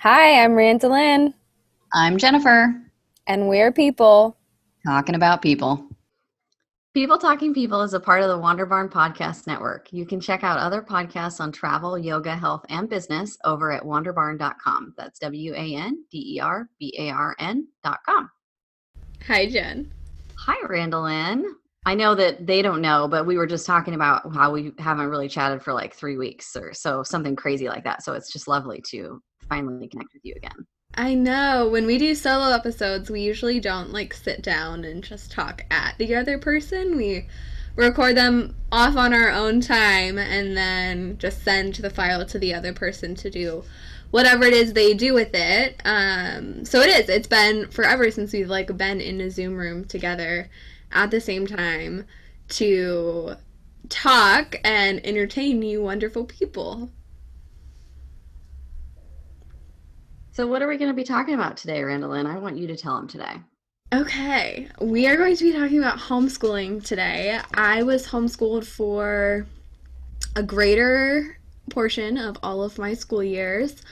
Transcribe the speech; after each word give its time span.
Hi, 0.00 0.44
I'm 0.44 0.54
Randolyn. 0.54 1.34
I'm 1.92 2.18
Jennifer. 2.18 2.72
And 3.26 3.48
we're 3.48 3.72
people 3.72 4.36
talking 4.86 5.16
about 5.16 5.42
people. 5.42 5.88
People 6.94 7.18
Talking 7.18 7.52
People 7.52 7.82
is 7.82 7.94
a 7.94 8.00
part 8.00 8.22
of 8.22 8.28
the 8.28 8.38
Wander 8.38 8.64
Barn 8.64 8.88
Podcast 8.88 9.48
Network. 9.48 9.92
You 9.92 10.06
can 10.06 10.20
check 10.20 10.44
out 10.44 10.56
other 10.56 10.82
podcasts 10.82 11.40
on 11.40 11.50
travel, 11.50 11.98
yoga, 11.98 12.36
health, 12.36 12.64
and 12.68 12.88
business 12.88 13.36
over 13.44 13.72
at 13.72 13.82
wanderbarn.com. 13.82 14.94
That's 14.96 15.18
W 15.18 15.54
A 15.54 15.74
N 15.74 16.04
D 16.12 16.36
E 16.36 16.40
R 16.40 16.68
B 16.78 16.94
A 16.96 17.10
R 17.10 17.34
N.com. 17.40 18.30
Hi, 19.26 19.46
Jen. 19.50 19.92
Hi, 20.36 20.64
Randolyn. 20.68 21.44
I 21.86 21.96
know 21.96 22.14
that 22.14 22.46
they 22.46 22.62
don't 22.62 22.80
know, 22.80 23.08
but 23.08 23.26
we 23.26 23.36
were 23.36 23.48
just 23.48 23.66
talking 23.66 23.94
about 23.94 24.32
how 24.32 24.52
we 24.52 24.70
haven't 24.78 25.08
really 25.08 25.28
chatted 25.28 25.60
for 25.60 25.72
like 25.72 25.92
three 25.92 26.16
weeks 26.16 26.54
or 26.54 26.72
so, 26.72 27.02
something 27.02 27.34
crazy 27.34 27.68
like 27.68 27.82
that. 27.82 28.04
So 28.04 28.12
it's 28.12 28.32
just 28.32 28.46
lovely 28.46 28.80
to 28.90 29.20
finally 29.48 29.88
connect 29.88 30.12
with 30.12 30.24
you 30.24 30.34
again. 30.36 30.66
I 30.94 31.14
know. 31.14 31.68
When 31.68 31.86
we 31.86 31.98
do 31.98 32.14
solo 32.14 32.52
episodes, 32.52 33.10
we 33.10 33.20
usually 33.20 33.60
don't 33.60 33.92
like 33.92 34.12
sit 34.14 34.42
down 34.42 34.84
and 34.84 35.02
just 35.02 35.30
talk 35.30 35.64
at 35.70 35.96
the 35.98 36.14
other 36.14 36.38
person. 36.38 36.96
We 36.96 37.26
record 37.76 38.16
them 38.16 38.56
off 38.72 38.96
on 38.96 39.14
our 39.14 39.30
own 39.30 39.60
time 39.60 40.18
and 40.18 40.56
then 40.56 41.16
just 41.18 41.44
send 41.44 41.76
the 41.76 41.90
file 41.90 42.26
to 42.26 42.38
the 42.38 42.52
other 42.52 42.72
person 42.72 43.14
to 43.14 43.30
do 43.30 43.62
whatever 44.10 44.44
it 44.44 44.52
is 44.52 44.72
they 44.72 44.94
do 44.94 45.14
with 45.14 45.30
it. 45.34 45.80
Um, 45.84 46.64
so 46.64 46.80
it 46.80 46.88
is. 46.88 47.08
It's 47.08 47.28
been 47.28 47.68
forever 47.68 48.10
since 48.10 48.32
we've 48.32 48.48
like 48.48 48.76
been 48.76 49.00
in 49.00 49.20
a 49.20 49.30
Zoom 49.30 49.54
room 49.54 49.84
together 49.84 50.50
at 50.90 51.10
the 51.10 51.20
same 51.20 51.46
time 51.46 52.06
to 52.48 53.34
talk 53.88 54.56
and 54.64 55.04
entertain 55.06 55.62
you 55.62 55.82
wonderful 55.82 56.24
people. 56.24 56.90
So, 60.38 60.46
what 60.46 60.62
are 60.62 60.68
we 60.68 60.76
going 60.76 60.88
to 60.88 60.94
be 60.94 61.02
talking 61.02 61.34
about 61.34 61.56
today, 61.56 61.82
Randolyn? 61.82 62.24
I 62.24 62.38
want 62.38 62.58
you 62.58 62.68
to 62.68 62.76
tell 62.76 62.94
them 62.94 63.08
today. 63.08 63.40
Okay, 63.92 64.68
we 64.80 65.08
are 65.08 65.16
going 65.16 65.34
to 65.34 65.42
be 65.42 65.52
talking 65.52 65.80
about 65.80 65.98
homeschooling 65.98 66.84
today. 66.84 67.40
I 67.54 67.82
was 67.82 68.06
homeschooled 68.06 68.64
for 68.64 69.48
a 70.36 70.44
greater 70.44 71.36
portion 71.70 72.16
of 72.16 72.36
all 72.44 72.62
of 72.62 72.78
my 72.78 72.94
school 72.94 73.24
years. 73.24 73.82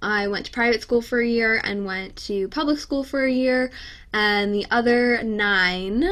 I 0.00 0.28
went 0.28 0.46
to 0.46 0.52
private 0.52 0.80
school 0.80 1.02
for 1.02 1.18
a 1.18 1.26
year 1.26 1.60
and 1.64 1.84
went 1.84 2.14
to 2.26 2.46
public 2.50 2.78
school 2.78 3.02
for 3.02 3.24
a 3.24 3.32
year, 3.32 3.72
and 4.12 4.54
the 4.54 4.66
other 4.70 5.20
nine, 5.24 6.04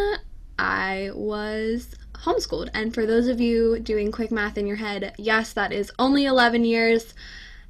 I 0.59 1.13
was 1.15 1.95
homeschooled. 2.15 2.69
And 2.75 2.93
for 2.93 3.07
those 3.07 3.29
of 3.29 3.41
you 3.41 3.79
doing 3.79 4.11
quick 4.11 4.33
math 4.33 4.59
in 4.59 4.67
your 4.67 4.79
head, 4.79 5.15
yes, 5.19 5.53
that 5.53 5.73
is 5.73 5.93
only 6.01 6.25
11 6.25 6.65
years 6.65 7.15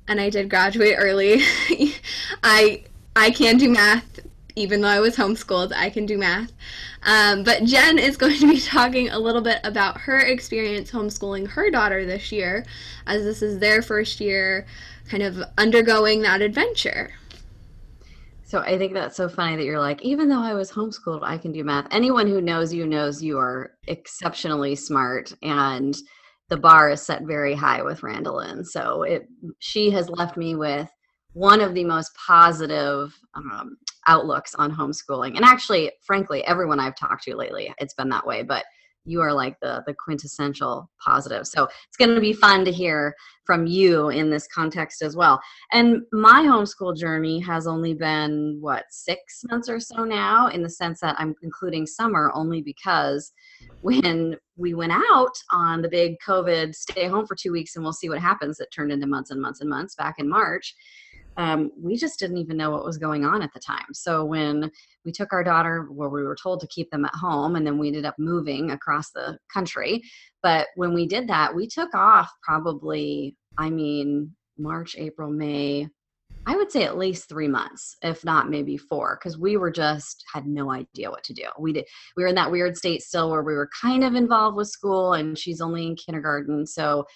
and 0.08 0.20
I 0.20 0.30
did 0.30 0.50
graduate 0.50 0.97
early. 0.98 1.42
I 2.42 2.84
I 3.16 3.30
can 3.30 3.58
do 3.58 3.70
math 3.70 4.20
even 4.56 4.80
though 4.80 4.88
I 4.88 5.00
was 5.00 5.16
homeschooled. 5.16 5.72
I 5.74 5.91
can 5.91 6.06
do 6.06 6.16
math. 6.16 6.52
Um, 7.02 7.42
but 7.42 7.64
Jen 7.64 7.98
is 7.98 8.16
going 8.16 8.38
to 8.38 8.48
be 8.48 8.60
talking 8.60 9.10
a 9.10 9.19
little 9.19 9.42
bit 9.42 9.60
about 9.64 10.00
her 10.00 10.19
experience 10.19 10.91
homeschooling 10.91 11.48
her 11.48 11.70
daughter 11.70 12.06
this 12.06 12.30
year, 12.30 12.64
as 13.06 13.25
this 13.25 13.42
is 13.42 13.58
their 13.58 13.82
first 13.82 14.20
year 14.20 14.66
kind 15.08 15.22
of 15.22 15.42
undergoing 15.58 16.22
that 16.22 16.41
adventure. 16.41 17.10
So 18.44 18.60
I 18.60 18.78
think 18.78 18.92
that's 18.92 19.16
so 19.16 19.28
funny 19.28 19.56
that 19.56 19.64
you're 19.64 19.80
like, 19.80 20.00
even 20.02 20.28
though 20.28 20.42
I 20.42 20.55
was 20.55 20.70
homeschooled, 20.70 21.22
I 21.22 21.38
can 21.38 21.50
do 21.50 21.64
math. 21.64 21.88
Anyone 21.91 22.28
who 22.28 22.41
knows 22.41 22.72
you 22.72 22.86
knows 22.86 23.22
you 23.22 23.38
are 23.38 23.72
exceptionally 23.88 24.77
smart 24.77 25.34
and 25.42 25.97
the 26.50 26.56
bar 26.56 26.91
is 26.91 27.03
set 27.03 27.23
very 27.23 27.55
high 27.55 27.83
with 27.83 28.03
Randolyn. 28.03 28.64
So 28.64 29.03
it 29.03 29.27
she 29.59 29.91
has 29.91 30.09
left 30.11 30.37
me 30.37 30.55
with 30.55 30.89
one 31.33 31.61
of 31.61 31.75
the 31.75 31.84
most 31.84 32.12
positive 32.14 33.17
um, 33.34 33.77
outlooks 34.06 34.55
on 34.55 34.75
homeschooling. 34.75 35.37
And 35.37 35.45
actually, 35.45 35.91
frankly, 36.03 36.45
everyone 36.47 36.78
I've 36.81 36.97
talked 36.97 37.25
to 37.25 37.37
lately, 37.37 37.75
it's 37.78 37.95
been 37.95 38.09
that 38.11 38.27
way. 38.27 38.42
But 38.42 38.65
you 39.05 39.20
are 39.20 39.33
like 39.33 39.59
the 39.60 39.82
the 39.87 39.94
quintessential 39.94 40.91
positive. 41.04 41.47
So 41.47 41.65
it's 41.65 41.97
going 41.98 42.15
to 42.15 42.20
be 42.20 42.32
fun 42.32 42.65
to 42.65 42.72
hear 42.72 43.15
from 43.44 43.66
you 43.66 44.09
in 44.09 44.31
this 44.31 44.47
context 44.47 45.03
as 45.03 45.16
well. 45.16 45.41
And 45.72 46.03
my 46.12 46.42
homeschool 46.42 46.97
journey 46.97 47.38
has 47.41 47.66
only 47.66 47.94
been 47.94 48.59
what 48.60 48.84
six 48.91 49.44
months 49.50 49.69
or 49.69 49.81
so 49.81 50.04
now, 50.04 50.48
in 50.48 50.62
the 50.62 50.70
sense 50.70 51.00
that 51.00 51.16
I'm 51.19 51.34
including 51.43 51.87
summer 51.87 52.31
only 52.34 52.62
because 52.62 53.32
when 53.82 54.37
we 54.56 54.75
went 54.75 54.93
out 54.93 55.34
on 55.50 55.82
the 55.82 55.88
big 55.88 56.16
COVID 56.26 56.75
stay 56.75 57.06
home 57.06 57.26
for 57.26 57.34
two 57.34 57.53
weeks 57.53 57.76
and 57.76 57.84
we'll 57.84 57.93
see 57.93 58.09
what 58.09 58.20
happens, 58.20 58.56
that 58.59 58.72
turned 58.72 58.93
into 58.93 59.06
months 59.06 59.31
and 59.31 59.41
months 59.41 59.60
and 59.60 59.69
months 59.69 59.94
back 59.94 60.16
in 60.19 60.28
March. 60.28 60.75
Um, 61.37 61.72
we 61.76 61.97
just 61.97 62.19
didn't 62.19 62.38
even 62.38 62.56
know 62.56 62.70
what 62.70 62.84
was 62.84 62.97
going 62.97 63.25
on 63.25 63.43
at 63.43 63.53
the 63.53 63.60
time. 63.60 63.87
So 63.93 64.25
when 64.25 64.70
we 65.04 65.12
took 65.12 65.32
our 65.32 65.44
daughter, 65.44 65.88
well, 65.91 66.10
we 66.10 66.22
were 66.22 66.37
told 66.41 66.60
to 66.60 66.66
keep 66.69 66.91
them 66.91 67.04
at 67.04 67.15
home, 67.15 67.56
and 67.56 67.66
then 67.66 67.78
we 67.78 67.88
ended 67.88 68.04
up 68.04 68.15
moving 68.19 68.70
across 68.70 69.10
the 69.10 69.38
country. 69.53 70.03
But 70.42 70.69
when 70.76 70.94
we 70.94 71.06
did 71.06 71.28
that, 71.28 71.54
we 71.54 71.66
took 71.66 71.94
off 71.94 72.31
probably, 72.42 73.37
I 73.59 73.70
mean, 73.70 74.34
March, 74.59 74.97
April, 74.98 75.31
May, 75.31 75.88
I 76.47 76.56
would 76.56 76.70
say 76.70 76.84
at 76.84 76.98
least 76.98 77.28
three 77.28 77.48
months, 77.48 77.97
if 78.03 78.25
not 78.25 78.50
maybe 78.50 78.76
four, 78.76 79.19
because 79.19 79.38
we 79.38 79.56
were 79.56 79.70
just 79.70 80.25
had 80.32 80.47
no 80.47 80.70
idea 80.70 81.10
what 81.10 81.25
to 81.25 81.32
do. 81.32 81.44
We 81.59 81.72
did 81.72 81.87
we 82.16 82.22
were 82.22 82.28
in 82.28 82.34
that 82.34 82.50
weird 82.50 82.76
state 82.76 83.03
still 83.03 83.31
where 83.31 83.43
we 83.43 83.54
were 83.54 83.70
kind 83.81 84.04
of 84.04 84.14
involved 84.14 84.56
with 84.56 84.69
school 84.69 85.14
and 85.14 85.38
she's 85.38 85.62
only 85.62 85.87
in 85.87 85.97
kindergarten. 85.97 86.66
So 86.66 87.06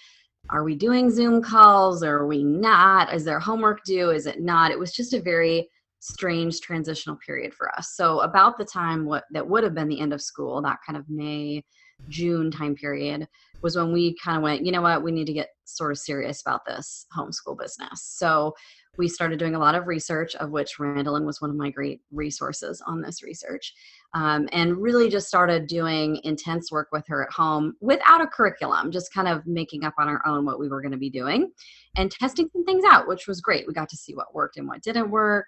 are 0.49 0.63
we 0.63 0.75
doing 0.75 1.11
Zoom 1.11 1.43
calls 1.43 2.03
or 2.03 2.17
are 2.17 2.27
we 2.27 2.43
not? 2.43 3.13
Is 3.13 3.23
there 3.23 3.39
homework 3.39 3.83
due? 3.83 4.09
Is 4.09 4.25
it 4.25 4.41
not? 4.41 4.71
It 4.71 4.79
was 4.79 4.93
just 4.93 5.13
a 5.13 5.21
very 5.21 5.69
strange 5.99 6.61
transitional 6.61 7.17
period 7.25 7.53
for 7.53 7.73
us. 7.77 7.93
So 7.95 8.21
about 8.21 8.57
the 8.57 8.65
time 8.65 9.05
what 9.05 9.25
that 9.31 9.47
would 9.47 9.63
have 9.63 9.75
been 9.75 9.87
the 9.87 9.99
end 9.99 10.13
of 10.13 10.21
school, 10.21 10.61
that 10.61 10.79
kind 10.85 10.97
of 10.97 11.09
May, 11.09 11.63
June 12.07 12.51
time 12.51 12.75
period, 12.75 13.27
was 13.61 13.75
when 13.75 13.91
we 13.91 14.15
kind 14.23 14.37
of 14.37 14.43
went, 14.43 14.65
you 14.65 14.71
know 14.71 14.81
what, 14.81 15.03
we 15.03 15.11
need 15.11 15.27
to 15.27 15.33
get 15.33 15.49
sort 15.65 15.91
of 15.91 15.97
serious 15.97 16.41
about 16.41 16.65
this 16.65 17.05
homeschool 17.15 17.57
business. 17.59 18.01
So 18.01 18.55
we 18.97 19.07
started 19.07 19.39
doing 19.39 19.55
a 19.55 19.59
lot 19.59 19.75
of 19.75 19.87
research, 19.87 20.35
of 20.35 20.51
which 20.51 20.79
Randolyn 20.79 21.25
was 21.25 21.39
one 21.39 21.49
of 21.49 21.55
my 21.55 21.69
great 21.69 22.01
resources 22.11 22.81
on 22.85 23.01
this 23.01 23.21
research, 23.21 23.73
um, 24.13 24.49
and 24.51 24.77
really 24.77 25.09
just 25.09 25.27
started 25.27 25.67
doing 25.67 26.19
intense 26.23 26.71
work 26.71 26.89
with 26.91 27.05
her 27.07 27.23
at 27.23 27.31
home 27.31 27.75
without 27.81 28.21
a 28.21 28.27
curriculum, 28.27 28.91
just 28.91 29.13
kind 29.13 29.27
of 29.27 29.45
making 29.45 29.83
up 29.83 29.93
on 29.97 30.07
our 30.07 30.21
own 30.25 30.45
what 30.45 30.59
we 30.59 30.67
were 30.67 30.81
going 30.81 30.91
to 30.91 30.97
be 30.97 31.09
doing 31.09 31.51
and 31.97 32.11
testing 32.11 32.49
some 32.51 32.65
things 32.65 32.83
out, 32.85 33.07
which 33.07 33.27
was 33.27 33.41
great. 33.41 33.67
We 33.67 33.73
got 33.73 33.89
to 33.89 33.97
see 33.97 34.15
what 34.15 34.33
worked 34.33 34.57
and 34.57 34.67
what 34.67 34.81
didn't 34.81 35.11
work, 35.11 35.45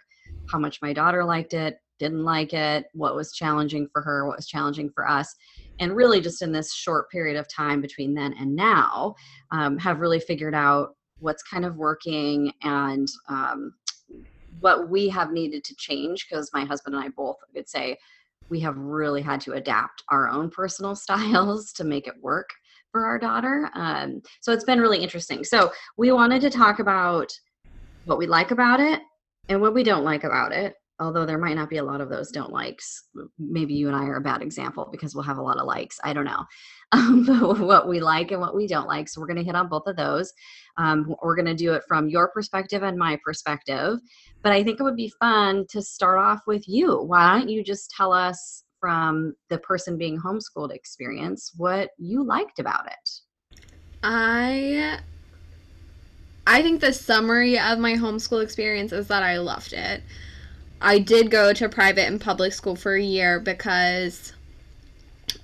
how 0.51 0.59
much 0.59 0.81
my 0.81 0.93
daughter 0.93 1.23
liked 1.23 1.53
it, 1.53 1.79
didn't 1.99 2.23
like 2.23 2.53
it, 2.53 2.85
what 2.93 3.15
was 3.15 3.31
challenging 3.31 3.87
for 3.93 4.01
her, 4.01 4.27
what 4.27 4.37
was 4.37 4.47
challenging 4.47 4.89
for 4.89 5.07
us. 5.07 5.35
And 5.79 5.95
really, 5.95 6.19
just 6.19 6.41
in 6.41 6.51
this 6.51 6.73
short 6.73 7.09
period 7.09 7.37
of 7.37 7.47
time 7.47 7.81
between 7.81 8.13
then 8.13 8.33
and 8.33 8.55
now, 8.55 9.15
um, 9.51 9.77
have 9.77 9.99
really 9.99 10.19
figured 10.19 10.55
out 10.55 10.95
what's 11.19 11.43
kind 11.43 11.65
of 11.65 11.75
working 11.75 12.51
and 12.63 13.07
um, 13.29 13.73
what 14.59 14.89
we 14.89 15.09
have 15.09 15.31
needed 15.31 15.63
to 15.63 15.75
change 15.75 16.27
because 16.27 16.49
my 16.53 16.65
husband 16.65 16.95
and 16.95 17.03
I 17.03 17.09
both 17.09 17.37
would 17.53 17.69
say 17.69 17.97
we 18.49 18.59
have 18.59 18.77
really 18.77 19.21
had 19.21 19.39
to 19.41 19.53
adapt 19.53 20.03
our 20.09 20.27
own 20.27 20.49
personal 20.49 20.95
styles 21.05 21.71
to 21.73 21.83
make 21.83 22.07
it 22.07 22.15
work 22.21 22.49
for 22.91 23.05
our 23.05 23.17
daughter. 23.17 23.69
Um, 23.73 24.21
so 24.41 24.51
it's 24.51 24.65
been 24.65 24.81
really 24.81 25.01
interesting. 25.01 25.43
So 25.43 25.71
we 25.97 26.11
wanted 26.11 26.41
to 26.41 26.49
talk 26.49 26.79
about 26.79 27.31
what 28.05 28.17
we 28.17 28.27
like 28.27 28.51
about 28.51 28.79
it 28.79 29.01
and 29.49 29.61
what 29.61 29.73
we 29.73 29.83
don't 29.83 30.03
like 30.03 30.23
about 30.23 30.51
it 30.51 30.75
although 30.99 31.25
there 31.25 31.39
might 31.39 31.55
not 31.55 31.69
be 31.69 31.77
a 31.77 31.83
lot 31.83 31.99
of 31.99 32.09
those 32.09 32.31
don't 32.31 32.51
likes 32.51 33.07
maybe 33.39 33.73
you 33.73 33.87
and 33.87 33.95
i 33.95 34.03
are 34.03 34.17
a 34.17 34.21
bad 34.21 34.41
example 34.41 34.87
because 34.91 35.15
we'll 35.15 35.23
have 35.23 35.37
a 35.37 35.41
lot 35.41 35.57
of 35.57 35.65
likes 35.65 35.99
i 36.03 36.13
don't 36.13 36.25
know. 36.25 36.45
Um, 36.93 37.25
what 37.61 37.87
we 37.87 38.01
like 38.01 38.31
and 38.31 38.41
what 38.41 38.53
we 38.53 38.67
don't 38.67 38.85
like 38.85 39.07
so 39.07 39.21
we're 39.21 39.27
going 39.27 39.37
to 39.37 39.45
hit 39.45 39.55
on 39.55 39.69
both 39.69 39.87
of 39.87 39.95
those. 39.95 40.33
Um, 40.75 41.15
we're 41.23 41.37
going 41.37 41.45
to 41.45 41.55
do 41.55 41.71
it 41.71 41.83
from 41.87 42.09
your 42.09 42.27
perspective 42.27 42.83
and 42.83 42.97
my 42.97 43.17
perspective 43.23 43.97
but 44.43 44.51
i 44.51 44.61
think 44.61 44.77
it 44.77 44.83
would 44.83 44.97
be 44.97 45.13
fun 45.17 45.65
to 45.69 45.81
start 45.81 46.19
off 46.19 46.41
with 46.47 46.67
you. 46.67 47.01
Why 47.01 47.39
don't 47.39 47.49
you 47.49 47.63
just 47.63 47.91
tell 47.95 48.11
us 48.11 48.65
from 48.81 49.33
the 49.49 49.59
person 49.59 49.97
being 49.97 50.19
homeschooled 50.19 50.73
experience 50.73 51.51
what 51.55 51.91
you 51.97 52.25
liked 52.25 52.59
about 52.59 52.87
it? 52.87 53.61
I 54.03 54.99
I 56.45 56.61
think 56.61 56.81
the 56.81 56.93
summary 56.93 57.57
of 57.59 57.79
my 57.79 57.93
homeschool 57.93 58.43
experience 58.43 58.91
is 58.91 59.07
that 59.07 59.23
I 59.23 59.37
loved 59.37 59.73
it. 59.73 60.03
I 60.81 60.97
did 60.97 61.29
go 61.29 61.53
to 61.53 61.69
private 61.69 62.07
and 62.07 62.19
public 62.19 62.53
school 62.53 62.75
for 62.75 62.95
a 62.95 63.03
year 63.03 63.39
because 63.39 64.33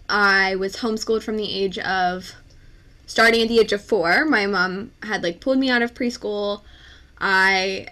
I 0.09 0.55
was 0.55 0.77
homeschooled 0.77 1.21
from 1.21 1.37
the 1.37 1.51
age 1.51 1.77
of 1.77 2.33
starting 3.05 3.41
at 3.41 3.47
the 3.47 3.59
age 3.59 3.71
of 3.71 3.83
four. 3.83 4.25
My 4.25 4.47
mom 4.47 4.91
had 5.03 5.21
like 5.21 5.39
pulled 5.39 5.59
me 5.59 5.69
out 5.69 5.83
of 5.83 5.93
preschool. 5.93 6.61
I 7.19 7.87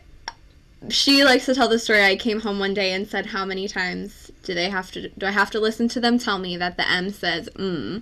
she 0.89 1.23
likes 1.23 1.45
to 1.45 1.55
tell 1.55 1.67
the 1.67 1.79
story. 1.79 2.03
I 2.03 2.15
came 2.15 2.41
home 2.41 2.59
one 2.59 2.73
day 2.73 2.91
and 2.91 3.07
said, 3.07 3.27
"How 3.27 3.45
many 3.45 3.67
times 3.67 4.31
do 4.43 4.53
they 4.53 4.69
have 4.69 4.91
to? 4.91 5.09
Do 5.09 5.25
I 5.25 5.31
have 5.31 5.51
to 5.51 5.59
listen 5.59 5.87
to 5.89 5.99
them 5.99 6.19
tell 6.19 6.37
me 6.39 6.57
that 6.57 6.77
the 6.77 6.89
M 6.89 7.09
says 7.11 7.49
mm?" 7.55 8.01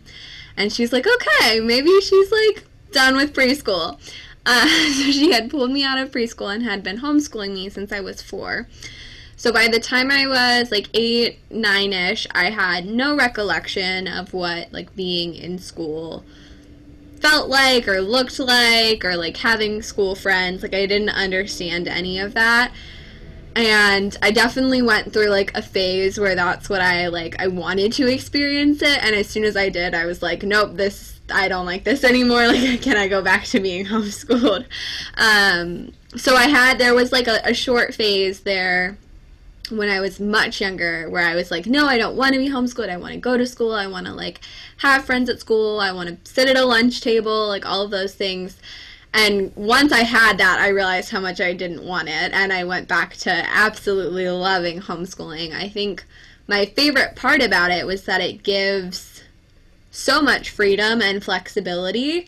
And 0.57 0.71
she's 0.71 0.93
like, 0.93 1.05
"Okay, 1.07 1.59
maybe 1.59 2.01
she's 2.01 2.31
like 2.31 2.65
done 2.91 3.15
with 3.15 3.33
preschool." 3.33 3.99
Uh, 4.45 4.67
so 4.67 5.11
she 5.11 5.31
had 5.31 5.49
pulled 5.49 5.71
me 5.71 5.83
out 5.83 5.97
of 5.97 6.11
preschool 6.11 6.53
and 6.53 6.63
had 6.63 6.83
been 6.83 6.99
homeschooling 6.99 7.53
me 7.53 7.69
since 7.69 7.91
I 7.91 7.99
was 7.99 8.21
four. 8.21 8.67
So 9.35 9.51
by 9.51 9.67
the 9.67 9.79
time 9.79 10.11
I 10.11 10.27
was 10.27 10.71
like 10.71 10.89
eight, 10.93 11.39
nine 11.49 11.91
ish, 11.91 12.27
I 12.31 12.49
had 12.49 12.85
no 12.85 13.15
recollection 13.15 14.07
of 14.07 14.33
what 14.33 14.71
like 14.71 14.95
being 14.95 15.35
in 15.35 15.59
school 15.59 16.23
felt 17.19 17.47
like 17.47 17.87
or 17.87 18.01
looked 18.01 18.37
like 18.37 19.05
or 19.05 19.15
like 19.15 19.37
having 19.37 19.81
school 19.81 20.13
friends. 20.13 20.61
Like 20.61 20.73
I 20.73 20.85
didn't 20.85 21.09
understand 21.09 21.87
any 21.87 22.19
of 22.19 22.33
that. 22.33 22.71
And 23.55 24.17
I 24.21 24.31
definitely 24.31 24.81
went 24.81 25.13
through 25.13 25.27
like 25.27 25.55
a 25.55 25.61
phase 25.61 26.19
where 26.19 26.35
that's 26.35 26.69
what 26.69 26.81
I 26.81 27.07
like 27.07 27.35
I 27.39 27.47
wanted 27.47 27.93
to 27.93 28.07
experience 28.07 28.81
it 28.81 29.03
and 29.03 29.15
as 29.15 29.27
soon 29.27 29.43
as 29.43 29.55
I 29.55 29.69
did 29.69 29.93
I 29.93 30.05
was 30.05 30.21
like 30.23 30.43
nope 30.43 30.75
this 30.75 31.12
I 31.31 31.47
don't 31.47 31.65
like 31.65 31.83
this 31.83 32.03
anymore 32.03 32.47
like 32.47 32.81
can 32.81 32.97
I 32.97 33.07
go 33.07 33.21
back 33.21 33.45
to 33.45 33.59
being 33.59 33.85
homeschooled. 33.93 34.65
Um 35.17 35.93
so 36.15 36.35
I 36.35 36.47
had 36.47 36.77
there 36.77 36.93
was 36.93 37.11
like 37.11 37.27
a, 37.27 37.41
a 37.43 37.53
short 37.53 37.93
phase 37.93 38.41
there 38.41 38.97
when 39.69 39.89
I 39.89 39.99
was 39.99 40.19
much 40.19 40.59
younger 40.59 41.09
where 41.09 41.25
I 41.25 41.35
was 41.35 41.49
like, 41.49 41.65
no, 41.65 41.87
I 41.87 41.97
don't 41.97 42.15
want 42.15 42.33
to 42.33 42.39
be 42.39 42.49
homeschooled. 42.49 42.89
I 42.89 42.97
want 42.97 43.13
to 43.13 43.19
go 43.19 43.37
to 43.37 43.47
school. 43.47 43.73
I 43.73 43.87
want 43.87 44.05
to 44.07 44.13
like 44.13 44.41
have 44.77 45.05
friends 45.05 45.29
at 45.29 45.39
school. 45.39 45.79
I 45.79 45.91
want 45.91 46.09
to 46.09 46.31
sit 46.31 46.49
at 46.49 46.57
a 46.57 46.65
lunch 46.65 47.01
table, 47.01 47.47
like 47.47 47.65
all 47.65 47.81
of 47.81 47.91
those 47.91 48.13
things. 48.13 48.57
And 49.13 49.55
once 49.55 49.91
I 49.91 49.99
had 49.99 50.37
that, 50.39 50.59
I 50.59 50.69
realized 50.69 51.11
how 51.11 51.19
much 51.19 51.39
I 51.39 51.53
didn't 51.53 51.85
want 51.85 52.09
it. 52.09 52.33
And 52.33 52.51
I 52.51 52.63
went 52.63 52.87
back 52.87 53.15
to 53.17 53.31
absolutely 53.31 54.27
loving 54.27 54.81
homeschooling. 54.81 55.53
I 55.53 55.69
think 55.69 56.03
my 56.47 56.65
favorite 56.65 57.15
part 57.15 57.41
about 57.41 57.71
it 57.71 57.85
was 57.85 58.03
that 58.05 58.21
it 58.21 58.43
gives 58.43 59.12
so 59.93 60.21
much 60.21 60.49
freedom 60.49 61.01
and 61.01 61.23
flexibility 61.23 62.27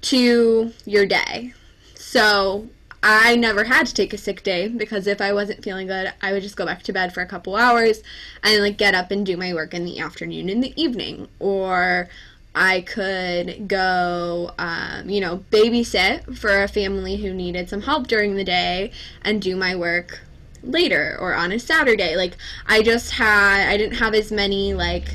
to 0.00 0.72
your 0.86 1.06
day. 1.06 1.52
So 1.94 2.68
I 3.02 3.36
never 3.36 3.64
had 3.64 3.86
to 3.86 3.94
take 3.94 4.14
a 4.14 4.18
sick 4.18 4.42
day 4.42 4.66
because 4.66 5.06
if 5.06 5.20
I 5.20 5.32
wasn't 5.32 5.62
feeling 5.62 5.86
good, 5.86 6.12
I 6.22 6.32
would 6.32 6.42
just 6.42 6.56
go 6.56 6.64
back 6.64 6.82
to 6.84 6.92
bed 6.94 7.12
for 7.12 7.20
a 7.20 7.26
couple 7.26 7.54
hours 7.54 8.02
and 8.42 8.62
like 8.62 8.78
get 8.78 8.94
up 8.94 9.10
and 9.10 9.26
do 9.26 9.36
my 9.36 9.52
work 9.52 9.74
in 9.74 9.84
the 9.84 10.00
afternoon 10.00 10.48
in 10.48 10.60
the 10.60 10.72
evening. 10.80 11.28
Or 11.38 12.08
I 12.54 12.80
could 12.80 13.68
go, 13.68 14.52
um, 14.58 15.10
you 15.10 15.20
know, 15.20 15.44
babysit 15.50 16.38
for 16.38 16.62
a 16.62 16.68
family 16.68 17.18
who 17.18 17.34
needed 17.34 17.68
some 17.68 17.82
help 17.82 18.06
during 18.06 18.36
the 18.36 18.44
day 18.44 18.90
and 19.20 19.42
do 19.42 19.54
my 19.54 19.76
work 19.76 20.20
later 20.62 21.18
or 21.20 21.34
on 21.34 21.52
a 21.52 21.58
Saturday. 21.58 22.16
Like, 22.16 22.38
I 22.66 22.82
just 22.82 23.12
had, 23.12 23.68
I 23.68 23.76
didn't 23.76 23.98
have 23.98 24.14
as 24.14 24.32
many 24.32 24.72
like 24.72 25.14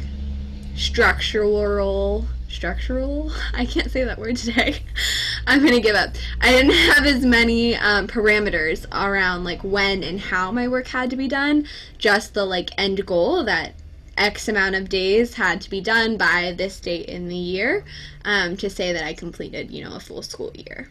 structural 0.76 2.26
structural? 2.48 3.32
I 3.54 3.66
can't 3.66 3.90
say 3.90 4.04
that 4.04 4.20
word 4.20 4.38
today. 4.38 4.84
I'm 5.48 5.64
gonna 5.64 5.80
give 5.80 5.96
up. 5.96 6.16
I 6.42 6.52
didn't 6.52 6.74
have 6.74 7.06
as 7.06 7.26
many 7.26 7.76
um, 7.76 8.08
parameters 8.08 8.86
around 8.92 9.44
like 9.44 9.64
when 9.64 10.04
and 10.04 10.20
how 10.20 10.52
my 10.52 10.68
work 10.68 10.88
had 10.88 11.10
to 11.10 11.16
be 11.16 11.28
done. 11.28 11.68
Just 11.98 12.34
the 12.34 12.46
like 12.46 12.70
end 12.78 13.06
goal 13.06 13.44
that 13.46 13.74
x 14.18 14.48
amount 14.48 14.76
of 14.76 14.90
days 14.90 15.34
had 15.34 15.62
to 15.62 15.70
be 15.70 15.82
done 15.82 16.18
by 16.18 16.54
this 16.58 16.80
date 16.80 17.08
in 17.08 17.28
the 17.28 17.36
year 17.36 17.84
um, 18.26 18.58
to 18.58 18.70
say 18.70 18.94
that 18.94 19.06
i 19.06 19.14
completed 19.14 19.72
you 19.72 19.84
know 19.84 19.96
a 19.96 20.00
full 20.00 20.22
school 20.22 20.52
year. 20.54 20.90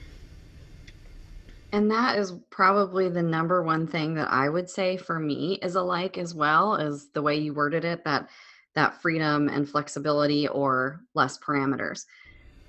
And 1.73 1.89
that 1.93 2.19
is 2.19 2.33
probably 2.51 3.09
the 3.09 3.23
number 3.23 3.63
one 3.63 3.87
thing 3.87 4.15
that 4.15 4.31
i 4.31 4.49
would 4.49 4.69
say 4.69 4.97
for 4.97 5.19
me 5.19 5.59
is 5.63 5.75
alike 5.77 6.19
as 6.19 6.35
well 6.35 6.77
as 6.77 7.09
the 7.09 7.23
way 7.23 7.37
you 7.37 7.55
worded 7.55 7.85
it 7.85 8.05
that 8.05 8.29
that 8.75 9.01
freedom 9.01 9.49
and 9.49 9.69
flexibility 9.69 10.49
or 10.49 11.01
less 11.15 11.39
parameters. 11.39 12.05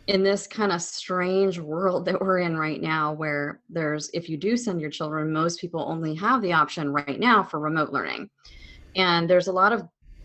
In 0.08 0.24
this 0.24 0.48
kind 0.48 0.72
of 0.72 0.82
strange 0.82 1.60
world 1.60 2.06
that 2.06 2.20
we're 2.20 2.40
in 2.40 2.58
right 2.58 2.82
now 2.82 3.14
where 3.14 3.62
there's 3.70 4.10
if 4.14 4.28
you 4.28 4.36
do 4.36 4.58
send 4.58 4.82
your 4.82 4.90
children 4.90 5.32
most 5.32 5.62
people 5.62 5.86
only 5.88 6.16
have 6.16 6.42
the 6.42 6.54
option 6.54 6.92
right 6.92 7.20
now 7.20 7.44
for 7.44 7.60
remote 7.60 7.92
learning. 7.92 8.30
And 8.96 9.30
there's 9.30 9.48
a 9.48 9.54
lot 9.54 9.74
of 9.74 9.84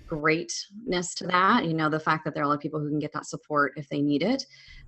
greatness 0.09 1.15
to 1.17 1.27
that 1.27 1.65
you 1.65 1.75
know 1.75 1.89
the 1.89 1.99
fact 1.99 2.25
that 2.25 2.33
there 2.33 2.43
are 2.43 2.47
a 2.47 2.49
lot 2.49 2.55
of 2.55 2.61
people 2.61 2.79
who 2.79 2.89
can 2.89 3.01
get 3.01 3.13
that 3.13 3.27
support 3.27 3.73
if 3.77 3.89
they 3.89 4.01
need 4.01 4.23
it. 4.23 4.45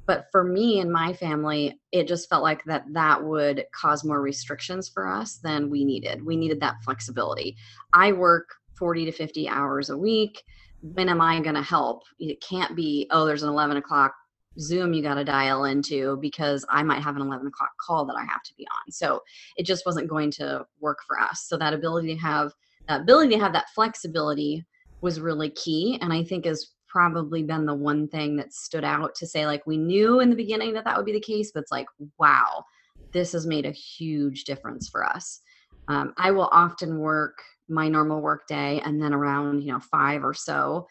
But 0.07 0.27
for 0.33 0.43
me 0.43 0.81
and 0.81 0.91
my 0.91 1.13
family 1.13 1.79
it 1.93 2.09
just 2.09 2.31
felt 2.31 2.43
like 2.43 2.65
that 2.65 2.85
that 2.93 3.23
would 3.23 3.67
cause 3.73 4.05
more 4.05 4.23
restrictions 4.23 4.89
for 4.89 5.07
us 5.07 5.37
than 5.37 5.71
we 5.71 5.85
needed. 5.85 6.25
We 6.25 6.37
needed 6.37 6.61
that 6.61 6.83
flexibility. 6.83 7.57
I 7.93 8.13
work 8.13 8.49
40 8.79 9.07
to 9.07 9.13
50 9.13 9.49
hours 9.49 9.91
a 9.91 9.99
week 9.99 10.43
when 10.81 11.09
am 11.09 11.21
I 11.21 11.41
going 11.41 11.55
to 11.55 11.63
help? 11.63 12.03
It 12.19 12.41
can't 12.41 12.77
be, 12.77 13.07
oh, 13.11 13.27
there's 13.27 13.43
an 13.43 13.49
11 13.49 13.77
o'clock 13.77 14.15
Zoom 14.61 14.93
you 14.93 15.03
got 15.03 15.15
to 15.15 15.25
dial 15.25 15.65
into 15.65 16.17
because 16.21 16.65
I 16.69 16.83
might 16.83 17.03
have 17.03 17.17
an 17.17 17.23
11 17.23 17.47
o'clock 17.47 17.71
call 17.85 18.05
that 18.07 18.17
I 18.17 18.25
have 18.25 18.43
to 18.43 18.55
be 18.57 18.67
on. 18.67 18.93
So 18.93 19.23
it 19.57 19.67
just 19.67 19.87
wasn't 19.87 20.09
going 20.09 20.31
to 20.33 20.67
work 20.81 20.99
for 21.07 21.21
us. 21.21 21.47
So 21.47 21.57
that 21.57 21.75
ability 21.75 22.15
to 22.15 22.21
have 22.21 22.53
that 22.89 23.03
ability 23.03 23.35
to 23.35 23.41
have 23.41 23.53
that 23.53 23.69
flexibility 23.75 24.65
was 25.01 25.21
really 25.21 25.51
key. 25.51 25.99
And 26.01 26.13
I 26.13 26.25
think 26.25 26.47
has 26.47 26.73
probably 26.89 27.43
been 27.43 27.67
the 27.67 27.75
one 27.75 28.09
thing 28.09 28.37
that 28.37 28.53
stood 28.53 28.85
out 28.85 29.15
to 29.17 29.27
say, 29.27 29.47
like, 29.47 29.67
we 29.67 29.77
knew 29.77 30.21
in 30.21 30.31
the 30.31 30.37
beginning 30.37 30.73
that 30.73 30.85
that 30.85 30.97
would 30.97 31.07
be 31.07 31.13
the 31.13 31.21
case, 31.21 31.53
but 31.53 31.61
it's 31.61 31.71
like, 31.71 31.87
wow, 32.19 32.65
this 33.13 33.33
has 33.33 33.47
made 33.47 33.67
a 33.67 33.71
huge 33.71 34.45
difference 34.45 34.89
for 34.89 35.05
us. 35.05 35.41
Um, 35.89 36.15
I 36.17 36.31
will 36.31 36.49
often 36.51 36.99
work 36.99 37.39
my 37.69 37.89
normal 37.89 38.21
work 38.21 38.47
day 38.47 38.81
and 38.85 39.01
then 39.01 39.13
around 39.13 39.61
you 39.63 39.73
know 39.73 39.81
five 39.81 40.25
or 40.25 40.35
so 40.35 40.87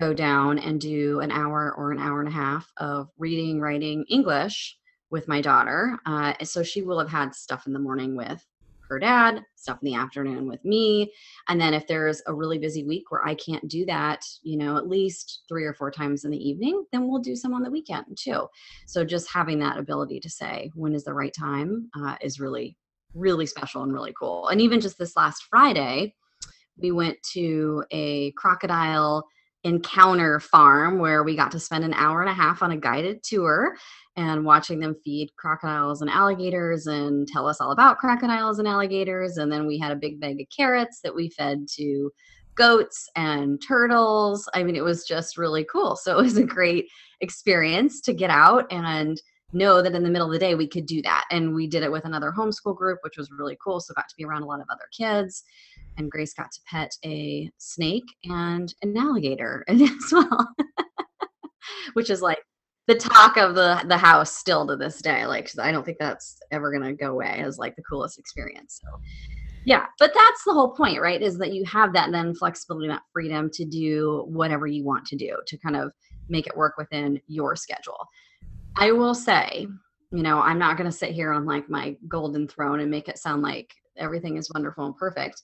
go 0.00 0.12
down 0.12 0.58
and 0.58 0.80
do 0.80 1.20
an 1.20 1.30
hour 1.30 1.72
or 1.76 1.92
an 1.92 1.98
hour 1.98 2.20
and 2.20 2.28
a 2.28 2.32
half 2.32 2.70
of 2.78 3.08
reading 3.18 3.60
writing 3.60 4.04
english 4.08 4.76
with 5.10 5.28
my 5.28 5.40
daughter 5.40 5.98
uh, 6.06 6.34
so 6.42 6.62
she 6.62 6.82
will 6.82 6.98
have 6.98 7.10
had 7.10 7.34
stuff 7.34 7.66
in 7.66 7.72
the 7.72 7.78
morning 7.78 8.16
with 8.16 8.44
her 8.90 8.98
dad 8.98 9.42
stuff 9.56 9.78
in 9.82 9.86
the 9.86 9.94
afternoon 9.94 10.46
with 10.46 10.62
me 10.64 11.10
and 11.48 11.60
then 11.60 11.72
if 11.72 11.86
there's 11.86 12.20
a 12.26 12.34
really 12.34 12.58
busy 12.58 12.84
week 12.84 13.10
where 13.10 13.26
i 13.26 13.34
can't 13.34 13.66
do 13.68 13.86
that 13.86 14.20
you 14.42 14.58
know 14.58 14.76
at 14.76 14.88
least 14.88 15.42
three 15.48 15.64
or 15.64 15.72
four 15.72 15.90
times 15.90 16.24
in 16.24 16.30
the 16.30 16.48
evening 16.48 16.84
then 16.92 17.08
we'll 17.08 17.20
do 17.20 17.34
some 17.34 17.54
on 17.54 17.62
the 17.62 17.70
weekend 17.70 18.04
too. 18.16 18.46
So 18.86 19.04
just 19.04 19.30
having 19.32 19.58
that 19.60 19.78
ability 19.78 20.20
to 20.20 20.30
say 20.30 20.70
when 20.74 20.94
is 20.94 21.04
the 21.04 21.14
right 21.14 21.32
time? 21.32 21.90
uh, 21.96 22.16
is 22.20 22.40
really 22.40 22.76
really 23.14 23.46
special 23.46 23.82
and 23.82 23.92
really 23.92 24.12
cool. 24.18 24.48
And 24.48 24.60
even 24.60 24.80
just 24.80 24.98
this 24.98 25.16
last 25.16 25.44
Friday, 25.48 26.14
we 26.76 26.90
went 26.90 27.16
to 27.32 27.84
a 27.90 28.32
crocodile 28.32 29.24
encounter 29.62 30.40
farm 30.40 30.98
where 30.98 31.22
we 31.22 31.34
got 31.34 31.50
to 31.50 31.58
spend 31.58 31.84
an 31.84 31.94
hour 31.94 32.20
and 32.20 32.28
a 32.28 32.34
half 32.34 32.62
on 32.62 32.72
a 32.72 32.76
guided 32.76 33.22
tour 33.22 33.74
and 34.16 34.44
watching 34.44 34.78
them 34.78 34.94
feed 35.02 35.30
crocodiles 35.36 36.02
and 36.02 36.10
alligators 36.10 36.86
and 36.86 37.26
tell 37.26 37.48
us 37.48 37.60
all 37.60 37.72
about 37.72 37.98
crocodiles 37.98 38.58
and 38.58 38.68
alligators. 38.68 39.38
And 39.38 39.50
then 39.50 39.66
we 39.66 39.78
had 39.78 39.90
a 39.90 39.96
big 39.96 40.20
bag 40.20 40.40
of 40.40 40.46
carrots 40.54 41.00
that 41.02 41.14
we 41.14 41.30
fed 41.30 41.66
to 41.76 42.10
goats 42.54 43.08
and 43.16 43.60
turtles. 43.66 44.48
I 44.54 44.62
mean, 44.62 44.76
it 44.76 44.84
was 44.84 45.06
just 45.06 45.38
really 45.38 45.64
cool. 45.64 45.96
So 45.96 46.18
it 46.18 46.22
was 46.22 46.36
a 46.36 46.44
great 46.44 46.86
experience 47.20 48.00
to 48.02 48.12
get 48.12 48.30
out 48.30 48.70
and 48.70 49.20
know 49.52 49.82
that 49.82 49.94
in 49.94 50.02
the 50.02 50.10
middle 50.10 50.26
of 50.26 50.32
the 50.32 50.38
day 50.38 50.54
we 50.54 50.66
could 50.66 50.86
do 50.86 51.02
that. 51.02 51.24
And 51.30 51.54
we 51.54 51.66
did 51.66 51.82
it 51.82 51.92
with 51.92 52.04
another 52.04 52.32
homeschool 52.36 52.76
group, 52.76 52.98
which 53.02 53.16
was 53.16 53.30
really 53.30 53.56
cool. 53.62 53.80
So 53.80 53.94
got 53.94 54.08
to 54.08 54.16
be 54.16 54.24
around 54.24 54.42
a 54.42 54.46
lot 54.46 54.60
of 54.60 54.66
other 54.70 54.88
kids. 54.96 55.44
And 55.96 56.10
Grace 56.10 56.34
got 56.34 56.50
to 56.50 56.60
pet 56.66 56.92
a 57.04 57.50
snake 57.58 58.04
and 58.24 58.74
an 58.82 58.96
alligator 58.96 59.64
as 59.68 59.80
well, 60.12 60.48
which 61.94 62.10
is 62.10 62.20
like 62.20 62.40
the 62.86 62.94
talk 62.94 63.36
of 63.36 63.54
the 63.54 63.82
the 63.88 63.96
house 63.96 64.36
still 64.36 64.66
to 64.66 64.76
this 64.76 65.00
day. 65.00 65.26
Like 65.26 65.50
I 65.58 65.72
don't 65.72 65.84
think 65.84 65.98
that's 65.98 66.38
ever 66.50 66.72
gonna 66.72 66.92
go 66.92 67.12
away 67.12 67.38
as 67.38 67.58
like 67.58 67.76
the 67.76 67.82
coolest 67.82 68.18
experience. 68.18 68.80
So 68.82 69.00
yeah, 69.64 69.86
but 69.98 70.12
that's 70.14 70.44
the 70.44 70.52
whole 70.52 70.72
point, 70.72 71.00
right? 71.00 71.22
Is 71.22 71.38
that 71.38 71.54
you 71.54 71.64
have 71.64 71.94
that 71.94 72.12
then 72.12 72.34
flexibility, 72.34 72.88
that 72.88 73.02
freedom 73.12 73.48
to 73.54 73.64
do 73.64 74.24
whatever 74.28 74.66
you 74.66 74.84
want 74.84 75.06
to 75.06 75.16
do 75.16 75.36
to 75.46 75.56
kind 75.58 75.76
of 75.76 75.92
make 76.28 76.46
it 76.46 76.56
work 76.56 76.76
within 76.76 77.20
your 77.28 77.56
schedule. 77.56 78.06
I 78.76 78.92
will 78.92 79.14
say, 79.14 79.66
you 80.10 80.22
know, 80.22 80.40
I'm 80.40 80.58
not 80.58 80.76
going 80.76 80.90
to 80.90 80.96
sit 80.96 81.10
here 81.10 81.32
on 81.32 81.44
like 81.46 81.68
my 81.68 81.96
golden 82.08 82.48
throne 82.48 82.80
and 82.80 82.90
make 82.90 83.08
it 83.08 83.18
sound 83.18 83.42
like 83.42 83.72
everything 83.96 84.36
is 84.36 84.50
wonderful 84.52 84.86
and 84.86 84.96
perfect. 84.96 85.42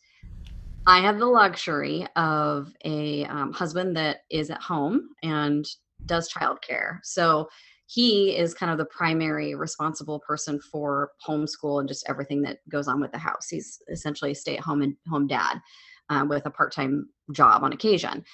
I 0.87 1.01
have 1.01 1.19
the 1.19 1.27
luxury 1.27 2.07
of 2.17 2.73
a 2.85 3.25
um, 3.27 3.53
husband 3.53 3.97
that 3.97 4.19
is 4.31 4.51
at 4.51 4.63
home 4.63 5.11
and 5.23 5.67
does 6.07 6.33
childcare. 6.33 6.99
So 7.03 7.49
he 7.87 8.37
is 8.37 8.55
kind 8.55 8.73
of 8.73 8.79
the 8.79 8.85
primary 8.87 9.55
responsible 9.55 10.21
person 10.21 10.61
for 10.61 11.11
homeschool 11.27 11.81
and 11.81 11.89
just 11.89 12.09
everything 12.09 12.43
that 12.43 12.59
goes 12.69 12.89
on 12.89 13.01
with 13.01 13.13
the 13.13 13.19
house. 13.19 13.49
He's 13.49 13.83
essentially 13.91 14.31
a 14.31 14.35
stay 14.35 14.57
at 14.57 14.63
home 14.63 14.83
and 14.83 14.97
home 15.09 15.27
dad 15.27 15.61
uh, 16.09 16.25
with 16.29 16.47
a 16.47 16.51
part 16.51 16.73
time 16.73 17.09
job 17.33 17.63
on 17.63 17.73
occasion. 17.73 18.25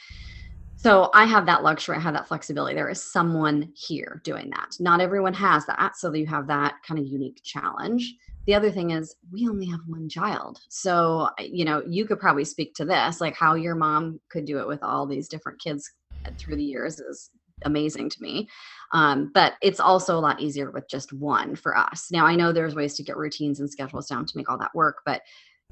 So 0.77 1.11
I 1.15 1.25
have 1.25 1.47
that 1.47 1.63
luxury, 1.63 1.97
I 1.97 2.01
have 2.01 2.15
that 2.15 2.29
flexibility. 2.29 2.75
There 2.75 2.89
is 2.89 3.03
someone 3.03 3.73
here 3.75 4.21
doing 4.25 4.51
that. 4.51 4.77
Not 4.79 5.01
everyone 5.01 5.35
has 5.35 5.67
that. 5.67 5.97
So 5.97 6.13
you 6.13 6.27
have 6.27 6.47
that 6.49 6.75
kind 6.87 7.01
of 7.01 7.07
unique 7.07 7.41
challenge. 7.43 8.15
The 8.47 8.55
other 8.55 8.71
thing 8.71 8.91
is 8.91 9.17
we 9.33 9.49
only 9.49 9.67
have 9.67 9.81
one 9.87 10.09
child. 10.09 10.61
So, 10.69 11.31
you 11.41 11.65
know, 11.65 11.83
you 11.89 12.05
could 12.05 12.21
probably 12.21 12.45
speak 12.45 12.75
to 12.75 12.85
this, 12.85 13.21
like 13.21 13.35
how 13.35 13.55
your 13.55 13.75
mom 13.75 14.21
could 14.31 14.45
do 14.45 14.61
it 14.61 14.69
with 14.69 14.83
all 14.83 15.07
these 15.07 15.29
different 15.29 15.61
kids 15.61 15.91
through 16.39 16.57
the 16.57 16.65
years 16.65 17.01
is 17.01 17.31
amazing 17.65 18.11
to 18.11 18.23
me. 18.23 18.49
Um, 18.93 19.31
but 19.35 19.55
it's 19.63 19.81
also 19.81 20.17
a 20.17 20.21
lot 20.21 20.41
easier 20.41 20.71
with 20.71 20.89
just 20.89 21.13
one 21.13 21.57
for 21.57 21.77
us. 21.77 22.09
Now, 22.13 22.27
I 22.27 22.37
know 22.37 22.53
there's 22.53 22.75
ways 22.75 22.95
to 22.97 23.03
get 23.03 23.17
routines 23.17 23.61
and 23.61 23.71
schedules 23.71 24.07
down 24.07 24.27
to 24.27 24.37
make 24.37 24.49
all 24.49 24.59
that 24.59 24.75
work, 24.75 24.99
but 25.05 25.23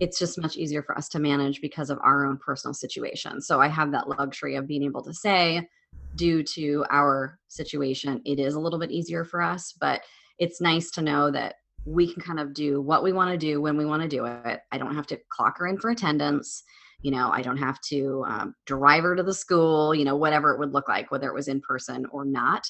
it's 0.00 0.18
just 0.18 0.40
much 0.40 0.56
easier 0.56 0.82
for 0.82 0.96
us 0.98 1.08
to 1.10 1.18
manage 1.18 1.60
because 1.60 1.90
of 1.90 1.98
our 2.02 2.26
own 2.26 2.38
personal 2.38 2.74
situation. 2.74 3.40
So 3.40 3.60
I 3.60 3.68
have 3.68 3.92
that 3.92 4.08
luxury 4.08 4.56
of 4.56 4.66
being 4.66 4.82
able 4.82 5.02
to 5.04 5.14
say, 5.14 5.68
due 6.16 6.42
to 6.42 6.84
our 6.90 7.38
situation, 7.48 8.20
it 8.24 8.38
is 8.38 8.54
a 8.54 8.60
little 8.60 8.78
bit 8.78 8.90
easier 8.90 9.24
for 9.24 9.40
us, 9.40 9.74
but 9.80 10.02
it's 10.38 10.60
nice 10.60 10.90
to 10.92 11.02
know 11.02 11.30
that 11.30 11.54
we 11.86 12.12
can 12.12 12.22
kind 12.22 12.40
of 12.40 12.54
do 12.54 12.80
what 12.80 13.02
we 13.02 13.12
want 13.12 13.30
to 13.30 13.36
do 13.36 13.60
when 13.60 13.76
we 13.76 13.84
want 13.84 14.02
to 14.02 14.08
do 14.08 14.24
it. 14.24 14.60
I 14.72 14.78
don't 14.78 14.94
have 14.94 15.06
to 15.08 15.18
clock 15.28 15.58
her 15.58 15.66
in 15.66 15.78
for 15.78 15.90
attendance. 15.90 16.62
You 17.02 17.10
know, 17.10 17.30
I 17.30 17.42
don't 17.42 17.58
have 17.58 17.80
to 17.88 18.24
um, 18.26 18.54
drive 18.64 19.02
her 19.02 19.14
to 19.14 19.22
the 19.22 19.34
school, 19.34 19.94
you 19.94 20.04
know, 20.04 20.16
whatever 20.16 20.52
it 20.52 20.58
would 20.58 20.72
look 20.72 20.88
like, 20.88 21.10
whether 21.10 21.28
it 21.28 21.34
was 21.34 21.48
in 21.48 21.60
person 21.60 22.06
or 22.10 22.24
not. 22.24 22.66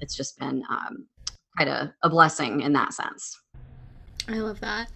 It's 0.00 0.16
just 0.16 0.38
been 0.38 0.62
um, 0.70 1.06
quite 1.56 1.68
a, 1.68 1.94
a 2.02 2.08
blessing 2.08 2.62
in 2.62 2.72
that 2.72 2.94
sense. 2.94 3.38
I 4.26 4.38
love 4.38 4.60
that. 4.60 4.90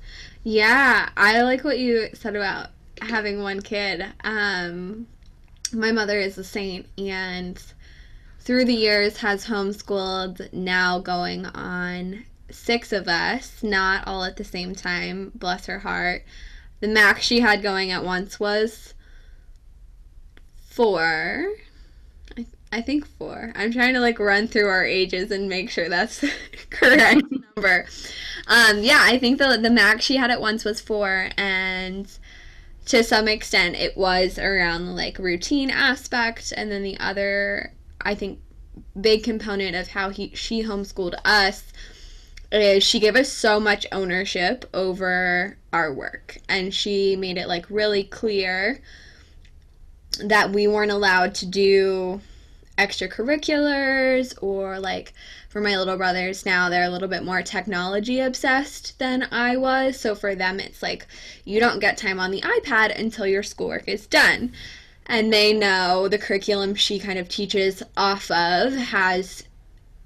Yeah, 0.51 1.11
I 1.15 1.43
like 1.43 1.63
what 1.63 1.79
you 1.79 2.09
said 2.15 2.35
about 2.35 2.69
having 3.03 3.43
one 3.43 3.61
kid. 3.61 4.03
Um, 4.25 5.07
my 5.75 5.93
mother 5.93 6.19
is 6.19 6.39
a 6.39 6.43
saint, 6.43 6.87
and 6.97 7.63
through 8.41 8.65
the 8.65 8.73
years 8.73 9.19
has 9.19 9.45
homeschooled 9.45 10.51
now 10.55 11.01
going 11.01 11.45
on 11.45 12.25
six 12.51 12.95
of 12.95 13.09
us, 13.09 13.63
not 13.63 14.07
all 14.07 14.25
at 14.25 14.39
the 14.39 14.43
same 14.45 14.75
time, 14.75 15.33
bless 15.35 15.67
her 15.67 15.81
heart. 15.81 16.25
The 16.81 16.89
max 16.89 17.27
she 17.27 17.41
had 17.41 17.61
going 17.61 17.91
at 17.91 18.03
once 18.03 18.41
was 18.41 18.95
four. 20.71 21.47
I, 22.39 22.47
I 22.73 22.81
think 22.81 23.07
four. 23.07 23.53
I'm 23.55 23.71
trying 23.71 23.93
to 23.93 24.01
like 24.01 24.19
run 24.19 24.49
through 24.49 24.69
our 24.69 24.87
ages 24.87 25.31
and 25.31 25.47
make 25.47 25.69
sure 25.69 25.91
that's 25.91 26.25
correct 26.71 27.21
Um, 28.47 28.83
yeah, 28.83 29.01
I 29.03 29.19
think 29.19 29.39
the 29.39 29.59
the 29.61 29.71
max 29.71 30.05
she 30.05 30.17
had 30.17 30.31
at 30.31 30.41
once 30.41 30.65
was 30.65 30.81
four, 30.81 31.29
and 31.37 32.11
to 32.87 33.05
some 33.05 33.29
extent 33.29 33.77
it 33.77 33.97
was 33.97 34.39
around 34.39 34.97
like 34.97 35.19
routine 35.19 35.71
aspect, 35.71 36.53
and 36.57 36.71
then 36.71 36.83
the 36.83 36.99
other 36.99 37.73
I 38.01 38.15
think 38.15 38.41
big 39.01 39.25
component 39.25 39.77
of 39.77 39.89
how 39.89 40.11
he 40.11 40.33
she 40.35 40.63
homeschooled 40.63 41.15
us 41.25 41.65
is 42.51 42.83
she 42.83 43.01
gave 43.01 43.17
us 43.17 43.31
so 43.31 43.61
much 43.61 43.87
ownership 43.93 44.65
over 44.73 45.57
our 45.73 45.93
work. 45.93 46.39
And 46.49 46.73
she 46.73 47.17
made 47.17 47.37
it 47.37 47.49
like 47.49 47.67
really 47.69 48.05
clear 48.05 48.81
that 50.25 50.51
we 50.51 50.67
weren't 50.67 50.91
allowed 50.91 51.35
to 51.37 51.47
do 51.47 52.21
extracurriculars 52.79 54.41
or 54.43 54.79
like 54.79 55.13
for 55.49 55.61
my 55.61 55.77
little 55.77 55.97
brothers 55.97 56.47
now 56.47 56.69
they're 56.69 56.85
a 56.85 56.91
little 56.91 57.09
bit 57.09 57.25
more 57.25 57.43
technology 57.43 58.21
obsessed 58.21 58.99
than 58.99 59.27
I 59.33 59.57
was 59.57 59.99
so 59.99 60.15
for 60.15 60.35
them 60.35 60.61
it's 60.61 60.83
like 60.83 61.07
you 61.45 61.59
don't 61.59 61.81
get 61.81 61.97
time 61.97 62.21
on 62.21 62.31
the 62.31 62.43
iPad 62.43 62.99
until 62.99 63.27
your 63.27 63.43
schoolwork 63.43 63.89
is 63.89 64.07
done 64.07 64.53
and 65.07 65.33
they 65.33 65.53
know 65.53 66.07
the 66.07 66.19
curriculum 66.19 66.75
she 66.75 66.99
kind 66.99 67.19
of 67.19 67.29
teaches 67.29 67.83
off 67.97 68.31
of 68.31 68.75
has 68.75 69.43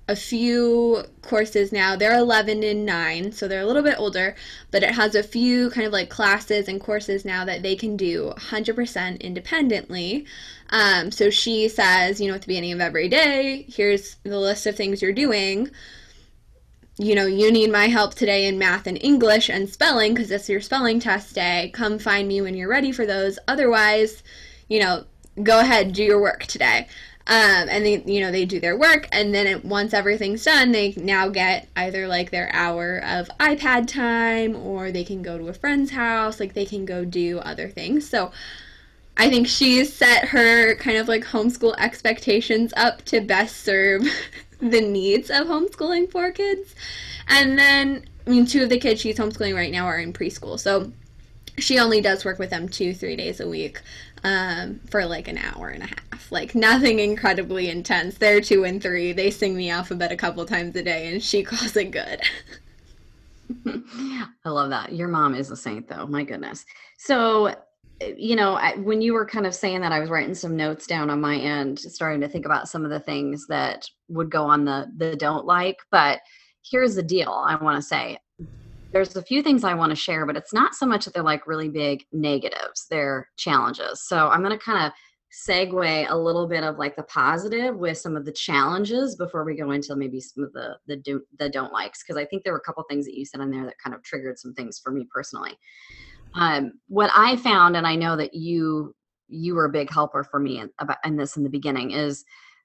a 0.08 0.16
few 0.16 1.04
courses 1.22 1.72
now. 1.72 1.96
They're 1.96 2.18
11 2.18 2.62
and 2.62 2.84
9, 2.84 3.32
so 3.32 3.46
they're 3.46 3.62
a 3.62 3.66
little 3.66 3.82
bit 3.82 3.98
older, 3.98 4.34
but 4.70 4.82
it 4.82 4.94
has 4.94 5.14
a 5.14 5.22
few 5.22 5.70
kind 5.70 5.86
of 5.86 5.92
like 5.92 6.10
classes 6.10 6.68
and 6.68 6.80
courses 6.80 7.24
now 7.24 7.44
that 7.44 7.62
they 7.62 7.76
can 7.76 7.96
do 7.96 8.32
100% 8.36 9.20
independently. 9.20 10.26
Um, 10.72 11.10
so 11.10 11.28
she 11.28 11.68
says, 11.68 12.18
you 12.18 12.28
know, 12.28 12.34
at 12.34 12.40
the 12.40 12.46
beginning 12.46 12.72
of 12.72 12.80
every 12.80 13.08
day, 13.08 13.66
here's 13.68 14.16
the 14.24 14.40
list 14.40 14.66
of 14.66 14.74
things 14.74 15.02
you're 15.02 15.12
doing. 15.12 15.70
You 16.98 17.14
know, 17.14 17.26
you 17.26 17.52
need 17.52 17.70
my 17.70 17.88
help 17.88 18.14
today 18.14 18.46
in 18.46 18.58
math 18.58 18.86
and 18.86 18.98
English 19.02 19.50
and 19.50 19.68
spelling 19.68 20.14
because 20.14 20.30
it's 20.30 20.48
your 20.48 20.62
spelling 20.62 20.98
test 20.98 21.34
day. 21.34 21.70
Come 21.74 21.98
find 21.98 22.26
me 22.26 22.40
when 22.40 22.54
you're 22.54 22.70
ready 22.70 22.90
for 22.90 23.04
those. 23.04 23.38
Otherwise, 23.46 24.22
you 24.68 24.80
know, 24.80 25.04
go 25.42 25.60
ahead, 25.60 25.92
do 25.92 26.02
your 26.02 26.20
work 26.22 26.44
today. 26.44 26.88
Um, 27.26 27.68
and 27.68 27.84
they, 27.84 28.02
you 28.02 28.20
know, 28.20 28.32
they 28.32 28.44
do 28.44 28.58
their 28.58 28.76
work, 28.76 29.06
and 29.12 29.32
then 29.32 29.46
it, 29.46 29.64
once 29.64 29.94
everything's 29.94 30.42
done, 30.42 30.72
they 30.72 30.92
now 30.96 31.28
get 31.28 31.68
either 31.76 32.08
like 32.08 32.32
their 32.32 32.50
hour 32.52 33.00
of 33.04 33.28
iPad 33.38 33.86
time, 33.86 34.56
or 34.56 34.90
they 34.90 35.04
can 35.04 35.22
go 35.22 35.38
to 35.38 35.46
a 35.46 35.54
friend's 35.54 35.92
house, 35.92 36.40
like 36.40 36.54
they 36.54 36.66
can 36.66 36.84
go 36.84 37.04
do 37.04 37.38
other 37.38 37.68
things. 37.68 38.10
So 38.10 38.32
I 39.16 39.28
think 39.28 39.46
she's 39.46 39.92
set 39.92 40.26
her 40.28 40.74
kind 40.76 40.96
of 40.96 41.08
like 41.08 41.24
homeschool 41.24 41.74
expectations 41.78 42.72
up 42.76 43.02
to 43.06 43.20
best 43.20 43.58
serve 43.58 44.02
the 44.60 44.80
needs 44.80 45.30
of 45.30 45.46
homeschooling 45.46 46.10
for 46.10 46.30
kids. 46.32 46.74
And 47.28 47.58
then, 47.58 48.04
I 48.26 48.30
mean, 48.30 48.46
two 48.46 48.62
of 48.62 48.68
the 48.68 48.78
kids 48.78 49.00
she's 49.00 49.18
homeschooling 49.18 49.54
right 49.54 49.72
now 49.72 49.86
are 49.86 49.98
in 49.98 50.12
preschool, 50.12 50.58
so 50.58 50.90
she 51.58 51.78
only 51.78 52.00
does 52.00 52.24
work 52.24 52.38
with 52.38 52.50
them 52.50 52.68
two, 52.68 52.94
three 52.94 53.16
days 53.16 53.40
a 53.40 53.48
week 53.48 53.82
um, 54.24 54.80
for 54.90 55.04
like 55.04 55.28
an 55.28 55.38
hour 55.38 55.68
and 55.68 55.82
a 55.82 55.86
half. 55.86 56.30
Like 56.30 56.54
nothing 56.54 56.98
incredibly 56.98 57.68
intense. 57.68 58.16
They're 58.16 58.40
two 58.40 58.64
and 58.64 58.82
three. 58.82 59.12
They 59.12 59.30
sing 59.30 59.56
the 59.56 59.70
alphabet 59.70 60.12
a 60.12 60.16
couple 60.16 60.44
times 60.46 60.74
a 60.76 60.82
day, 60.82 61.12
and 61.12 61.22
she 61.22 61.42
calls 61.44 61.76
it 61.76 61.90
good. 61.90 62.20
I 64.44 64.48
love 64.48 64.70
that. 64.70 64.92
Your 64.92 65.08
mom 65.08 65.34
is 65.34 65.50
a 65.50 65.56
saint, 65.56 65.88
though. 65.88 66.06
My 66.06 66.24
goodness. 66.24 66.64
So, 66.98 67.54
you 68.16 68.36
know, 68.36 68.54
I, 68.54 68.76
when 68.76 69.00
you 69.00 69.14
were 69.14 69.26
kind 69.26 69.46
of 69.46 69.54
saying 69.54 69.80
that, 69.80 69.92
I 69.92 70.00
was 70.00 70.10
writing 70.10 70.34
some 70.34 70.56
notes 70.56 70.86
down 70.86 71.10
on 71.10 71.20
my 71.20 71.36
end, 71.36 71.78
starting 71.78 72.20
to 72.20 72.28
think 72.28 72.46
about 72.46 72.68
some 72.68 72.84
of 72.84 72.90
the 72.90 73.00
things 73.00 73.46
that 73.48 73.88
would 74.08 74.30
go 74.30 74.44
on 74.44 74.64
the 74.64 74.90
the 74.96 75.16
don't 75.16 75.46
like. 75.46 75.78
But 75.90 76.20
here's 76.68 76.94
the 76.94 77.02
deal. 77.02 77.30
I 77.30 77.56
want 77.56 77.76
to 77.76 77.82
say 77.82 78.18
there's 78.92 79.16
a 79.16 79.22
few 79.22 79.42
things 79.42 79.64
I 79.64 79.74
want 79.74 79.90
to 79.90 79.96
share, 79.96 80.26
but 80.26 80.36
it's 80.36 80.52
not 80.52 80.74
so 80.74 80.86
much 80.86 81.04
that 81.04 81.14
they're 81.14 81.22
like 81.22 81.46
really 81.46 81.68
big 81.68 82.04
negatives, 82.12 82.86
they're 82.90 83.28
challenges. 83.36 84.06
So 84.06 84.28
I'm 84.28 84.42
going 84.42 84.56
to 84.56 84.64
kind 84.64 84.86
of 84.86 84.92
segue 85.48 86.10
a 86.10 86.16
little 86.16 86.46
bit 86.46 86.62
of 86.62 86.76
like 86.76 86.94
the 86.94 87.02
positive 87.04 87.74
with 87.74 87.96
some 87.96 88.16
of 88.16 88.26
the 88.26 88.32
challenges 88.32 89.16
before 89.16 89.44
we 89.44 89.56
go 89.56 89.70
into 89.70 89.96
maybe 89.96 90.20
some 90.20 90.44
of 90.44 90.52
the 90.52 90.76
the 90.86 90.96
do, 90.96 91.22
the 91.38 91.48
don't 91.48 91.72
likes 91.72 92.02
because 92.02 92.20
I 92.20 92.26
think 92.26 92.44
there 92.44 92.52
were 92.52 92.58
a 92.58 92.62
couple 92.62 92.84
things 92.88 93.06
that 93.06 93.16
you 93.16 93.24
said 93.24 93.40
in 93.40 93.50
there 93.50 93.64
that 93.64 93.78
kind 93.82 93.96
of 93.96 94.02
triggered 94.02 94.38
some 94.38 94.52
things 94.52 94.78
for 94.78 94.92
me 94.92 95.08
personally. 95.12 95.56
Um, 96.34 96.72
what 96.88 97.10
I 97.14 97.36
found, 97.36 97.76
and 97.76 97.86
I 97.86 97.96
know 97.96 98.16
that 98.16 98.34
you 98.34 98.94
you 99.28 99.54
were 99.54 99.64
a 99.64 99.70
big 99.70 99.90
helper 99.90 100.24
for 100.24 100.38
me 100.38 100.60
in, 100.60 100.70
about 100.78 100.98
in 101.04 101.16
this 101.16 101.36
in 101.36 101.42
the 101.42 101.48
beginning, 101.48 101.92
is 101.92 102.24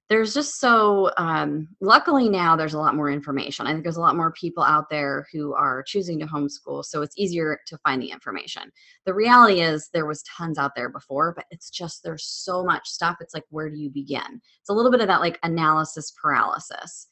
there's 0.10 0.34
just 0.34 0.60
so 0.60 1.12
um, 1.18 1.68
luckily 1.82 2.30
now 2.30 2.56
there's 2.56 2.74
a 2.74 2.80
lot 2.80 2.96
more 2.96 3.10
information. 3.10 3.68
I 3.68 3.72
think 3.72 3.84
there's 3.84 3.98
a 3.98 4.02
lot 4.02 4.16
more 4.16 4.32
people 4.32 4.64
out 4.64 4.90
there 4.90 5.28
who 5.34 5.54
are 5.54 5.84
choosing 5.84 6.20
to 6.20 6.26
homeschool 6.26 6.86
so 6.86 7.02
it's 7.02 7.18
easier 7.18 7.60
to 7.68 7.78
find 7.80 8.02
the 8.02 8.12
information. 8.12 8.72
The 9.06 9.14
reality 9.14 9.62
is 9.62 9.90
there 9.94 10.06
was 10.06 10.24
tons 10.24 10.58
out 10.58 10.72
there 10.76 10.90
before 10.90 11.34
but 11.36 11.46
it's 11.52 11.70
just 11.70 12.04
there's 12.04 12.26
so 12.26 12.64
much 12.64 12.88
stuff 12.88 13.18
it's 13.20 13.34
like 13.34 13.44
where 13.50 13.70
do 13.70 13.78
you 13.78 13.90
begin? 13.90 14.42
It's 14.62 14.70
a 14.70 14.74
little 14.74 14.92
bit 14.92 15.02
of 15.02 15.08
that 15.08 15.22
like 15.22 15.40
analysis 15.44 16.14
paralysis 16.22 17.08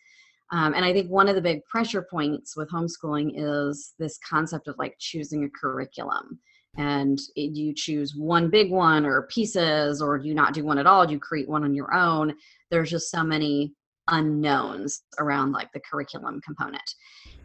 um, 0.52 0.74
and 0.74 0.86
i 0.86 0.94
think 0.94 1.10
one 1.10 1.28
of 1.28 1.36
the 1.36 1.42
big 1.42 1.64
pressure 1.66 2.06
points 2.10 2.56
with 2.56 2.70
homeschooling 2.70 3.34
is 3.36 3.94
this 4.00 4.18
concept 4.28 4.68
of 4.68 4.76
like 4.78 4.96
choosing 5.00 5.44
a 5.44 5.50
curriculum. 5.50 6.40
And 6.78 7.18
it, 7.38 7.56
you 7.56 7.74
choose 7.74 8.16
one 8.18 8.50
big 8.50 8.70
one 8.70 9.06
or 9.06 9.28
pieces 9.28 10.02
or 10.02 10.18
you 10.18 10.34
not 10.34 10.54
do 10.54 10.66
one 10.66 10.78
at 10.78 10.86
all 10.86 11.10
you 11.10 11.20
create 11.20 11.48
one 11.48 11.64
on 11.64 11.74
your 11.74 11.94
own. 11.94 12.36
There's 12.70 12.90
just 12.90 13.10
so 13.10 13.24
many 13.24 13.74
unknowns 14.10 15.02
around 15.20 15.54
like 15.54 15.72
the 15.74 15.80
curriculum 15.90 16.42
component. 16.42 16.84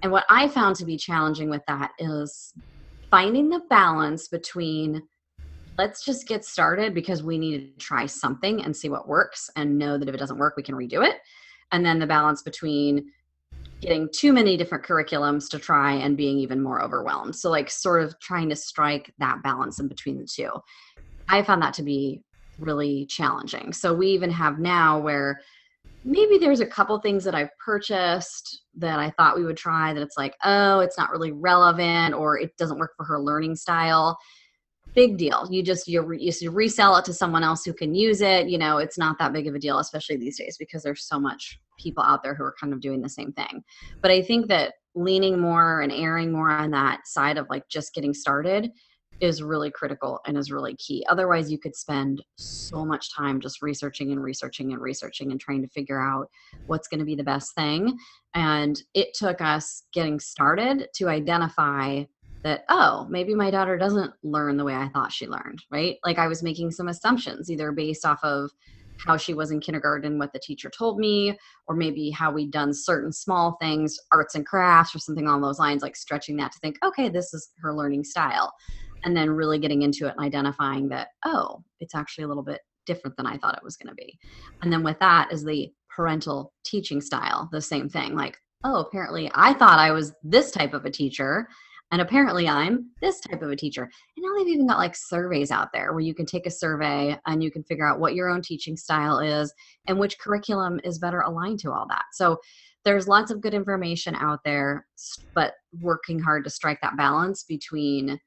And 0.02 0.12
what 0.12 0.25
i 0.28 0.49
found 0.49 0.76
to 0.76 0.85
be 0.85 0.97
challenging 0.97 1.49
with 1.49 1.62
that 1.69 1.92
is 1.99 2.52
finding 3.11 3.49
the 3.49 3.62
balance 3.71 4.28
between 4.28 5.02
let's 5.78 6.04
just 6.04 6.28
get 6.28 6.45
started 6.45 6.95
because 6.95 7.23
we 7.23 7.38
need 7.38 7.59
to 7.59 7.85
try 7.85 8.07
something 8.07 8.64
and 8.64 8.76
see 8.76 8.88
what 8.88 9.09
works 9.09 9.49
and 9.57 9.78
know 9.78 9.97
that 9.97 10.09
if 10.09 10.14
it 10.14 10.19
doesn't 10.19 10.38
work 10.38 10.54
we 10.57 10.62
can 10.62 10.75
redo 10.75 11.07
it 11.07 11.16
and 11.73 11.85
then 11.85 11.99
the 11.99 12.07
balance 12.07 12.43
between 12.43 13.11
getting 13.81 14.09
too 14.12 14.33
many 14.33 14.57
different 14.57 14.85
curriculums 14.85 15.49
to 15.50 15.59
try 15.59 15.93
and 15.93 16.17
being 16.17 16.39
even 16.39 16.62
more 16.62 16.83
overwhelmed. 16.83 17.35
So, 17.35 17.50
like, 17.50 17.71
sort 17.71 18.03
of 18.03 18.19
trying 18.21 18.49
to 18.50 18.57
strike 18.57 19.12
that 19.19 19.43
balance 19.43 19.81
in 19.81 19.89
between 19.89 20.19
the 20.19 20.27
two. 20.27 20.50
I 21.29 21.43
found 21.43 21.62
that 21.62 21.75
to 21.75 21.83
be 21.83 22.23
really 22.59 23.07
challenging. 23.07 23.73
So, 23.73 23.95
we 23.95 24.09
even 24.09 24.31
have 24.31 24.59
now 24.59 24.99
where 24.99 25.41
maybe 26.05 26.39
there's 26.39 26.61
a 26.61 26.67
couple 26.67 26.99
things 27.00 27.25
that 27.25 27.35
I've 27.35 27.57
purchased 27.59 28.62
that 28.77 28.99
I 28.99 29.11
thought 29.11 29.37
we 29.37 29.45
would 29.45 29.57
try 29.57 29.93
that 29.93 30.03
it's 30.03 30.17
like, 30.17 30.35
oh, 30.45 30.81
it's 30.81 30.99
not 30.99 31.11
really 31.11 31.33
relevant 31.33 32.15
or 32.15 32.39
it 32.39 32.57
doesn't 32.57 32.79
work 32.79 32.95
for 32.97 33.05
her 33.05 33.21
learning 33.21 33.57
style 33.57 34.19
big 34.94 35.16
deal 35.16 35.47
you 35.50 35.62
just 35.62 35.87
you, 35.87 36.04
you 36.12 36.50
resell 36.50 36.97
it 36.97 37.04
to 37.04 37.12
someone 37.12 37.42
else 37.44 37.64
who 37.64 37.73
can 37.73 37.94
use 37.94 38.20
it 38.20 38.49
you 38.49 38.59
know 38.59 38.78
it's 38.78 38.99
not 38.99 39.18
that 39.18 39.32
big 39.32 39.47
of 39.47 39.54
a 39.54 39.59
deal 39.59 39.78
especially 39.78 40.16
these 40.16 40.38
days 40.38 40.56
because 40.59 40.82
there's 40.82 41.06
so 41.06 41.18
much 41.18 41.61
people 41.78 42.02
out 42.02 42.23
there 42.23 42.35
who 42.35 42.44
are 42.44 42.54
kind 42.61 42.73
of 42.73 42.80
doing 42.80 43.00
the 43.00 43.09
same 43.09 43.32
thing 43.32 43.62
but 44.02 44.11
i 44.11 44.20
think 44.20 44.49
that 44.49 44.75
leaning 44.94 45.40
more 45.40 45.80
and 45.80 45.92
erring 45.92 46.32
more 46.32 46.50
on 46.50 46.70
that 46.70 47.06
side 47.06 47.38
of 47.38 47.47
like 47.49 47.62
just 47.68 47.94
getting 47.94 48.12
started 48.12 48.70
is 49.20 49.42
really 49.42 49.70
critical 49.70 50.18
and 50.26 50.37
is 50.37 50.50
really 50.50 50.75
key. 50.76 51.04
Otherwise, 51.09 51.50
you 51.50 51.59
could 51.59 51.76
spend 51.76 52.23
so 52.37 52.85
much 52.85 53.14
time 53.14 53.40
just 53.40 53.62
researching 53.62 54.12
and 54.12 54.23
researching 54.23 54.73
and 54.73 54.80
researching 54.80 55.30
and 55.30 55.40
trying 55.40 55.62
to 55.62 55.68
figure 55.68 56.00
out 56.00 56.28
what's 56.66 56.88
going 56.88 57.00
to 57.00 57.04
be 57.04 57.14
the 57.14 57.23
best 57.23 57.54
thing. 57.54 57.97
And 58.35 58.82
it 58.94 59.09
took 59.14 59.40
us 59.40 59.85
getting 59.92 60.18
started 60.18 60.88
to 60.97 61.09
identify 61.09 62.04
that, 62.42 62.64
oh, 62.68 63.06
maybe 63.11 63.35
my 63.35 63.50
daughter 63.50 63.76
doesn't 63.76 64.12
learn 64.23 64.56
the 64.56 64.64
way 64.64 64.75
I 64.75 64.88
thought 64.88 65.12
she 65.12 65.26
learned, 65.26 65.62
right? 65.70 65.97
Like 66.04 66.18
I 66.18 66.28
was 66.28 66.42
making 66.42 66.70
some 66.70 66.88
assumptions, 66.88 67.50
either 67.50 67.73
based 67.73 68.06
off 68.06 68.23
of 68.23 68.50
how 69.06 69.16
she 69.16 69.35
was 69.35 69.50
in 69.50 69.61
kindergarten, 69.61 70.18
what 70.18 70.32
the 70.32 70.38
teacher 70.38 70.70
told 70.70 70.99
me, 70.99 71.38
or 71.66 71.75
maybe 71.75 72.11
how 72.11 72.30
we'd 72.30 72.50
done 72.50 72.73
certain 72.73 73.12
small 73.12 73.56
things, 73.61 73.99
arts 74.12 74.35
and 74.35 74.47
crafts, 74.47 74.94
or 74.94 74.99
something 74.99 75.26
along 75.26 75.40
those 75.40 75.59
lines, 75.59 75.82
like 75.82 75.97
stretching 75.97 76.37
that 76.37 76.52
to 76.52 76.59
think, 76.59 76.76
okay, 76.85 77.09
this 77.09 77.32
is 77.32 77.50
her 77.62 77.75
learning 77.75 78.04
style. 78.04 78.52
And 79.04 79.16
then 79.16 79.30
really 79.30 79.59
getting 79.59 79.82
into 79.82 80.06
it 80.06 80.14
and 80.16 80.25
identifying 80.25 80.88
that, 80.90 81.09
oh, 81.25 81.62
it's 81.80 81.94
actually 81.94 82.25
a 82.25 82.28
little 82.28 82.42
bit 82.42 82.61
different 82.85 83.16
than 83.16 83.26
I 83.26 83.38
thought 83.38 83.56
it 83.56 83.64
was 83.64 83.76
going 83.76 83.88
to 83.88 83.94
be. 83.94 84.18
And 84.62 84.73
then 84.73 84.82
with 84.82 84.99
that 84.99 85.32
is 85.32 85.44
the 85.44 85.73
parental 85.88 86.52
teaching 86.64 87.00
style, 87.00 87.49
the 87.52 87.62
same 87.62 87.88
thing. 87.88 88.14
Like, 88.14 88.37
oh, 88.64 88.80
apparently 88.80 89.30
I 89.35 89.54
thought 89.54 89.78
I 89.78 89.92
was 89.92 90.12
this 90.23 90.50
type 90.50 90.75
of 90.75 90.85
a 90.85 90.90
teacher 90.90 91.49
and 91.90 92.00
apparently 92.00 92.49
I'm 92.49 92.90
this 93.00 93.20
type 93.20 93.42
of 93.42 93.50
a 93.50 93.56
teacher. 93.56 93.82
And 93.82 94.25
now 94.25 94.37
they've 94.37 94.54
even 94.54 94.66
got 94.66 94.78
like 94.78 94.94
surveys 94.94 95.50
out 95.50 95.68
there 95.73 95.92
where 95.92 96.00
you 96.00 96.14
can 96.14 96.26
take 96.26 96.47
a 96.47 96.50
survey 96.50 97.18
and 97.26 97.42
you 97.42 97.50
can 97.50 97.64
figure 97.64 97.87
out 97.87 97.99
what 97.99 98.14
your 98.14 98.28
own 98.28 98.42
teaching 98.42 98.76
style 98.76 99.18
is 99.18 99.52
and 99.88 99.99
which 99.99 100.18
curriculum 100.18 100.80
is 100.85 100.99
better 100.99 101.20
aligned 101.20 101.59
to 101.61 101.73
all 101.73 101.87
that. 101.88 102.04
So 102.12 102.38
there's 102.85 103.09
lots 103.09 103.30
of 103.30 103.40
good 103.40 103.54
information 103.54 104.14
out 104.14 104.40
there, 104.44 104.87
but 105.35 105.54
working 105.80 106.18
hard 106.18 106.44
to 106.44 106.50
strike 106.50 106.80
that 106.82 106.97
balance 106.97 107.44
between 107.44 108.18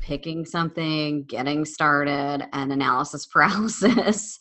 picking 0.00 0.44
something, 0.44 1.24
getting 1.24 1.64
started, 1.64 2.46
and 2.52 2.72
analysis 2.72 3.26
paralysis. 3.32 4.38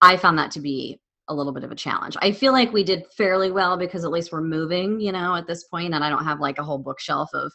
I 0.00 0.16
found 0.16 0.38
that 0.38 0.50
to 0.52 0.60
be 0.60 1.00
a 1.28 1.34
little 1.34 1.52
bit 1.52 1.64
of 1.64 1.72
a 1.72 1.76
challenge. 1.76 2.16
I 2.20 2.32
feel 2.32 2.52
like 2.52 2.72
we 2.72 2.84
did 2.84 3.04
fairly 3.16 3.50
well 3.50 3.76
because 3.76 4.04
at 4.04 4.10
least 4.10 4.32
we're 4.32 4.42
moving, 4.42 5.00
you 5.00 5.12
know, 5.12 5.34
at 5.34 5.46
this 5.46 5.64
point, 5.64 5.94
and 5.94 6.04
I 6.04 6.10
don't 6.10 6.24
have 6.24 6.40
like 6.40 6.58
a 6.58 6.62
whole 6.62 6.78
bookshelf 6.78 7.30
of 7.32 7.52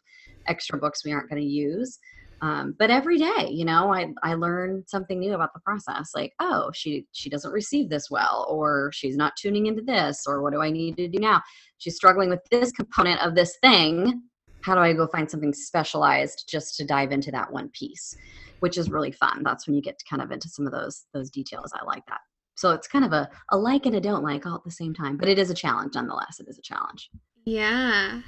extra 0.48 0.80
books 0.80 1.06
we 1.06 1.12
aren't 1.12 1.30
going 1.30 1.42
to 1.42 1.48
use. 1.48 2.00
Um, 2.42 2.76
but 2.80 2.90
every 2.90 3.18
day, 3.18 3.50
you 3.50 3.66
know, 3.66 3.94
I 3.94 4.14
I 4.24 4.34
learn 4.34 4.84
something 4.88 5.20
new 5.20 5.34
about 5.34 5.54
the 5.54 5.60
process. 5.60 6.12
Like, 6.16 6.34
oh, 6.40 6.72
she 6.74 7.06
she 7.12 7.30
doesn't 7.30 7.52
receive 7.52 7.90
this 7.90 8.10
well, 8.10 8.48
or 8.50 8.92
she's 8.94 9.18
not 9.18 9.34
tuning 9.38 9.66
into 9.66 9.82
this, 9.82 10.24
or 10.26 10.42
what 10.42 10.54
do 10.54 10.62
I 10.62 10.72
need 10.72 10.96
to 10.98 11.08
do 11.08 11.20
now? 11.20 11.42
She's 11.80 11.96
struggling 11.96 12.30
with 12.30 12.40
this 12.50 12.72
component 12.72 13.22
of 13.22 13.36
this 13.36 13.58
thing. 13.62 14.22
How 14.62 14.76
do 14.76 14.82
I 14.82 14.94
go 14.94 15.08
find 15.08 15.30
something 15.30 15.54
specialized 15.54 16.46
just 16.50 16.76
to 16.78 16.86
dive 16.86 17.12
into 17.12 17.32
that 17.32 17.52
one 17.52 17.70
piece? 17.70 18.16
Which 18.60 18.78
is 18.78 18.90
really 18.90 19.12
fun. 19.12 19.42
That's 19.44 19.68
when 19.68 19.76
you 19.76 19.82
get 19.82 20.02
kind 20.10 20.22
of 20.22 20.32
into 20.32 20.50
some 20.50 20.66
of 20.66 20.72
those 20.72 21.06
those 21.14 21.30
details. 21.30 21.72
I 21.74 21.84
like 21.84 22.06
that. 22.08 22.20
So 22.60 22.72
it's 22.72 22.90
kind 22.90 23.06
of 23.06 23.14
a, 23.14 23.30
a 23.52 23.58
like 23.58 23.86
and 23.86 23.96
a 23.96 24.02
don't 24.02 24.22
like 24.22 24.46
all 24.46 24.56
at 24.56 24.66
the 24.66 24.72
same 24.72 24.94
time, 24.94 25.16
but 25.16 25.30
it 25.30 25.40
is 25.40 25.50
a 25.50 25.54
challenge 25.54 25.96
nonetheless. 25.96 26.42
It 26.42 26.48
is 26.50 26.60
a 26.60 26.62
challenge. 26.62 27.10
Yeah. 27.46 28.22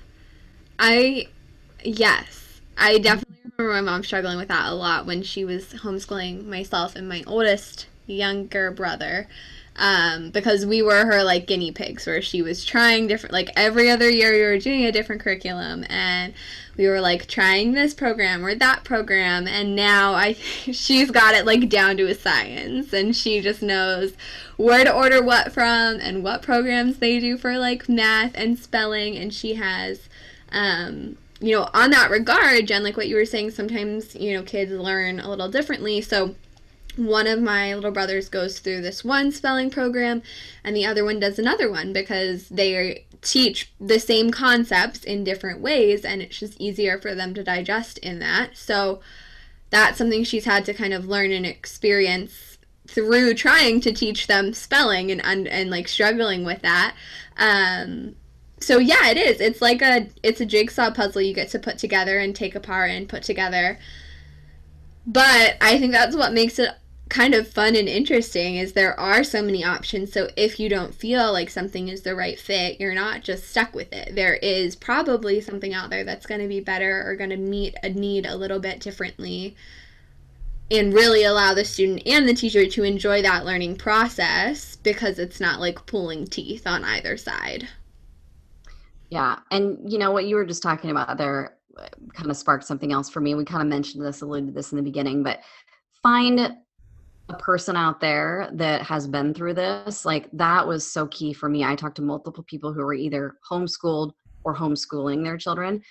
I, 0.80 1.28
yes. 1.84 2.62
I 2.78 2.98
definitely 2.98 3.36
remember 3.58 3.74
my 3.74 3.92
mom 3.92 4.04
struggling 4.06 4.38
with 4.38 4.48
that 4.48 4.72
a 4.72 4.74
lot 4.74 5.06
when 5.06 5.22
she 5.22 5.44
was 5.44 5.74
homeschooling 5.74 6.46
myself 6.46 6.96
and 6.96 7.10
my 7.10 7.26
oldest 7.28 7.88
younger 8.08 8.72
brother 8.72 9.28
um, 9.78 10.30
because 10.32 10.66
we 10.66 10.82
were 10.82 11.06
her 11.06 11.24
like 11.24 11.48
guinea 11.48 11.72
pigs 11.72 12.06
where 12.06 12.22
she 12.22 12.42
was 12.42 12.66
trying 12.66 13.08
different 13.08 13.34
like 13.34 13.50
every 13.56 13.90
other 13.90 14.10
year 14.10 14.34
we 14.34 14.42
were 14.42 14.58
doing 14.58 14.86
a 14.86 14.92
different 14.92 15.22
curriculum 15.22 15.86
and 15.90 16.34
we 16.78 16.88
were 16.88 17.00
like 17.00 17.28
trying 17.28 17.72
this 17.72 17.94
program 17.94 18.46
or 18.46 18.54
that 18.54 18.84
program 18.84 19.48
and 19.48 19.76
now 19.76 20.14
i 20.14 20.34
she's 20.72 21.10
got 21.10 21.36
it 21.36 21.46
like 21.46 21.70
down 21.70 21.96
to 21.98 22.10
a 22.10 22.16
science 22.16 22.92
and 22.92 23.16
she 23.16 23.40
just 23.40 23.62
knows 23.62 24.14
where 24.58 24.84
to 24.84 24.94
order 24.94 25.24
what 25.24 25.52
from 25.52 26.00
and 26.02 26.24
what 26.24 26.42
programs 26.42 26.98
they 26.98 27.20
do 27.20 27.38
for 27.38 27.58
like 27.58 27.88
math 27.88 28.32
and 28.36 28.60
spelling 28.60 29.16
and 29.16 29.34
she 29.34 29.56
has 29.56 30.10
um, 30.52 31.18
you 31.40 31.56
know 31.56 31.68
on 31.74 31.90
that 31.92 32.12
regard 32.12 32.68
jen 32.68 32.84
like 32.84 32.98
what 32.98 33.08
you 33.08 33.16
were 33.16 33.26
saying 33.26 33.50
sometimes 33.50 34.16
you 34.16 34.34
know 34.34 34.44
kids 34.44 34.72
learn 34.72 35.20
a 35.20 35.30
little 35.30 35.50
differently 35.50 36.02
so 36.02 36.36
one 37.06 37.28
of 37.28 37.42
my 37.42 37.74
little 37.74 37.92
brothers 37.92 38.30
goes 38.30 38.60
through 38.60 38.82
this 38.82 39.04
one 39.04 39.32
spelling 39.32 39.70
program 39.70 40.22
and 40.64 40.76
the 40.76 40.86
other 40.86 41.04
one 41.04 41.20
does 41.20 41.40
another 41.40 41.70
one 41.70 41.94
because 41.94 42.50
they 42.50 43.06
teach 43.22 43.72
the 43.80 44.00
same 44.00 44.32
concepts 44.32 45.04
in 45.04 45.24
different 45.24 45.62
ways 45.62 46.04
and 46.04 46.22
it's 46.22 46.40
just 46.40 46.60
easier 46.60 47.00
for 47.00 47.14
them 47.14 47.34
to 47.34 47.44
digest 47.44 47.98
in 48.00 48.20
that. 48.20 48.58
So 48.58 49.02
that's 49.70 49.98
something 49.98 50.24
she's 50.24 50.46
had 50.46 50.66
to 50.66 50.74
kind 50.74 50.94
of 50.94 51.08
learn 51.08 51.32
and 51.32 51.46
experience 51.46 52.58
through 52.88 53.34
trying 53.36 53.80
to 53.82 53.94
teach 53.94 54.28
them 54.28 54.54
spelling 54.54 55.12
and 55.12 55.24
and, 55.24 55.48
and 55.48 55.70
like 55.70 55.88
struggling 55.88 56.44
with 56.44 56.62
that. 56.62 56.96
Um 57.38 58.16
so 58.60 58.78
yeah, 58.78 59.10
it 59.10 59.18
is. 59.18 59.42
It's 59.42 59.62
like 59.62 59.82
a 59.82 60.08
it's 60.24 60.42
a 60.42 60.46
jigsaw 60.46 60.92
puzzle 60.92 61.22
you 61.22 61.34
get 61.34 61.50
to 61.50 61.60
put 61.60 61.78
together 61.78 62.20
and 62.20 62.36
take 62.36 62.56
apart 62.56 62.92
and 62.92 63.10
put 63.10 63.24
together. 63.24 63.80
But 65.06 65.58
I 65.62 65.80
think 65.80 65.92
that's 65.94 66.16
what 66.16 66.34
makes 66.34 66.60
it 66.60 66.70
kind 67.12 67.34
of 67.34 67.46
fun 67.46 67.76
and 67.76 67.90
interesting 67.90 68.56
is 68.56 68.72
there 68.72 68.98
are 68.98 69.22
so 69.22 69.42
many 69.42 69.66
options. 69.66 70.14
So 70.14 70.30
if 70.38 70.62
you 70.62 70.70
don't 70.70 70.96
feel 70.96 71.34
like 71.34 71.50
something 71.50 71.90
is 71.90 72.04
the 72.04 72.16
right 72.16 72.40
fit 72.40 72.80
you're 72.80 72.96
not 72.96 73.22
just 73.22 73.50
stuck 73.50 73.76
with 73.76 73.92
it. 73.92 74.16
There 74.16 74.36
is 74.36 74.78
probably 74.78 75.42
something 75.42 75.74
out 75.74 75.90
there 75.90 76.06
that's 76.06 76.26
going 76.26 76.40
to 76.40 76.48
be 76.48 76.62
better 76.62 77.04
or 77.06 77.18
going 77.18 77.32
to 77.32 77.38
meet 77.38 77.76
a 77.84 77.90
need 77.90 78.26
a 78.26 78.38
little 78.38 78.60
bit 78.60 78.80
differently 78.80 79.58
and 80.72 80.94
really 80.94 81.26
allow 81.26 81.54
the 81.54 81.66
student 81.66 82.02
and 82.06 82.30
the 82.30 82.34
teacher 82.34 82.66
to 82.66 82.84
enjoy 82.84 83.22
that 83.22 83.44
learning 83.44 83.76
process 83.76 84.78
because 84.78 85.20
it's 85.20 85.42
not 85.42 85.60
like 85.60 85.86
pulling 85.86 86.26
teeth 86.26 86.66
on 86.66 86.86
either 86.86 87.18
side. 87.18 87.68
Yeah 89.10 89.40
and 89.52 89.78
you 89.86 90.00
know 90.00 90.12
what? 90.12 90.28
You 90.28 90.38
were 90.38 90.46
just 90.46 90.64
talking 90.64 90.92
about 90.92 91.18
there 91.18 91.58
uh, 91.78 91.90
kind 92.14 92.32
of 92.32 92.38
sparked 92.38 92.64
something 92.64 92.94
else 92.94 93.10
for 93.10 93.20
me. 93.20 93.36
We 93.36 93.44
kind 93.44 93.62
of 93.62 93.68
mentioned 93.68 94.06
this 94.06 94.22
alluded 94.22 94.48
to 94.48 94.54
this 94.54 94.72
in 94.72 94.78
the 94.78 94.82
beginning 94.82 95.24
but 95.24 95.42
find 96.02 96.56
a 97.32 97.38
person 97.38 97.76
out 97.76 98.00
there 98.00 98.50
that 98.54 98.82
has 98.84 99.08
been 99.08 99.34
through 99.34 99.54
this, 99.54 100.06
like 100.06 100.30
that 100.34 100.68
was 100.68 100.90
so 100.90 101.08
key 101.08 101.34
for 101.34 101.48
me. 101.48 101.64
I 101.64 101.76
talked 101.76 101.96
to 101.96 102.02
multiple 102.02 102.44
people 102.44 102.74
who 102.74 102.82
were 102.82 102.94
either 102.94 103.36
homeschooled 103.50 104.12
or 104.44 104.56
homeschooling 104.56 105.24
their 105.24 105.38
children. 105.38 105.82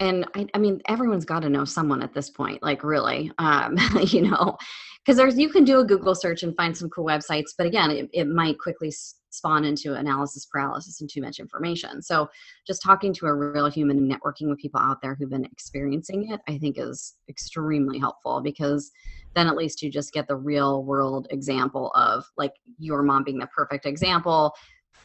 And 0.00 0.26
I, 0.36 0.46
I 0.54 0.58
mean, 0.58 0.80
everyone's 0.86 1.24
got 1.24 1.40
to 1.40 1.48
know 1.48 1.64
someone 1.64 2.02
at 2.02 2.14
this 2.14 2.30
point, 2.30 2.62
like 2.62 2.84
really, 2.84 3.32
um, 3.38 3.76
you 4.02 4.22
know, 4.22 4.56
because 5.04 5.16
there's 5.16 5.38
you 5.38 5.48
can 5.48 5.64
do 5.64 5.80
a 5.80 5.84
Google 5.84 6.14
search 6.14 6.42
and 6.42 6.56
find 6.56 6.76
some 6.76 6.90
cool 6.90 7.04
websites, 7.04 7.50
but 7.56 7.66
again, 7.66 7.90
it, 7.90 8.08
it 8.12 8.28
might 8.28 8.58
quickly 8.58 8.92
spawn 9.38 9.64
into 9.64 9.94
analysis 9.94 10.46
paralysis 10.46 11.00
and 11.00 11.08
too 11.08 11.22
much 11.22 11.38
information. 11.38 12.02
So, 12.02 12.28
just 12.66 12.82
talking 12.82 13.12
to 13.14 13.26
a 13.26 13.34
real 13.34 13.70
human 13.70 13.98
and 13.98 14.10
networking 14.10 14.48
with 14.48 14.58
people 14.58 14.80
out 14.80 15.00
there 15.00 15.14
who've 15.14 15.30
been 15.30 15.44
experiencing 15.46 16.30
it, 16.32 16.40
I 16.46 16.58
think 16.58 16.76
is 16.78 17.14
extremely 17.28 17.98
helpful 17.98 18.40
because 18.40 18.90
then 19.34 19.46
at 19.46 19.56
least 19.56 19.82
you 19.82 19.90
just 19.90 20.12
get 20.12 20.28
the 20.28 20.36
real 20.36 20.84
world 20.84 21.28
example 21.30 21.90
of 21.94 22.24
like 22.36 22.52
your 22.78 23.02
mom 23.02 23.24
being 23.24 23.38
the 23.38 23.46
perfect 23.46 23.86
example 23.86 24.54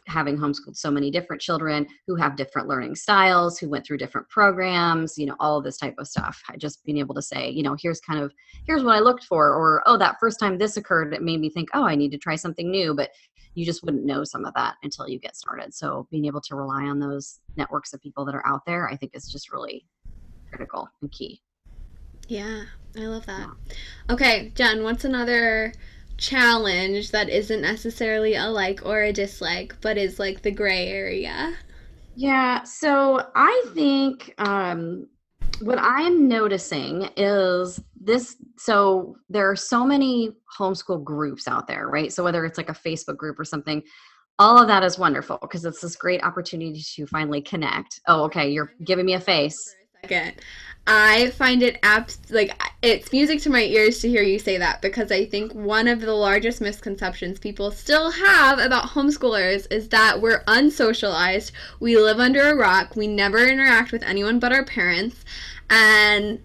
having 0.07 0.37
homeschooled 0.37 0.75
so 0.75 0.91
many 0.91 1.09
different 1.09 1.41
children 1.41 1.87
who 2.07 2.15
have 2.15 2.35
different 2.35 2.67
learning 2.67 2.95
styles, 2.95 3.57
who 3.57 3.69
went 3.69 3.85
through 3.85 3.97
different 3.97 4.27
programs, 4.29 5.17
you 5.17 5.25
know, 5.25 5.35
all 5.39 5.57
of 5.57 5.63
this 5.63 5.77
type 5.77 5.95
of 5.97 6.07
stuff. 6.07 6.41
Just 6.57 6.83
being 6.83 6.97
able 6.97 7.15
to 7.15 7.21
say, 7.21 7.49
you 7.49 7.63
know, 7.63 7.75
here's 7.79 7.99
kind 8.01 8.21
of 8.21 8.33
here's 8.65 8.83
what 8.83 8.95
I 8.95 8.99
looked 8.99 9.23
for, 9.23 9.53
or 9.53 9.81
oh, 9.85 9.97
that 9.97 10.17
first 10.19 10.39
time 10.39 10.57
this 10.57 10.77
occurred, 10.77 11.13
it 11.13 11.21
made 11.21 11.39
me 11.39 11.49
think, 11.49 11.69
oh, 11.73 11.85
I 11.85 11.95
need 11.95 12.11
to 12.11 12.17
try 12.17 12.35
something 12.35 12.69
new. 12.69 12.93
But 12.93 13.11
you 13.55 13.65
just 13.65 13.83
wouldn't 13.83 14.05
know 14.05 14.23
some 14.23 14.45
of 14.45 14.53
that 14.55 14.75
until 14.83 15.07
you 15.07 15.19
get 15.19 15.35
started. 15.35 15.73
So 15.73 16.07
being 16.09 16.25
able 16.25 16.41
to 16.41 16.55
rely 16.55 16.83
on 16.83 16.99
those 16.99 17.39
networks 17.55 17.93
of 17.93 18.01
people 18.01 18.25
that 18.25 18.35
are 18.35 18.45
out 18.45 18.65
there, 18.65 18.89
I 18.89 18.95
think 18.95 19.15
is 19.15 19.31
just 19.31 19.51
really 19.51 19.85
critical 20.49 20.89
and 21.01 21.11
key. 21.11 21.41
Yeah, 22.27 22.63
I 22.97 23.01
love 23.01 23.25
that. 23.25 23.49
Okay, 24.09 24.51
Jen, 24.55 24.83
what's 24.83 25.05
another 25.05 25.73
challenge 26.17 27.11
that 27.11 27.29
isn't 27.29 27.61
necessarily 27.61 28.35
a 28.35 28.47
like 28.47 28.85
or 28.85 29.03
a 29.03 29.11
dislike, 29.11 29.75
but 29.81 29.97
is 29.97 30.19
like 30.19 30.41
the 30.41 30.51
gray 30.51 30.87
area? 30.87 31.53
Yeah, 32.15 32.63
so 32.63 33.27
I 33.35 33.65
think 33.73 34.33
um, 34.37 35.07
what 35.63 35.79
I'm 35.79 36.27
noticing 36.27 37.09
is 37.15 37.79
this. 37.99 38.35
So 38.57 39.15
there 39.29 39.49
are 39.49 39.55
so 39.55 39.85
many 39.85 40.35
homeschool 40.57 41.03
groups 41.03 41.47
out 41.47 41.67
there, 41.67 41.87
right? 41.87 42.11
So 42.11 42.23
whether 42.23 42.45
it's 42.45 42.57
like 42.57 42.69
a 42.69 42.73
Facebook 42.73 43.17
group 43.17 43.39
or 43.39 43.45
something, 43.45 43.81
all 44.39 44.59
of 44.59 44.67
that 44.67 44.83
is 44.83 44.97
wonderful 44.97 45.37
because 45.41 45.63
it's 45.63 45.81
this 45.81 45.95
great 45.95 46.23
opportunity 46.23 46.81
to 46.95 47.05
finally 47.07 47.41
connect. 47.41 48.01
Oh, 48.07 48.23
okay, 48.23 48.49
you're 48.49 48.73
giving 48.83 49.05
me 49.05 49.13
a 49.13 49.19
face. 49.19 49.75
Second. 50.03 50.33
I 50.85 51.29
find 51.29 51.63
it 51.63 51.79
abs 51.81 52.19
like 52.29 52.61
it's 52.81 53.13
music 53.13 53.41
to 53.43 53.49
my 53.49 53.61
ears 53.61 53.99
to 53.99 54.09
hear 54.09 54.21
you 54.21 54.37
say 54.37 54.57
that 54.57 54.81
because 54.81 55.13
I 55.13 55.25
think 55.25 55.53
one 55.53 55.87
of 55.87 56.01
the 56.01 56.13
largest 56.13 56.59
misconceptions 56.59 57.39
people 57.39 57.71
still 57.71 58.11
have 58.11 58.59
about 58.59 58.89
homeschoolers 58.89 59.65
is 59.71 59.87
that 59.89 60.21
we're 60.21 60.43
unsocialized, 60.43 61.53
we 61.79 61.95
live 61.95 62.19
under 62.19 62.49
a 62.49 62.55
rock, 62.55 62.97
we 62.97 63.07
never 63.07 63.47
interact 63.47 63.93
with 63.93 64.03
anyone 64.03 64.39
but 64.39 64.51
our 64.51 64.65
parents, 64.65 65.23
and 65.69 66.41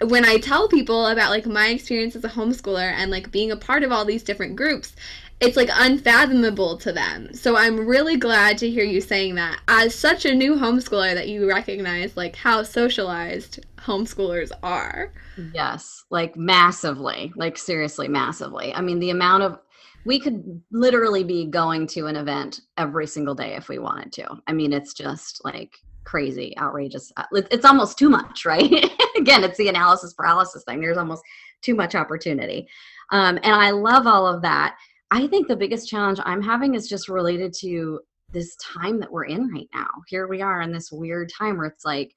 when 0.00 0.24
I 0.24 0.38
tell 0.38 0.66
people 0.66 1.06
about 1.06 1.30
like 1.30 1.44
my 1.44 1.68
experience 1.68 2.16
as 2.16 2.24
a 2.24 2.30
homeschooler 2.30 2.90
and 2.90 3.10
like 3.10 3.30
being 3.30 3.52
a 3.52 3.56
part 3.56 3.82
of 3.82 3.92
all 3.92 4.06
these 4.06 4.22
different 4.22 4.56
groups, 4.56 4.96
it's 5.44 5.56
like 5.56 5.70
unfathomable 5.72 6.78
to 6.78 6.92
them. 6.92 7.32
So 7.34 7.56
I'm 7.56 7.86
really 7.86 8.16
glad 8.16 8.56
to 8.58 8.70
hear 8.70 8.84
you 8.84 9.00
saying 9.00 9.34
that 9.34 9.60
as 9.68 9.94
such 9.94 10.24
a 10.24 10.34
new 10.34 10.54
homeschooler 10.54 11.14
that 11.14 11.28
you 11.28 11.48
recognize 11.48 12.16
like 12.16 12.34
how 12.34 12.62
socialized 12.62 13.64
homeschoolers 13.76 14.50
are. 14.62 15.12
Yes, 15.52 16.04
like 16.10 16.36
massively, 16.36 17.32
like 17.36 17.58
seriously 17.58 18.08
massively. 18.08 18.74
I 18.74 18.80
mean, 18.80 18.98
the 18.98 19.10
amount 19.10 19.42
of 19.42 19.58
we 20.06 20.18
could 20.18 20.62
literally 20.70 21.24
be 21.24 21.46
going 21.46 21.86
to 21.88 22.06
an 22.06 22.16
event 22.16 22.60
every 22.76 23.06
single 23.06 23.34
day 23.34 23.54
if 23.54 23.68
we 23.68 23.78
wanted 23.78 24.12
to. 24.12 24.36
I 24.46 24.52
mean, 24.52 24.72
it's 24.72 24.94
just 24.94 25.44
like 25.44 25.78
crazy, 26.04 26.56
outrageous. 26.58 27.12
Uh, 27.16 27.24
it's 27.32 27.64
almost 27.64 27.98
too 27.98 28.08
much, 28.10 28.44
right? 28.44 28.70
Again, 29.16 29.44
it's 29.44 29.58
the 29.58 29.68
analysis 29.68 30.14
paralysis 30.14 30.64
thing. 30.64 30.80
There's 30.80 30.98
almost 30.98 31.22
too 31.62 31.74
much 31.74 31.94
opportunity. 31.94 32.68
Um, 33.10 33.38
and 33.42 33.54
I 33.54 33.70
love 33.70 34.06
all 34.06 34.26
of 34.26 34.42
that. 34.42 34.76
I 35.14 35.28
think 35.28 35.46
the 35.46 35.54
biggest 35.54 35.88
challenge 35.88 36.18
I'm 36.24 36.42
having 36.42 36.74
is 36.74 36.88
just 36.88 37.08
related 37.08 37.54
to 37.60 38.00
this 38.32 38.56
time 38.56 38.98
that 38.98 39.12
we're 39.12 39.26
in 39.26 39.48
right 39.48 39.68
now. 39.72 39.86
Here 40.08 40.26
we 40.26 40.42
are 40.42 40.60
in 40.60 40.72
this 40.72 40.90
weird 40.90 41.30
time 41.38 41.56
where 41.56 41.68
it's 41.68 41.84
like, 41.84 42.12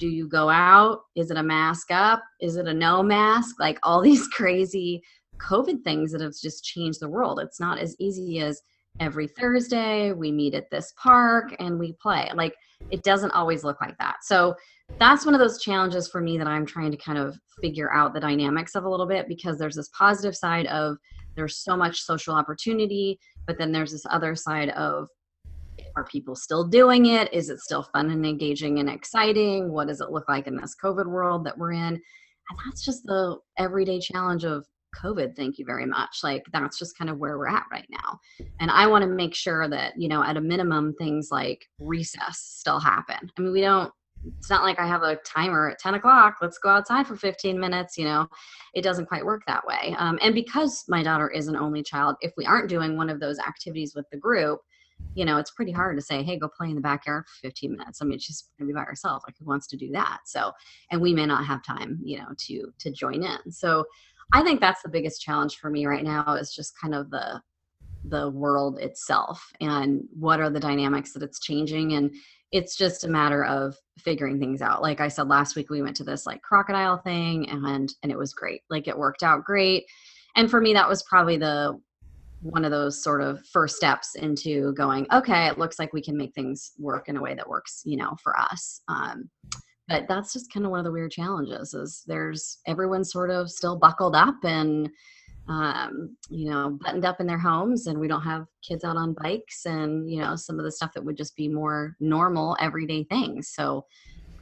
do 0.00 0.08
you 0.08 0.28
go 0.28 0.48
out? 0.50 1.02
Is 1.14 1.30
it 1.30 1.36
a 1.36 1.44
mask 1.44 1.92
up? 1.92 2.24
Is 2.40 2.56
it 2.56 2.66
a 2.66 2.74
no 2.74 3.04
mask? 3.04 3.60
Like 3.60 3.78
all 3.84 4.00
these 4.02 4.26
crazy 4.26 5.00
COVID 5.38 5.84
things 5.84 6.10
that 6.10 6.20
have 6.22 6.32
just 6.42 6.64
changed 6.64 6.98
the 6.98 7.08
world. 7.08 7.38
It's 7.38 7.60
not 7.60 7.78
as 7.78 7.94
easy 8.00 8.40
as 8.40 8.60
every 8.98 9.28
Thursday 9.28 10.10
we 10.10 10.32
meet 10.32 10.54
at 10.54 10.68
this 10.72 10.92
park 11.00 11.54
and 11.60 11.78
we 11.78 11.92
play. 12.02 12.28
Like 12.34 12.56
it 12.90 13.04
doesn't 13.04 13.30
always 13.30 13.62
look 13.62 13.80
like 13.80 13.96
that. 13.98 14.16
So 14.22 14.56
that's 14.98 15.24
one 15.24 15.36
of 15.36 15.40
those 15.40 15.62
challenges 15.62 16.08
for 16.08 16.20
me 16.20 16.36
that 16.38 16.48
I'm 16.48 16.66
trying 16.66 16.90
to 16.90 16.96
kind 16.96 17.16
of 17.16 17.38
figure 17.60 17.92
out 17.92 18.12
the 18.12 18.18
dynamics 18.18 18.74
of 18.74 18.86
a 18.86 18.90
little 18.90 19.06
bit 19.06 19.28
because 19.28 19.56
there's 19.56 19.76
this 19.76 19.90
positive 19.96 20.34
side 20.34 20.66
of 20.66 20.96
there's 21.36 21.58
so 21.58 21.76
much 21.76 22.00
social 22.00 22.34
opportunity, 22.34 23.18
but 23.46 23.58
then 23.58 23.72
there's 23.72 23.92
this 23.92 24.06
other 24.10 24.34
side 24.34 24.70
of 24.70 25.08
are 25.96 26.04
people 26.04 26.34
still 26.34 26.64
doing 26.64 27.06
it? 27.06 27.32
Is 27.32 27.50
it 27.50 27.60
still 27.60 27.82
fun 27.82 28.10
and 28.10 28.24
engaging 28.24 28.78
and 28.78 28.88
exciting? 28.88 29.70
What 29.70 29.88
does 29.88 30.00
it 30.00 30.10
look 30.10 30.28
like 30.28 30.46
in 30.46 30.56
this 30.56 30.74
COVID 30.82 31.06
world 31.06 31.44
that 31.44 31.56
we're 31.56 31.72
in? 31.72 31.94
And 31.94 32.58
that's 32.64 32.84
just 32.84 33.04
the 33.04 33.38
everyday 33.58 34.00
challenge 34.00 34.44
of 34.44 34.64
COVID, 35.02 35.34
thank 35.36 35.58
you 35.58 35.64
very 35.64 35.86
much. 35.86 36.20
Like 36.22 36.44
that's 36.52 36.78
just 36.78 36.96
kind 36.96 37.10
of 37.10 37.18
where 37.18 37.38
we're 37.38 37.48
at 37.48 37.64
right 37.70 37.86
now. 37.90 38.18
And 38.60 38.70
I 38.70 38.86
want 38.86 39.02
to 39.02 39.08
make 39.08 39.34
sure 39.34 39.68
that, 39.68 39.94
you 39.96 40.08
know, 40.08 40.22
at 40.22 40.36
a 40.36 40.40
minimum, 40.40 40.94
things 40.94 41.28
like 41.30 41.66
recess 41.80 42.38
still 42.38 42.78
happen. 42.78 43.30
I 43.36 43.40
mean, 43.40 43.52
we 43.52 43.60
don't, 43.60 43.92
it's 44.38 44.50
not 44.50 44.62
like 44.62 44.78
I 44.78 44.86
have 44.86 45.02
a 45.02 45.16
timer 45.16 45.70
at 45.70 45.78
10 45.78 45.94
o'clock, 45.94 46.36
let's 46.40 46.58
go 46.58 46.70
outside 46.70 47.06
for 47.06 47.16
15 47.16 47.58
minutes, 47.58 47.96
you 47.96 48.04
know, 48.04 48.26
it 48.74 48.82
doesn't 48.82 49.06
quite 49.06 49.24
work 49.24 49.42
that 49.46 49.66
way. 49.66 49.94
Um, 49.98 50.18
and 50.22 50.34
because 50.34 50.84
my 50.88 51.02
daughter 51.02 51.28
is 51.28 51.48
an 51.48 51.56
only 51.56 51.82
child, 51.82 52.16
if 52.20 52.32
we 52.36 52.46
aren't 52.46 52.68
doing 52.68 52.96
one 52.96 53.10
of 53.10 53.20
those 53.20 53.38
activities 53.38 53.94
with 53.94 54.06
the 54.10 54.18
group, 54.18 54.60
you 55.14 55.24
know, 55.24 55.38
it's 55.38 55.50
pretty 55.50 55.72
hard 55.72 55.96
to 55.96 56.02
say, 56.02 56.22
hey, 56.22 56.38
go 56.38 56.48
play 56.48 56.68
in 56.68 56.74
the 56.74 56.80
backyard 56.80 57.24
for 57.26 57.48
15 57.48 57.72
minutes. 57.72 58.00
I 58.00 58.04
mean, 58.04 58.18
she's 58.18 58.44
gonna 58.58 58.68
be 58.68 58.74
by 58.74 58.82
herself. 58.82 59.22
Like 59.26 59.36
who 59.38 59.44
wants 59.44 59.66
to 59.68 59.76
do 59.76 59.90
that? 59.92 60.20
So, 60.26 60.52
and 60.90 61.00
we 61.00 61.12
may 61.12 61.26
not 61.26 61.44
have 61.44 61.62
time, 61.62 62.00
you 62.02 62.18
know, 62.18 62.28
to 62.46 62.72
to 62.78 62.90
join 62.90 63.22
in. 63.22 63.52
So 63.52 63.84
I 64.32 64.42
think 64.42 64.60
that's 64.60 64.82
the 64.82 64.88
biggest 64.88 65.20
challenge 65.20 65.56
for 65.56 65.70
me 65.70 65.86
right 65.86 66.04
now 66.04 66.34
is 66.34 66.54
just 66.54 66.78
kind 66.80 66.94
of 66.94 67.10
the 67.10 67.40
the 68.06 68.30
world 68.30 68.78
itself 68.78 69.50
and 69.60 70.02
what 70.12 70.38
are 70.38 70.50
the 70.50 70.60
dynamics 70.60 71.12
that 71.12 71.22
it's 71.22 71.40
changing 71.40 71.94
and 71.94 72.14
it's 72.52 72.76
just 72.76 73.04
a 73.04 73.08
matter 73.08 73.44
of 73.44 73.76
figuring 73.98 74.38
things 74.38 74.62
out. 74.62 74.82
Like 74.82 75.00
i 75.00 75.08
said 75.08 75.28
last 75.28 75.56
week 75.56 75.70
we 75.70 75.82
went 75.82 75.96
to 75.96 76.04
this 76.04 76.26
like 76.26 76.42
crocodile 76.42 76.98
thing 76.98 77.48
and 77.48 77.92
and 78.02 78.12
it 78.12 78.18
was 78.18 78.32
great. 78.32 78.62
Like 78.70 78.88
it 78.88 78.96
worked 78.96 79.22
out 79.22 79.44
great. 79.44 79.84
And 80.36 80.50
for 80.50 80.60
me 80.60 80.72
that 80.74 80.88
was 80.88 81.02
probably 81.04 81.36
the 81.36 81.78
one 82.42 82.64
of 82.64 82.70
those 82.70 83.02
sort 83.02 83.22
of 83.22 83.44
first 83.46 83.74
steps 83.74 84.16
into 84.16 84.74
going 84.74 85.06
okay 85.10 85.46
it 85.46 85.56
looks 85.56 85.78
like 85.78 85.94
we 85.94 86.02
can 86.02 86.14
make 86.14 86.34
things 86.34 86.72
work 86.78 87.08
in 87.08 87.16
a 87.16 87.22
way 87.22 87.34
that 87.34 87.48
works 87.48 87.82
you 87.84 87.96
know 87.96 88.14
for 88.22 88.38
us. 88.38 88.80
Um, 88.88 89.30
but 89.88 90.06
that's 90.08 90.32
just 90.32 90.52
kind 90.52 90.64
of 90.64 90.70
one 90.70 90.80
of 90.80 90.84
the 90.84 90.92
weird 90.92 91.10
challenges 91.10 91.74
is 91.74 92.02
there's 92.06 92.58
everyone's 92.66 93.12
sort 93.12 93.30
of 93.30 93.50
still 93.50 93.78
buckled 93.78 94.16
up 94.16 94.36
and 94.44 94.88
um, 95.48 96.16
you 96.30 96.50
know 96.50 96.78
buttoned 96.82 97.04
up 97.04 97.20
in 97.20 97.26
their 97.26 97.38
homes 97.38 97.86
and 97.86 97.98
we 97.98 98.08
don't 98.08 98.22
have 98.22 98.46
kids 98.66 98.82
out 98.84 98.96
on 98.96 99.14
bikes 99.22 99.66
and 99.66 100.10
you 100.10 100.18
know 100.18 100.36
some 100.36 100.58
of 100.58 100.64
the 100.64 100.72
stuff 100.72 100.92
that 100.94 101.04
would 101.04 101.16
just 101.16 101.36
be 101.36 101.48
more 101.48 101.96
normal 102.00 102.56
everyday 102.60 103.04
things 103.04 103.48
so 103.48 103.84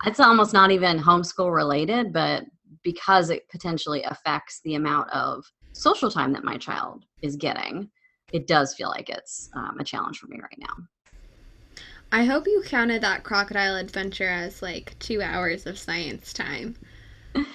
it's 0.04 0.20
almost 0.20 0.52
not 0.52 0.70
even 0.70 0.98
homeschool 0.98 1.52
related 1.52 2.12
but 2.12 2.44
because 2.84 3.30
it 3.30 3.48
potentially 3.48 4.02
affects 4.04 4.60
the 4.64 4.76
amount 4.76 5.08
of 5.10 5.44
social 5.72 6.10
time 6.10 6.32
that 6.32 6.44
my 6.44 6.56
child 6.56 7.04
is 7.22 7.34
getting 7.34 7.90
it 8.32 8.46
does 8.46 8.74
feel 8.74 8.88
like 8.88 9.10
it's 9.10 9.50
um, 9.56 9.76
a 9.80 9.84
challenge 9.84 10.18
for 10.18 10.28
me 10.28 10.38
right 10.40 10.58
now 10.58 10.74
I 12.14 12.26
hope 12.26 12.46
you 12.46 12.62
counted 12.62 13.02
that 13.02 13.24
crocodile 13.24 13.76
adventure 13.76 14.28
as 14.28 14.60
like 14.60 14.94
two 14.98 15.22
hours 15.22 15.66
of 15.66 15.78
science 15.78 16.32
time. 16.32 16.76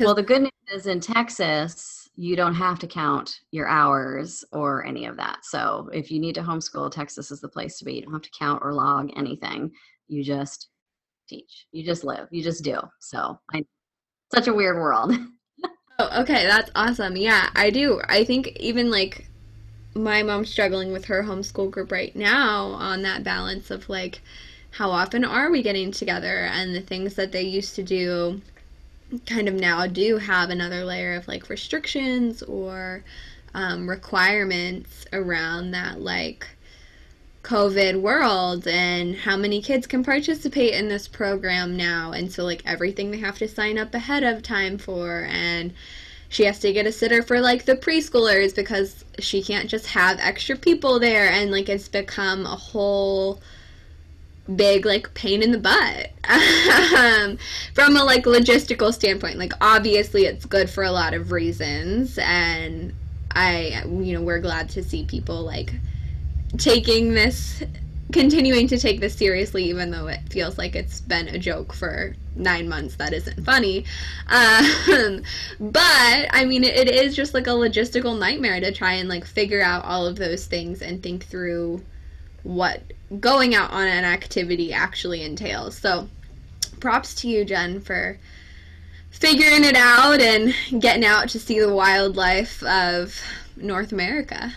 Well, 0.00 0.16
the 0.16 0.24
good 0.24 0.42
news 0.42 0.50
is 0.72 0.88
in 0.88 0.98
Texas, 0.98 2.03
you 2.16 2.36
don't 2.36 2.54
have 2.54 2.78
to 2.78 2.86
count 2.86 3.40
your 3.50 3.66
hours 3.66 4.44
or 4.52 4.84
any 4.84 5.06
of 5.06 5.16
that. 5.16 5.44
So 5.44 5.88
if 5.92 6.10
you 6.10 6.20
need 6.20 6.36
to 6.36 6.42
homeschool, 6.42 6.90
Texas 6.92 7.30
is 7.30 7.40
the 7.40 7.48
place 7.48 7.78
to 7.78 7.84
be. 7.84 7.94
You 7.94 8.02
don't 8.02 8.12
have 8.12 8.22
to 8.22 8.30
count 8.38 8.62
or 8.62 8.72
log 8.72 9.10
anything. 9.16 9.72
You 10.06 10.22
just 10.22 10.68
teach. 11.28 11.66
You 11.72 11.84
just 11.84 12.04
live. 12.04 12.28
You 12.30 12.42
just 12.42 12.62
do. 12.62 12.78
So 13.00 13.38
I, 13.52 13.64
such 14.32 14.46
a 14.46 14.54
weird 14.54 14.76
world. 14.76 15.12
oh, 15.98 16.22
okay, 16.22 16.46
that's 16.46 16.70
awesome. 16.76 17.16
Yeah, 17.16 17.50
I 17.56 17.70
do. 17.70 18.00
I 18.08 18.22
think 18.24 18.48
even 18.60 18.90
like 18.90 19.26
my 19.94 20.22
mom's 20.22 20.50
struggling 20.50 20.92
with 20.92 21.06
her 21.06 21.22
homeschool 21.22 21.70
group 21.70 21.90
right 21.90 22.14
now 22.14 22.66
on 22.66 23.02
that 23.02 23.24
balance 23.24 23.70
of 23.70 23.88
like 23.88 24.20
how 24.70 24.90
often 24.90 25.24
are 25.24 25.50
we 25.50 25.62
getting 25.62 25.92
together 25.92 26.48
and 26.52 26.74
the 26.74 26.80
things 26.80 27.14
that 27.14 27.30
they 27.30 27.42
used 27.42 27.76
to 27.76 27.82
do 27.82 28.40
kind 29.26 29.48
of 29.48 29.54
now 29.54 29.86
do 29.86 30.18
have 30.18 30.50
another 30.50 30.84
layer 30.84 31.14
of 31.14 31.28
like 31.28 31.48
restrictions 31.48 32.42
or 32.42 33.04
um, 33.54 33.88
requirements 33.88 35.06
around 35.12 35.70
that 35.70 36.00
like 36.00 36.48
COVID 37.44 38.00
world 38.00 38.66
and 38.66 39.14
how 39.14 39.36
many 39.36 39.60
kids 39.60 39.86
can 39.86 40.02
participate 40.02 40.72
in 40.72 40.88
this 40.88 41.06
program 41.06 41.76
now. 41.76 42.12
And 42.12 42.32
so, 42.32 42.42
like, 42.42 42.62
everything 42.64 43.10
they 43.10 43.18
have 43.18 43.38
to 43.38 43.46
sign 43.46 43.76
up 43.78 43.94
ahead 43.94 44.24
of 44.24 44.42
time 44.42 44.78
for, 44.78 45.26
and 45.28 45.74
she 46.30 46.44
has 46.44 46.58
to 46.60 46.72
get 46.72 46.86
a 46.86 46.90
sitter 46.90 47.22
for 47.22 47.40
like 47.40 47.64
the 47.64 47.76
preschoolers 47.76 48.54
because 48.56 49.04
she 49.20 49.42
can't 49.42 49.68
just 49.68 49.86
have 49.86 50.18
extra 50.20 50.56
people 50.56 50.98
there 50.98 51.30
and 51.30 51.52
like 51.52 51.68
it's 51.68 51.86
become 51.86 52.44
a 52.44 52.56
whole 52.56 53.40
big 54.56 54.84
like 54.84 55.12
pain 55.14 55.42
in 55.42 55.52
the 55.52 55.58
butt 55.58 56.10
um, 56.98 57.38
from 57.74 57.96
a 57.96 58.04
like 58.04 58.24
logistical 58.24 58.92
standpoint 58.92 59.38
like 59.38 59.52
obviously 59.60 60.26
it's 60.26 60.44
good 60.44 60.68
for 60.68 60.84
a 60.84 60.90
lot 60.90 61.14
of 61.14 61.32
reasons 61.32 62.18
and 62.20 62.92
i 63.32 63.82
you 63.86 64.12
know 64.12 64.20
we're 64.20 64.40
glad 64.40 64.68
to 64.68 64.82
see 64.82 65.04
people 65.04 65.42
like 65.42 65.72
taking 66.58 67.14
this 67.14 67.62
continuing 68.12 68.68
to 68.68 68.78
take 68.78 69.00
this 69.00 69.14
seriously, 69.14 69.64
even 69.64 69.90
though 69.90 70.06
it 70.06 70.20
feels 70.30 70.58
like 70.58 70.76
it's 70.76 71.00
been 71.00 71.28
a 71.28 71.38
joke 71.38 71.72
for 71.72 72.14
nine 72.36 72.68
months 72.68 72.96
that 72.96 73.12
isn't 73.12 73.44
funny. 73.44 73.84
Um, 74.28 75.22
but 75.60 76.28
I 76.30 76.44
mean, 76.46 76.64
it, 76.64 76.88
it 76.88 76.94
is 76.94 77.16
just 77.16 77.34
like 77.34 77.46
a 77.46 77.50
logistical 77.50 78.18
nightmare 78.18 78.60
to 78.60 78.72
try 78.72 78.94
and 78.94 79.08
like 79.08 79.24
figure 79.24 79.62
out 79.62 79.84
all 79.84 80.06
of 80.06 80.16
those 80.16 80.46
things 80.46 80.82
and 80.82 81.02
think 81.02 81.24
through 81.24 81.82
what 82.44 82.82
going 83.20 83.54
out 83.54 83.70
on 83.70 83.86
an 83.86 84.04
activity 84.04 84.72
actually 84.72 85.22
entails. 85.22 85.76
So, 85.78 86.08
props 86.80 87.14
to 87.16 87.28
you, 87.28 87.44
Jen, 87.44 87.80
for 87.80 88.18
figuring 89.10 89.64
it 89.64 89.76
out 89.76 90.20
and 90.20 90.54
getting 90.80 91.04
out 91.04 91.28
to 91.30 91.38
see 91.38 91.60
the 91.60 91.72
wildlife 91.72 92.62
of 92.64 93.18
North 93.56 93.92
America. 93.92 94.52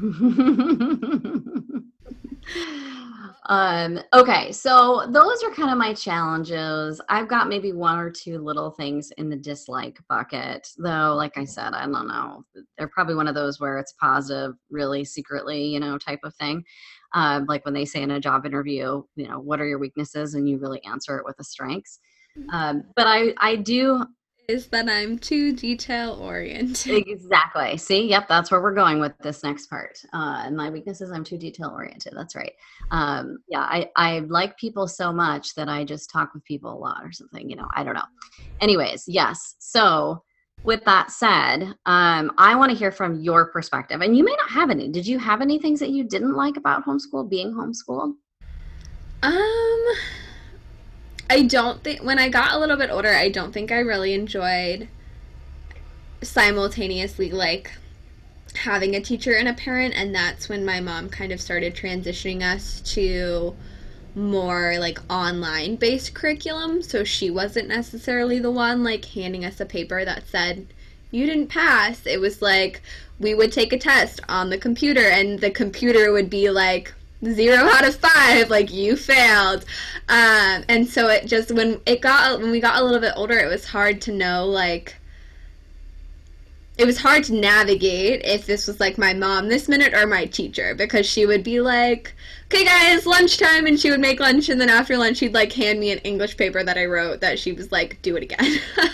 um 3.48 4.00
okay 4.12 4.50
so 4.50 5.06
those 5.10 5.42
are 5.44 5.50
kind 5.50 5.70
of 5.70 5.78
my 5.78 5.94
challenges 5.94 7.00
i've 7.08 7.28
got 7.28 7.48
maybe 7.48 7.72
one 7.72 7.98
or 7.98 8.10
two 8.10 8.38
little 8.38 8.72
things 8.72 9.12
in 9.18 9.28
the 9.28 9.36
dislike 9.36 9.98
bucket 10.08 10.68
though 10.78 11.14
like 11.16 11.38
i 11.38 11.44
said 11.44 11.72
i 11.72 11.82
don't 11.82 12.08
know 12.08 12.44
they're 12.76 12.88
probably 12.88 13.14
one 13.14 13.28
of 13.28 13.36
those 13.36 13.60
where 13.60 13.78
it's 13.78 13.94
positive 14.00 14.56
really 14.68 15.04
secretly 15.04 15.64
you 15.64 15.78
know 15.78 15.96
type 15.96 16.18
of 16.24 16.34
thing 16.34 16.64
um, 17.12 17.46
like 17.46 17.64
when 17.64 17.74
they 17.74 17.84
say 17.84 18.02
in 18.02 18.10
a 18.12 18.20
job 18.20 18.46
interview 18.46 19.02
you 19.16 19.28
know 19.28 19.38
what 19.38 19.60
are 19.60 19.66
your 19.66 19.78
weaknesses 19.78 20.34
and 20.34 20.48
you 20.48 20.58
really 20.58 20.82
answer 20.84 21.18
it 21.18 21.24
with 21.24 21.36
the 21.36 21.44
strengths 21.44 21.98
mm-hmm. 22.38 22.50
um, 22.50 22.84
but 22.94 23.06
i 23.06 23.32
i 23.38 23.56
do 23.56 24.04
is 24.48 24.68
that 24.68 24.88
I'm 24.88 25.18
too 25.18 25.52
detail 25.52 26.18
oriented. 26.20 27.06
Exactly. 27.16 27.76
See, 27.76 28.08
yep, 28.08 28.28
that's 28.28 28.50
where 28.50 28.62
we're 28.62 28.74
going 28.74 29.00
with 29.00 29.12
this 29.18 29.42
next 29.42 29.66
part. 29.68 29.98
Uh, 30.12 30.42
and 30.44 30.56
my 30.56 30.70
weakness 30.70 31.00
is 31.00 31.10
I'm 31.10 31.24
too 31.24 31.38
detail 31.38 31.70
oriented. 31.70 32.12
That's 32.16 32.36
right. 32.36 32.52
Um, 32.90 33.38
yeah, 33.48 33.60
I, 33.60 33.90
I 33.96 34.20
like 34.20 34.56
people 34.56 34.86
so 34.86 35.12
much 35.12 35.54
that 35.54 35.68
I 35.68 35.84
just 35.84 36.10
talk 36.10 36.34
with 36.34 36.44
people 36.44 36.72
a 36.72 36.78
lot 36.78 37.02
or 37.02 37.12
something, 37.12 37.48
you 37.48 37.56
know, 37.56 37.68
I 37.74 37.84
don't 37.84 37.94
know. 37.94 38.04
Anyways, 38.60 39.04
yes. 39.06 39.56
So 39.58 40.22
with 40.66 40.84
that 40.84 41.12
said, 41.12 41.62
um, 41.86 42.32
I 42.36 42.56
want 42.56 42.72
to 42.72 42.76
hear 42.76 42.90
from 42.90 43.20
your 43.20 43.46
perspective. 43.46 44.02
And 44.02 44.16
you 44.16 44.24
may 44.24 44.34
not 44.36 44.50
have 44.50 44.68
any. 44.68 44.88
Did 44.88 45.06
you 45.06 45.18
have 45.18 45.40
any 45.40 45.58
things 45.58 45.78
that 45.80 45.90
you 45.90 46.04
didn't 46.04 46.34
like 46.34 46.56
about 46.56 46.84
homeschool, 46.84 47.30
being 47.30 47.54
homeschooled? 47.54 48.16
Um, 49.22 49.84
I 51.30 51.46
don't 51.48 51.82
think 51.82 52.02
when 52.02 52.18
I 52.18 52.28
got 52.28 52.52
a 52.52 52.58
little 52.58 52.76
bit 52.76 52.90
older, 52.90 53.14
I 53.14 53.30
don't 53.30 53.52
think 53.52 53.70
I 53.70 53.78
really 53.78 54.12
enjoyed 54.12 54.88
simultaneously 56.22 57.30
like 57.30 57.70
having 58.56 58.96
a 58.96 59.00
teacher 59.00 59.34
and 59.34 59.48
a 59.48 59.52
parent 59.52 59.94
and 59.94 60.14
that's 60.14 60.48
when 60.48 60.64
my 60.64 60.80
mom 60.80 61.10
kind 61.10 61.30
of 61.30 61.40
started 61.40 61.74
transitioning 61.74 62.42
us 62.42 62.80
to 62.80 63.54
more 64.16 64.78
like 64.78 64.98
online 65.10 65.76
based 65.76 66.14
curriculum 66.14 66.82
so 66.82 67.04
she 67.04 67.30
wasn't 67.30 67.68
necessarily 67.68 68.38
the 68.38 68.50
one 68.50 68.82
like 68.82 69.04
handing 69.04 69.44
us 69.44 69.60
a 69.60 69.66
paper 69.66 70.04
that 70.04 70.26
said 70.26 70.66
you 71.10 71.26
didn't 71.26 71.48
pass. 71.48 72.06
It 72.06 72.20
was 72.20 72.42
like 72.42 72.82
we 73.18 73.34
would 73.34 73.52
take 73.52 73.72
a 73.72 73.78
test 73.78 74.20
on 74.28 74.50
the 74.50 74.58
computer 74.58 75.00
and 75.00 75.40
the 75.40 75.50
computer 75.50 76.12
would 76.12 76.28
be 76.28 76.50
like 76.50 76.92
zero 77.24 77.64
out 77.64 77.86
of 77.86 77.96
five 77.96 78.50
like 78.50 78.72
you 78.72 78.96
failed. 78.96 79.64
Um, 80.08 80.64
and 80.68 80.86
so 80.86 81.08
it 81.08 81.26
just 81.26 81.52
when 81.52 81.80
it 81.86 82.00
got 82.00 82.40
when 82.40 82.50
we 82.50 82.60
got 82.60 82.80
a 82.80 82.84
little 82.84 83.00
bit 83.00 83.14
older 83.16 83.38
it 83.38 83.48
was 83.48 83.64
hard 83.64 84.00
to 84.02 84.12
know 84.12 84.46
like 84.46 84.96
it 86.78 86.84
was 86.84 86.98
hard 86.98 87.24
to 87.24 87.34
navigate 87.34 88.20
if 88.24 88.44
this 88.44 88.66
was 88.66 88.80
like 88.80 88.98
my 88.98 89.14
mom 89.14 89.48
this 89.48 89.68
minute 89.68 89.94
or 89.94 90.06
my 90.06 90.26
teacher 90.26 90.74
because 90.74 91.06
she 91.06 91.24
would 91.24 91.42
be 91.42 91.60
like 91.60 92.14
okay 92.46 92.64
guys 92.64 93.06
lunchtime 93.06 93.66
and 93.66 93.80
she 93.80 93.90
would 93.90 94.00
make 94.00 94.20
lunch 94.20 94.48
and 94.48 94.60
then 94.60 94.68
after 94.68 94.96
lunch 94.96 95.16
she'd 95.16 95.34
like 95.34 95.52
hand 95.52 95.80
me 95.80 95.90
an 95.90 95.98
english 95.98 96.36
paper 96.36 96.62
that 96.62 96.76
i 96.76 96.84
wrote 96.84 97.20
that 97.20 97.38
she 97.38 97.52
was 97.52 97.72
like 97.72 98.00
do 98.02 98.16
it 98.16 98.22
again. 98.22 98.60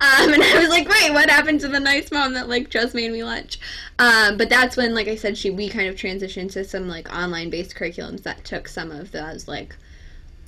Um, 0.00 0.32
and 0.32 0.42
i 0.42 0.58
was 0.58 0.68
like 0.68 0.88
wait 0.88 1.12
what 1.12 1.30
happened 1.30 1.60
to 1.60 1.68
the 1.68 1.78
nice 1.78 2.10
mom 2.10 2.34
that 2.34 2.48
like 2.48 2.70
just 2.70 2.94
made 2.94 3.12
me 3.12 3.22
lunch? 3.22 3.60
Um, 3.98 4.36
but 4.36 4.48
that's 4.48 4.76
when 4.76 4.94
like 4.94 5.08
i 5.08 5.14
said 5.16 5.36
she 5.36 5.50
we 5.50 5.68
kind 5.68 5.88
of 5.88 5.96
transitioned 5.96 6.52
to 6.52 6.64
some 6.64 6.88
like 6.88 7.12
online 7.14 7.50
based 7.50 7.74
curriculums 7.74 8.22
that 8.22 8.44
took 8.44 8.68
some 8.68 8.90
of 8.90 9.12
those 9.12 9.46
like 9.46 9.76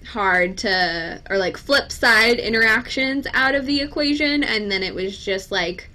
hard 0.07 0.59
to 0.59 1.21
or 1.31 1.39
like 1.39 1.57
flip 1.57 1.93
side 1.93 2.39
interactions 2.39 3.27
out 3.33 3.55
of 3.55 3.67
the 3.67 3.81
equation 3.81 4.43
and 4.45 4.71
then 4.71 4.83
it 4.83 4.95
was 4.95 5.17
just 5.25 5.51
like 5.51 5.89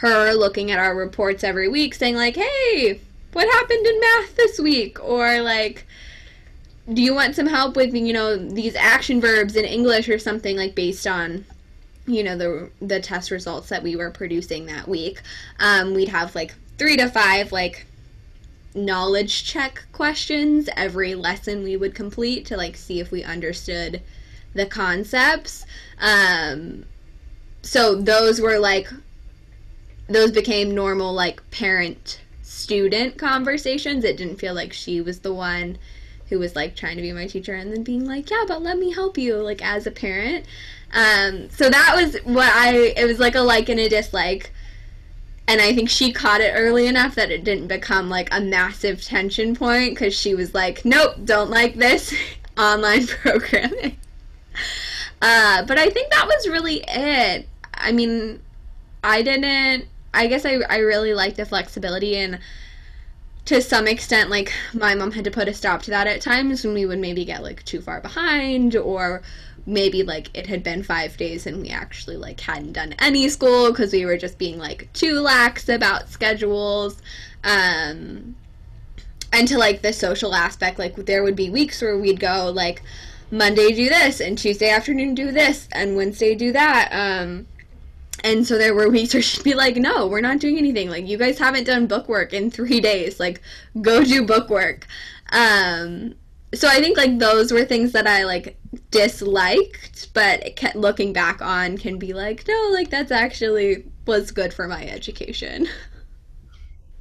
her 0.00 0.32
looking 0.34 0.70
at 0.70 0.78
our 0.78 0.94
reports 0.94 1.44
every 1.44 1.68
week 1.68 1.94
saying 1.94 2.16
like 2.16 2.36
hey 2.36 3.00
what 3.32 3.48
happened 3.52 3.86
in 3.86 4.00
math 4.00 4.36
this 4.36 4.58
week? 4.58 5.02
Or 5.02 5.40
like 5.40 5.86
do 6.92 7.02
you 7.02 7.14
want 7.14 7.36
some 7.36 7.46
help 7.46 7.76
with 7.76 7.94
you 7.94 8.12
know 8.12 8.36
these 8.36 8.74
action 8.74 9.20
verbs 9.20 9.54
in 9.54 9.64
english 9.64 10.08
or 10.08 10.18
something 10.18 10.56
like 10.56 10.74
based 10.74 11.06
on 11.06 11.44
you 12.06 12.24
know 12.24 12.36
the 12.36 12.70
the 12.80 12.98
test 12.98 13.30
results 13.30 13.68
that 13.68 13.82
we 13.82 13.96
were 13.96 14.10
producing 14.10 14.66
that 14.66 14.88
week? 14.88 15.22
Um, 15.58 15.94
we'd 15.94 16.08
have 16.08 16.34
like 16.34 16.54
three 16.78 16.96
to 16.96 17.08
five 17.08 17.52
like 17.52 17.86
knowledge 18.74 19.44
check 19.44 19.84
questions 19.92 20.68
every 20.76 21.14
lesson 21.14 21.62
we 21.62 21.76
would 21.76 21.94
complete 21.94 22.46
to 22.46 22.56
like 22.56 22.76
see 22.76 23.00
if 23.00 23.10
we 23.10 23.22
understood 23.24 24.00
the 24.54 24.66
concepts. 24.66 25.66
Um, 26.00 26.84
so 27.62 27.94
those 27.94 28.40
were 28.40 28.58
like 28.58 28.88
those 30.10 30.32
became 30.32 30.74
normal 30.74 31.12
like 31.12 31.48
parent 31.50 32.20
student 32.42 33.16
conversations. 33.16 34.04
It 34.04 34.16
didn't 34.16 34.36
feel 34.36 34.54
like 34.54 34.72
she 34.72 35.00
was 35.00 35.20
the 35.20 35.32
one 35.32 35.78
who 36.28 36.38
was 36.38 36.54
like 36.54 36.76
trying 36.76 36.96
to 36.96 37.02
be 37.02 37.12
my 37.12 37.26
teacher 37.26 37.54
and 37.54 37.72
then 37.72 37.82
being 37.82 38.06
like 38.06 38.30
yeah 38.30 38.44
but 38.46 38.62
let 38.62 38.78
me 38.78 38.92
help 38.92 39.18
you 39.18 39.36
like 39.36 39.64
as 39.64 39.86
a 39.86 39.90
parent. 39.90 40.44
Um, 40.92 41.48
so 41.50 41.70
that 41.70 41.94
was 41.96 42.16
what 42.24 42.52
i 42.52 42.92
it 42.96 43.06
was 43.06 43.20
like 43.20 43.36
a 43.36 43.40
like 43.40 43.68
and 43.68 43.80
a 43.80 43.88
dislike. 43.88 44.52
And 45.46 45.60
i 45.60 45.74
think 45.74 45.88
she 45.88 46.12
caught 46.12 46.40
it 46.40 46.52
early 46.56 46.86
enough 46.86 47.14
that 47.14 47.30
it 47.30 47.44
didn't 47.44 47.68
become 47.68 48.08
like 48.08 48.28
a 48.32 48.40
massive 48.40 49.02
tension 49.02 49.54
point 49.54 49.94
because 49.94 50.14
she 50.14 50.34
was 50.34 50.54
like 50.54 50.84
nope 50.84 51.14
don't 51.24 51.50
like 51.50 51.76
this 51.76 52.14
online 52.58 53.06
programming. 53.22 53.96
Uh, 55.22 55.64
but 55.66 55.78
i 55.78 55.88
think 55.88 56.10
that 56.10 56.26
was 56.26 56.48
really 56.48 56.82
it. 56.88 57.48
I 57.74 57.92
mean 57.92 58.40
i 59.02 59.22
didn't 59.22 59.86
I 60.12 60.26
guess 60.26 60.44
I, 60.44 60.60
I 60.68 60.78
really 60.78 61.14
like 61.14 61.36
the 61.36 61.46
flexibility 61.46 62.16
and 62.16 62.38
to 63.46 63.60
some 63.62 63.86
extent 63.86 64.30
like 64.30 64.52
my 64.74 64.94
mom 64.94 65.12
had 65.12 65.24
to 65.24 65.30
put 65.30 65.48
a 65.48 65.54
stop 65.54 65.82
to 65.82 65.90
that 65.90 66.06
at 66.06 66.20
times 66.20 66.64
when 66.64 66.74
we 66.74 66.86
would 66.86 66.98
maybe 66.98 67.24
get 67.24 67.42
like 67.42 67.64
too 67.64 67.80
far 67.80 68.00
behind 68.00 68.76
or 68.76 69.22
maybe 69.66 70.02
like 70.02 70.30
it 70.34 70.46
had 70.46 70.62
been 70.62 70.82
five 70.82 71.16
days 71.16 71.46
and 71.46 71.60
we 71.60 71.68
actually 71.68 72.16
like 72.16 72.40
hadn't 72.40 72.72
done 72.72 72.94
any 72.98 73.28
school 73.28 73.70
because 73.70 73.92
we 73.92 74.04
were 74.04 74.16
just 74.16 74.38
being 74.38 74.58
like 74.58 74.92
too 74.92 75.20
lax 75.20 75.68
about 75.68 76.08
schedules 76.08 77.00
um 77.44 78.34
and 79.32 79.48
to 79.48 79.58
like 79.58 79.82
the 79.82 79.92
social 79.92 80.34
aspect 80.34 80.78
like 80.78 80.96
there 80.96 81.22
would 81.22 81.36
be 81.36 81.50
weeks 81.50 81.80
where 81.82 81.98
we'd 81.98 82.20
go 82.20 82.50
like 82.54 82.82
monday 83.30 83.72
do 83.72 83.88
this 83.88 84.20
and 84.20 84.38
tuesday 84.38 84.70
afternoon 84.70 85.14
do 85.14 85.30
this 85.30 85.68
and 85.72 85.96
wednesday 85.96 86.34
do 86.34 86.52
that 86.52 86.88
um 86.92 87.46
and 88.24 88.46
so 88.46 88.58
there 88.58 88.74
were 88.74 88.88
weeks 88.88 89.14
where 89.14 89.22
she'd 89.22 89.44
be 89.44 89.54
like, 89.54 89.76
no, 89.76 90.06
we're 90.06 90.20
not 90.20 90.38
doing 90.38 90.58
anything. 90.58 90.90
Like, 90.90 91.06
you 91.06 91.16
guys 91.18 91.38
haven't 91.38 91.64
done 91.64 91.86
book 91.86 92.08
work 92.08 92.32
in 92.32 92.50
three 92.50 92.80
days. 92.80 93.20
Like, 93.20 93.40
go 93.80 94.04
do 94.04 94.24
book 94.24 94.48
work. 94.48 94.86
Um, 95.32 96.14
so 96.54 96.68
I 96.68 96.80
think, 96.80 96.96
like, 96.96 97.18
those 97.18 97.52
were 97.52 97.64
things 97.64 97.92
that 97.92 98.06
I, 98.06 98.24
like, 98.24 98.58
disliked, 98.90 100.12
but 100.14 100.56
kept 100.56 100.76
looking 100.76 101.12
back 101.12 101.40
on 101.40 101.78
can 101.78 101.98
be 101.98 102.12
like, 102.12 102.46
no, 102.48 102.70
like, 102.72 102.90
that's 102.90 103.12
actually 103.12 103.86
was 104.06 104.30
good 104.30 104.52
for 104.52 104.66
my 104.66 104.84
education. 104.86 105.68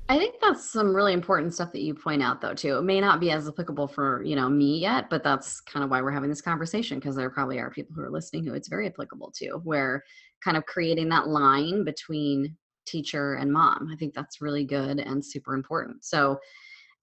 I 0.10 0.17
think 0.17 0.41
that's 0.41 0.67
some 0.67 0.95
really 0.95 1.13
important 1.13 1.53
stuff 1.53 1.71
that 1.71 1.84
you 1.84 1.93
point 1.93 2.23
out 2.23 2.41
though 2.41 2.55
too. 2.55 2.77
It 2.77 2.82
may 2.82 2.99
not 2.99 3.19
be 3.19 3.29
as 3.29 3.47
applicable 3.47 3.88
for, 3.88 4.23
you 4.23 4.36
know, 4.36 4.49
me 4.49 4.79
yet, 4.79 5.08
but 5.08 5.23
that's 5.23 5.62
kind 5.62 5.84
of 5.84 5.91
why 5.91 6.01
we're 6.01 6.10
having 6.10 6.32
this 6.32 6.41
conversation 6.41 6.97
because 6.97 7.15
there 7.15 7.29
probably 7.29 7.60
are 7.60 7.69
people 7.69 7.95
who 7.95 8.01
are 8.01 8.10
listening 8.10 8.43
who 8.43 8.55
it's 8.55 8.67
very 8.67 8.88
applicable 8.88 9.32
to 9.36 9.62
where 9.63 10.03
kind 10.43 10.58
of 10.58 10.65
creating 10.65 11.10
that 11.10 11.28
line 11.28 11.84
between 11.84 12.56
teacher 12.86 13.36
and 13.36 13.52
mom. 13.52 13.89
I 13.91 13.95
think 13.95 14.13
that's 14.13 14.41
really 14.41 14.65
good 14.65 14.99
and 14.99 15.23
super 15.23 15.54
important. 15.54 16.04
So, 16.04 16.39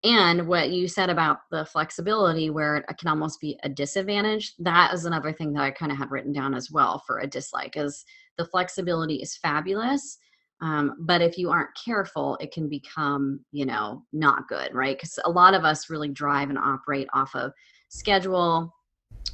and 0.05 0.47
what 0.47 0.71
you 0.71 0.89
said 0.89 1.11
about 1.11 1.39
the 1.51 1.65
flexibility, 1.65 2.51
where 2.51 2.77
it 2.77 2.99
can 2.99 3.09
almost 3.09 3.41
be 3.41 3.59
a 3.63 3.69
disadvantage, 3.69 4.55
that 4.59 4.93
is 4.93 5.05
another 5.05 5.33
thing 5.33 5.53
that 5.55 5.63
I 5.63 5.71
kind 5.71 5.91
of 5.91 5.99
had 5.99 6.11
written 6.11 6.33
down 6.33 6.55
as 6.55 6.71
well 6.71 7.03
for 7.07 7.19
a 7.19 7.27
dislike. 7.27 7.77
Is 7.77 8.05
the 8.37 8.45
flexibility 8.45 9.17
is 9.17 9.37
fabulous, 9.37 10.19
um, 10.61 10.95
but 11.01 11.21
if 11.23 11.37
you 11.37 11.51
aren't 11.51 11.77
careful, 11.83 12.37
it 12.41 12.53
can 12.53 12.69
become, 12.69 13.41
you 13.53 13.67
know, 13.67 14.03
not 14.13 14.49
good, 14.49 14.75
right? 14.75 14.97
Because 14.97 15.19
a 15.25 15.31
lot 15.31 15.55
of 15.55 15.65
us 15.65 15.91
really 15.91 16.09
drive 16.09 16.49
and 16.49 16.59
operate 16.59 17.09
off 17.13 17.35
of 17.35 17.53
schedule, 17.89 18.73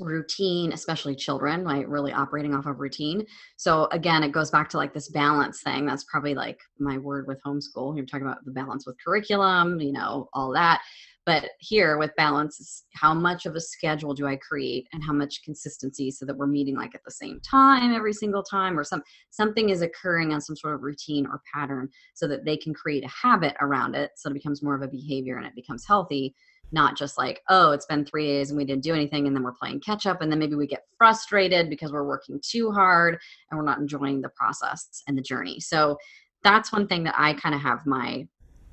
routine 0.00 0.72
especially 0.72 1.14
children 1.14 1.64
like 1.64 1.86
really 1.88 2.12
operating 2.12 2.54
off 2.54 2.66
of 2.66 2.80
routine. 2.80 3.24
So 3.56 3.88
again 3.92 4.22
it 4.22 4.32
goes 4.32 4.50
back 4.50 4.68
to 4.70 4.76
like 4.76 4.94
this 4.94 5.08
balance 5.10 5.62
thing. 5.62 5.86
That's 5.86 6.04
probably 6.04 6.34
like 6.34 6.58
my 6.78 6.98
word 6.98 7.26
with 7.26 7.40
homeschool. 7.44 7.96
You're 7.96 8.06
talking 8.06 8.26
about 8.26 8.44
the 8.44 8.52
balance 8.52 8.86
with 8.86 8.96
curriculum 9.04 9.80
you 9.80 9.92
know 9.92 10.28
all 10.32 10.52
that. 10.52 10.82
But 11.24 11.50
here 11.60 11.98
with 11.98 12.10
balance 12.16 12.84
how 12.94 13.14
much 13.14 13.46
of 13.46 13.54
a 13.54 13.60
schedule 13.60 14.14
do 14.14 14.26
i 14.26 14.36
create 14.36 14.86
and 14.92 15.02
how 15.04 15.12
much 15.12 15.42
consistency 15.44 16.10
so 16.10 16.26
that 16.26 16.36
we're 16.36 16.46
meeting 16.46 16.76
like 16.76 16.94
at 16.94 17.04
the 17.04 17.10
same 17.10 17.40
time 17.40 17.94
every 17.94 18.12
single 18.12 18.42
time 18.42 18.78
or 18.78 18.84
some 18.84 19.02
something 19.30 19.70
is 19.70 19.82
occurring 19.82 20.32
on 20.32 20.40
some 20.40 20.56
sort 20.56 20.74
of 20.74 20.82
routine 20.82 21.26
or 21.26 21.40
pattern 21.54 21.88
so 22.14 22.26
that 22.26 22.44
they 22.44 22.56
can 22.56 22.74
create 22.74 23.04
a 23.04 23.08
habit 23.08 23.54
around 23.60 23.94
it 23.94 24.10
so 24.16 24.30
it 24.30 24.34
becomes 24.34 24.62
more 24.62 24.74
of 24.74 24.82
a 24.82 24.88
behavior 24.88 25.36
and 25.36 25.46
it 25.46 25.54
becomes 25.54 25.86
healthy 25.86 26.34
not 26.72 26.96
just 26.96 27.18
like, 27.18 27.42
oh, 27.48 27.72
it's 27.72 27.86
been 27.86 28.04
three 28.04 28.26
days 28.26 28.50
and 28.50 28.58
we 28.58 28.64
didn't 28.64 28.82
do 28.82 28.94
anything, 28.94 29.26
and 29.26 29.36
then 29.36 29.42
we're 29.42 29.52
playing 29.52 29.80
catch 29.80 30.06
up, 30.06 30.22
and 30.22 30.32
then 30.32 30.38
maybe 30.38 30.54
we 30.54 30.66
get 30.66 30.84
frustrated 30.98 31.70
because 31.70 31.92
we're 31.92 32.06
working 32.06 32.40
too 32.42 32.70
hard 32.70 33.18
and 33.50 33.58
we're 33.58 33.64
not 33.64 33.78
enjoying 33.78 34.20
the 34.20 34.30
process 34.30 35.02
and 35.06 35.16
the 35.16 35.22
journey. 35.22 35.60
So 35.60 35.96
that's 36.42 36.72
one 36.72 36.86
thing 36.86 37.04
that 37.04 37.14
I 37.16 37.34
kind 37.34 37.54
of 37.54 37.60
have 37.60 37.86
my 37.86 38.26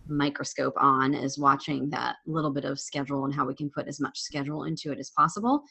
microscope 0.07 0.73
on 0.77 1.13
is 1.13 1.37
watching 1.37 1.89
that 1.91 2.15
little 2.25 2.51
bit 2.51 2.65
of 2.65 2.79
schedule 2.79 3.25
and 3.25 3.33
how 3.33 3.45
we 3.45 3.53
can 3.53 3.69
put 3.69 3.87
as 3.87 3.99
much 3.99 4.19
schedule 4.19 4.63
into 4.63 4.91
it 4.91 4.97
as 4.97 5.11
possible. 5.11 5.63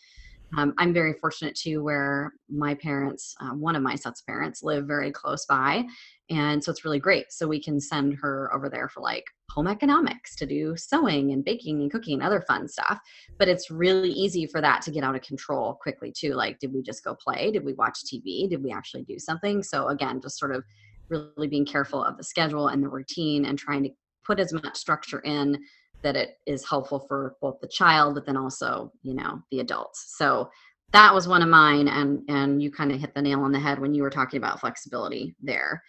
Um, 0.57 0.75
I'm 0.79 0.95
very 0.95 1.13
fortunate 1.13 1.55
too, 1.55 1.83
where 1.83 2.33
my 2.49 2.75
parents, 2.75 3.35
um, 3.41 3.61
one 3.61 3.77
of 3.77 3.83
my 3.83 3.95
son's 3.95 4.23
parents, 4.23 4.63
live 4.63 4.87
very 4.87 5.11
close 5.11 5.45
by, 5.45 5.85
and 6.31 6.63
so 6.63 6.71
it's 6.71 6.85
really 6.85 6.99
great. 6.99 7.33
So 7.33 7.47
we 7.47 7.63
can 7.63 7.81
send 7.81 8.15
her 8.23 8.51
over 8.55 8.69
there 8.69 8.89
for 8.89 9.01
like 9.01 9.25
home 9.51 9.67
economics 9.67 10.37
to 10.37 10.47
do 10.47 10.75
sewing 10.77 11.33
and 11.33 11.45
baking 11.45 11.81
and 11.81 11.91
cooking 11.91 12.15
and 12.15 12.23
other 12.23 12.41
fun 12.43 12.69
stuff. 12.69 12.99
But 13.39 13.49
it's 13.49 13.71
really 13.71 14.11
easy 14.11 14.47
for 14.47 14.61
that 14.61 14.83
to 14.83 14.91
get 14.91 15.05
out 15.05 15.15
of 15.15 15.23
control 15.23 15.75
quickly 15.75 16.13
too. 16.17 16.35
Like, 16.35 16.59
did 16.59 16.73
we 16.73 16.83
just 16.83 17.05
go 17.05 17.15
play? 17.15 17.51
Did 17.51 17.65
we 17.65 17.75
watch 17.75 18.01
TV? 18.05 18.49
Did 18.49 18.63
we 18.63 18.73
actually 18.73 19.03
do 19.03 19.19
something? 19.19 19.63
So 19.63 19.89
again, 19.89 20.21
just 20.21 20.39
sort 20.39 20.55
of 20.55 20.65
really 21.09 21.49
being 21.49 21.67
careful 21.67 22.03
of 22.03 22.17
the 22.17 22.25
schedule 22.25 22.69
and 22.69 22.83
the 22.83 22.89
routine 22.89 23.47
and 23.47 23.59
trying 23.59 23.83
to 23.85 23.91
put 24.25 24.39
as 24.39 24.53
much 24.53 24.77
structure 24.77 25.21
in 25.21 25.59
that 26.03 26.17
it 26.17 26.39
is 26.47 26.69
helpful 26.69 27.01
for 27.01 27.37
both 27.41 27.61
the 27.61 27.69
child 27.69 28.15
but 28.15 28.27
then 28.27 28.37
also 28.37 28.93
you 29.03 29.15
know 29.15 29.43
the 29.51 29.61
adults. 29.61 30.15
So 30.17 30.51
that 30.93 31.15
was 31.15 31.29
one 31.29 31.43
of 31.43 31.49
mine 31.49 31.89
and 31.89 32.23
and 32.29 32.63
you 32.63 32.71
kind 32.71 32.93
of 32.93 33.01
hit 33.01 33.15
the 33.15 33.23
nail 33.23 33.41
on 33.41 33.53
the 33.53 33.61
head 33.61 33.79
when 33.79 33.95
you 33.95 34.03
were 34.03 34.11
talking 34.11 34.39
about 34.39 34.61
flexibility 34.61 35.35
there. 35.43 35.83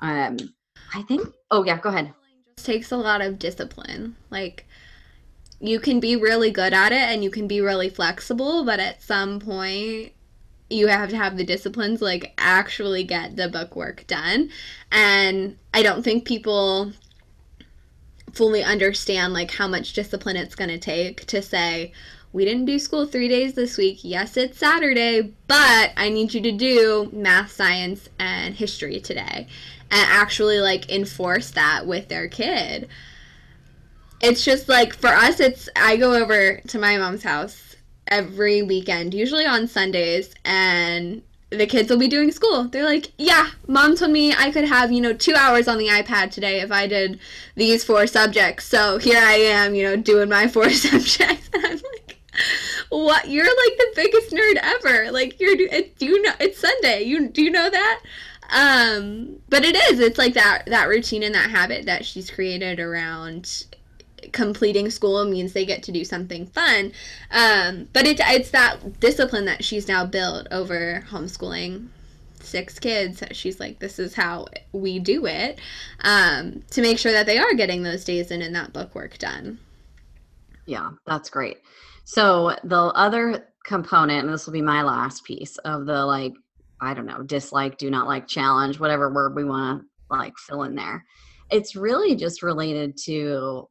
Um 0.00 0.36
i 0.94 1.02
think 1.02 1.28
oh 1.50 1.64
yeah 1.64 1.78
go 1.78 1.88
ahead. 1.88 2.12
Just 2.56 2.66
takes 2.66 2.92
a 2.92 2.96
lot 2.96 3.20
of 3.20 3.38
discipline. 3.38 4.16
Like 4.30 4.66
you 5.60 5.80
can 5.80 5.98
be 6.00 6.16
really 6.16 6.50
good 6.50 6.72
at 6.72 6.92
it 6.92 6.98
and 6.98 7.24
you 7.24 7.30
can 7.30 7.48
be 7.48 7.60
really 7.60 7.88
flexible 7.88 8.64
but 8.64 8.78
at 8.78 9.02
some 9.02 9.40
point 9.40 10.12
you 10.70 10.86
have 10.86 11.08
to 11.08 11.16
have 11.16 11.36
the 11.36 11.44
disciplines 11.44 12.00
like 12.00 12.32
actually 12.38 13.02
get 13.02 13.36
the 13.36 13.48
book 13.48 13.74
work 13.74 14.06
done. 14.06 14.50
And 14.92 15.58
i 15.74 15.82
don't 15.82 16.02
think 16.02 16.24
people 16.24 16.92
fully 18.32 18.62
understand 18.62 19.32
like 19.32 19.50
how 19.50 19.68
much 19.68 19.92
discipline 19.92 20.36
it's 20.36 20.54
going 20.54 20.70
to 20.70 20.78
take 20.78 21.26
to 21.26 21.42
say 21.42 21.92
we 22.32 22.44
didn't 22.44 22.66
do 22.66 22.78
school 22.78 23.06
three 23.06 23.28
days 23.28 23.54
this 23.54 23.78
week. 23.78 24.00
Yes, 24.02 24.36
it's 24.36 24.58
Saturday, 24.58 25.32
but 25.46 25.92
I 25.96 26.10
need 26.10 26.34
you 26.34 26.42
to 26.42 26.52
do 26.52 27.08
math, 27.12 27.50
science, 27.52 28.08
and 28.18 28.54
history 28.54 29.00
today. 29.00 29.46
And 29.90 30.10
actually, 30.10 30.60
like, 30.60 30.90
enforce 30.90 31.50
that 31.52 31.86
with 31.86 32.08
their 32.08 32.28
kid. 32.28 32.88
It's 34.20 34.44
just 34.44 34.68
like, 34.68 34.92
for 34.92 35.08
us, 35.08 35.40
it's, 35.40 35.70
I 35.74 35.96
go 35.96 36.14
over 36.14 36.60
to 36.68 36.78
my 36.78 36.98
mom's 36.98 37.22
house 37.22 37.76
every 38.06 38.60
weekend, 38.62 39.14
usually 39.14 39.46
on 39.46 39.66
Sundays, 39.66 40.34
and 40.44 41.22
the 41.50 41.66
kids 41.66 41.88
will 41.88 41.98
be 41.98 42.08
doing 42.08 42.30
school. 42.30 42.64
They're 42.64 42.84
like, 42.84 43.12
yeah, 43.16 43.48
mom 43.66 43.96
told 43.96 44.10
me 44.10 44.34
I 44.34 44.50
could 44.50 44.64
have, 44.64 44.92
you 44.92 45.00
know, 45.00 45.14
two 45.14 45.34
hours 45.34 45.66
on 45.66 45.78
the 45.78 45.88
iPad 45.88 46.30
today 46.30 46.60
if 46.60 46.70
I 46.70 46.86
did 46.86 47.18
these 47.54 47.84
four 47.84 48.06
subjects. 48.06 48.66
So 48.66 48.98
here 48.98 49.20
I 49.22 49.34
am, 49.34 49.74
you 49.74 49.84
know, 49.84 49.96
doing 49.96 50.28
my 50.28 50.48
four 50.48 50.70
subjects. 50.70 51.48
And 51.54 51.64
I'm 51.64 51.72
like, 51.72 52.18
what? 52.90 53.28
You're 53.28 53.44
like 53.44 53.76
the 53.78 53.92
biggest 53.96 54.30
nerd 54.30 54.56
ever. 54.62 55.10
Like 55.10 55.40
you're, 55.40 55.56
do 55.56 56.06
you 56.06 56.22
know, 56.22 56.32
it's 56.38 56.58
Sunday. 56.58 57.02
You, 57.02 57.28
do 57.28 57.42
you 57.42 57.50
know 57.50 57.70
that? 57.70 58.00
Um, 58.50 59.36
but 59.48 59.64
it 59.64 59.76
is, 59.76 60.00
it's 60.00 60.18
like 60.18 60.34
that, 60.34 60.64
that 60.66 60.88
routine 60.88 61.22
and 61.22 61.34
that 61.34 61.50
habit 61.50 61.86
that 61.86 62.04
she's 62.04 62.30
created 62.30 62.78
around 62.78 63.64
completing 64.32 64.90
school 64.90 65.24
means 65.24 65.52
they 65.52 65.66
get 65.66 65.82
to 65.84 65.92
do 65.92 66.04
something 66.04 66.46
fun. 66.46 66.92
Um, 67.30 67.88
but 67.92 68.06
it, 68.06 68.20
it's 68.20 68.50
that 68.50 69.00
discipline 69.00 69.44
that 69.46 69.64
she's 69.64 69.88
now 69.88 70.06
built 70.06 70.46
over 70.50 71.04
homeschooling 71.10 71.88
six 72.40 72.78
kids. 72.78 73.22
She's 73.32 73.60
like, 73.60 73.78
this 73.78 73.98
is 73.98 74.14
how 74.14 74.46
we 74.72 74.98
do 74.98 75.26
it 75.26 75.60
um, 76.00 76.62
to 76.70 76.80
make 76.82 76.98
sure 76.98 77.12
that 77.12 77.26
they 77.26 77.38
are 77.38 77.54
getting 77.54 77.82
those 77.82 78.04
days 78.04 78.30
in 78.30 78.42
and 78.42 78.54
that 78.54 78.72
book 78.72 78.94
work 78.94 79.18
done. 79.18 79.58
Yeah, 80.66 80.90
that's 81.06 81.30
great. 81.30 81.58
So 82.04 82.56
the 82.64 82.92
other 82.94 83.48
component, 83.64 84.24
and 84.24 84.32
this 84.32 84.46
will 84.46 84.52
be 84.52 84.62
my 84.62 84.82
last 84.82 85.24
piece 85.24 85.58
of 85.58 85.86
the 85.86 86.04
like, 86.04 86.32
I 86.80 86.94
don't 86.94 87.06
know, 87.06 87.22
dislike, 87.22 87.76
do 87.76 87.90
not 87.90 88.06
like, 88.06 88.26
challenge, 88.26 88.78
whatever 88.78 89.12
word 89.12 89.34
we 89.34 89.44
want 89.44 89.82
to 89.82 90.16
like 90.16 90.38
fill 90.38 90.62
in 90.62 90.74
there. 90.74 91.04
It's 91.50 91.76
really 91.76 92.14
just 92.14 92.42
related 92.42 92.96
to 93.04 93.68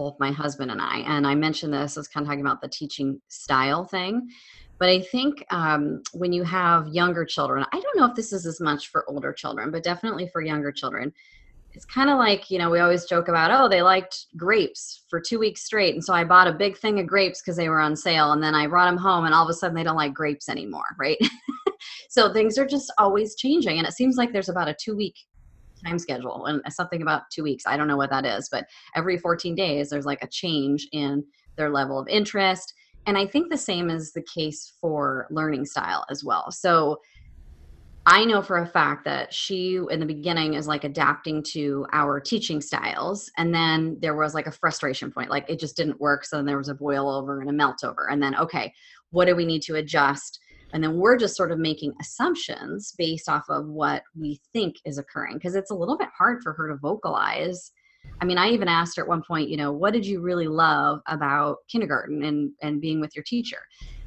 both 0.00 0.18
my 0.18 0.32
husband 0.32 0.70
and 0.70 0.80
I. 0.80 1.00
And 1.00 1.26
I 1.26 1.34
mentioned 1.34 1.74
this, 1.74 1.94
I 1.94 2.00
was 2.00 2.08
kind 2.08 2.24
of 2.24 2.28
talking 2.28 2.40
about 2.40 2.62
the 2.62 2.68
teaching 2.68 3.20
style 3.28 3.84
thing. 3.84 4.30
But 4.78 4.88
I 4.88 5.02
think 5.02 5.44
um, 5.50 6.02
when 6.14 6.32
you 6.32 6.42
have 6.42 6.88
younger 6.88 7.26
children, 7.26 7.66
I 7.70 7.78
don't 7.78 7.96
know 7.98 8.06
if 8.06 8.14
this 8.14 8.32
is 8.32 8.46
as 8.46 8.62
much 8.62 8.88
for 8.88 9.04
older 9.10 9.30
children, 9.30 9.70
but 9.70 9.82
definitely 9.82 10.26
for 10.32 10.40
younger 10.40 10.72
children, 10.72 11.12
it's 11.74 11.84
kind 11.84 12.08
of 12.08 12.16
like, 12.16 12.50
you 12.50 12.58
know, 12.58 12.70
we 12.70 12.78
always 12.78 13.04
joke 13.04 13.28
about, 13.28 13.50
oh, 13.50 13.68
they 13.68 13.82
liked 13.82 14.28
grapes 14.38 15.04
for 15.10 15.20
two 15.20 15.38
weeks 15.38 15.64
straight. 15.64 15.92
And 15.92 16.02
so 16.02 16.14
I 16.14 16.24
bought 16.24 16.48
a 16.48 16.52
big 16.52 16.78
thing 16.78 16.98
of 16.98 17.06
grapes 17.06 17.42
because 17.42 17.58
they 17.58 17.68
were 17.68 17.78
on 17.78 17.94
sale. 17.94 18.32
And 18.32 18.42
then 18.42 18.54
I 18.54 18.68
brought 18.68 18.86
them 18.86 18.96
home, 18.96 19.26
and 19.26 19.34
all 19.34 19.44
of 19.44 19.50
a 19.50 19.54
sudden 19.54 19.76
they 19.76 19.84
don't 19.84 19.96
like 19.96 20.14
grapes 20.14 20.48
anymore, 20.48 20.96
right? 20.98 21.18
so 22.08 22.32
things 22.32 22.56
are 22.56 22.66
just 22.66 22.90
always 22.96 23.36
changing. 23.36 23.76
And 23.76 23.86
it 23.86 23.92
seems 23.92 24.16
like 24.16 24.32
there's 24.32 24.48
about 24.48 24.68
a 24.68 24.74
two 24.74 24.96
week 24.96 25.16
time 25.84 25.98
schedule 25.98 26.46
and 26.46 26.60
uh, 26.64 26.70
something 26.70 27.02
about 27.02 27.22
two 27.30 27.42
weeks. 27.42 27.64
I 27.66 27.76
don't 27.76 27.88
know 27.88 27.96
what 27.96 28.10
that 28.10 28.26
is, 28.26 28.48
but 28.50 28.66
every 28.94 29.18
14 29.18 29.54
days, 29.54 29.90
there's 29.90 30.06
like 30.06 30.22
a 30.22 30.28
change 30.28 30.88
in 30.92 31.24
their 31.56 31.70
level 31.70 31.98
of 31.98 32.08
interest. 32.08 32.74
And 33.06 33.16
I 33.16 33.26
think 33.26 33.50
the 33.50 33.56
same 33.56 33.90
is 33.90 34.12
the 34.12 34.22
case 34.22 34.74
for 34.80 35.26
learning 35.30 35.64
style 35.66 36.04
as 36.10 36.22
well. 36.22 36.50
So 36.50 37.00
I 38.06 38.24
know 38.24 38.40
for 38.40 38.58
a 38.58 38.66
fact 38.66 39.04
that 39.04 39.32
she, 39.32 39.78
in 39.90 40.00
the 40.00 40.06
beginning, 40.06 40.54
is 40.54 40.66
like 40.66 40.84
adapting 40.84 41.42
to 41.52 41.86
our 41.92 42.18
teaching 42.18 42.60
styles. 42.60 43.30
And 43.36 43.54
then 43.54 43.98
there 44.00 44.16
was 44.16 44.34
like 44.34 44.46
a 44.46 44.52
frustration 44.52 45.12
point, 45.12 45.30
like 45.30 45.48
it 45.48 45.60
just 45.60 45.76
didn't 45.76 46.00
work. 46.00 46.24
So 46.24 46.36
then 46.36 46.46
there 46.46 46.58
was 46.58 46.68
a 46.68 46.74
boil 46.74 47.10
over 47.10 47.40
and 47.40 47.50
a 47.50 47.52
melt 47.52 47.84
over. 47.84 48.08
And 48.10 48.22
then, 48.22 48.34
okay, 48.36 48.72
what 49.10 49.26
do 49.26 49.36
we 49.36 49.44
need 49.44 49.62
to 49.62 49.76
adjust? 49.76 50.40
And 50.72 50.82
then 50.82 50.96
we're 50.96 51.16
just 51.16 51.36
sort 51.36 51.52
of 51.52 51.58
making 51.58 51.92
assumptions 52.00 52.94
based 52.96 53.28
off 53.28 53.44
of 53.48 53.66
what 53.66 54.02
we 54.18 54.40
think 54.52 54.76
is 54.84 54.98
occurring 54.98 55.34
because 55.34 55.54
it's 55.54 55.70
a 55.70 55.74
little 55.74 55.96
bit 55.96 56.08
hard 56.16 56.42
for 56.42 56.52
her 56.52 56.68
to 56.68 56.76
vocalize. 56.76 57.72
I 58.20 58.24
mean 58.24 58.38
i 58.38 58.48
even 58.48 58.68
asked 58.68 58.96
her 58.96 59.02
at 59.02 59.08
one 59.08 59.22
point 59.22 59.50
you 59.50 59.58
know 59.58 59.72
what 59.72 59.92
did 59.92 60.06
you 60.06 60.22
really 60.22 60.48
love 60.48 61.00
about 61.06 61.58
kindergarten 61.68 62.24
and 62.24 62.52
and 62.62 62.80
being 62.80 63.00
with 63.00 63.14
your 63.14 63.24
teacher? 63.24 63.58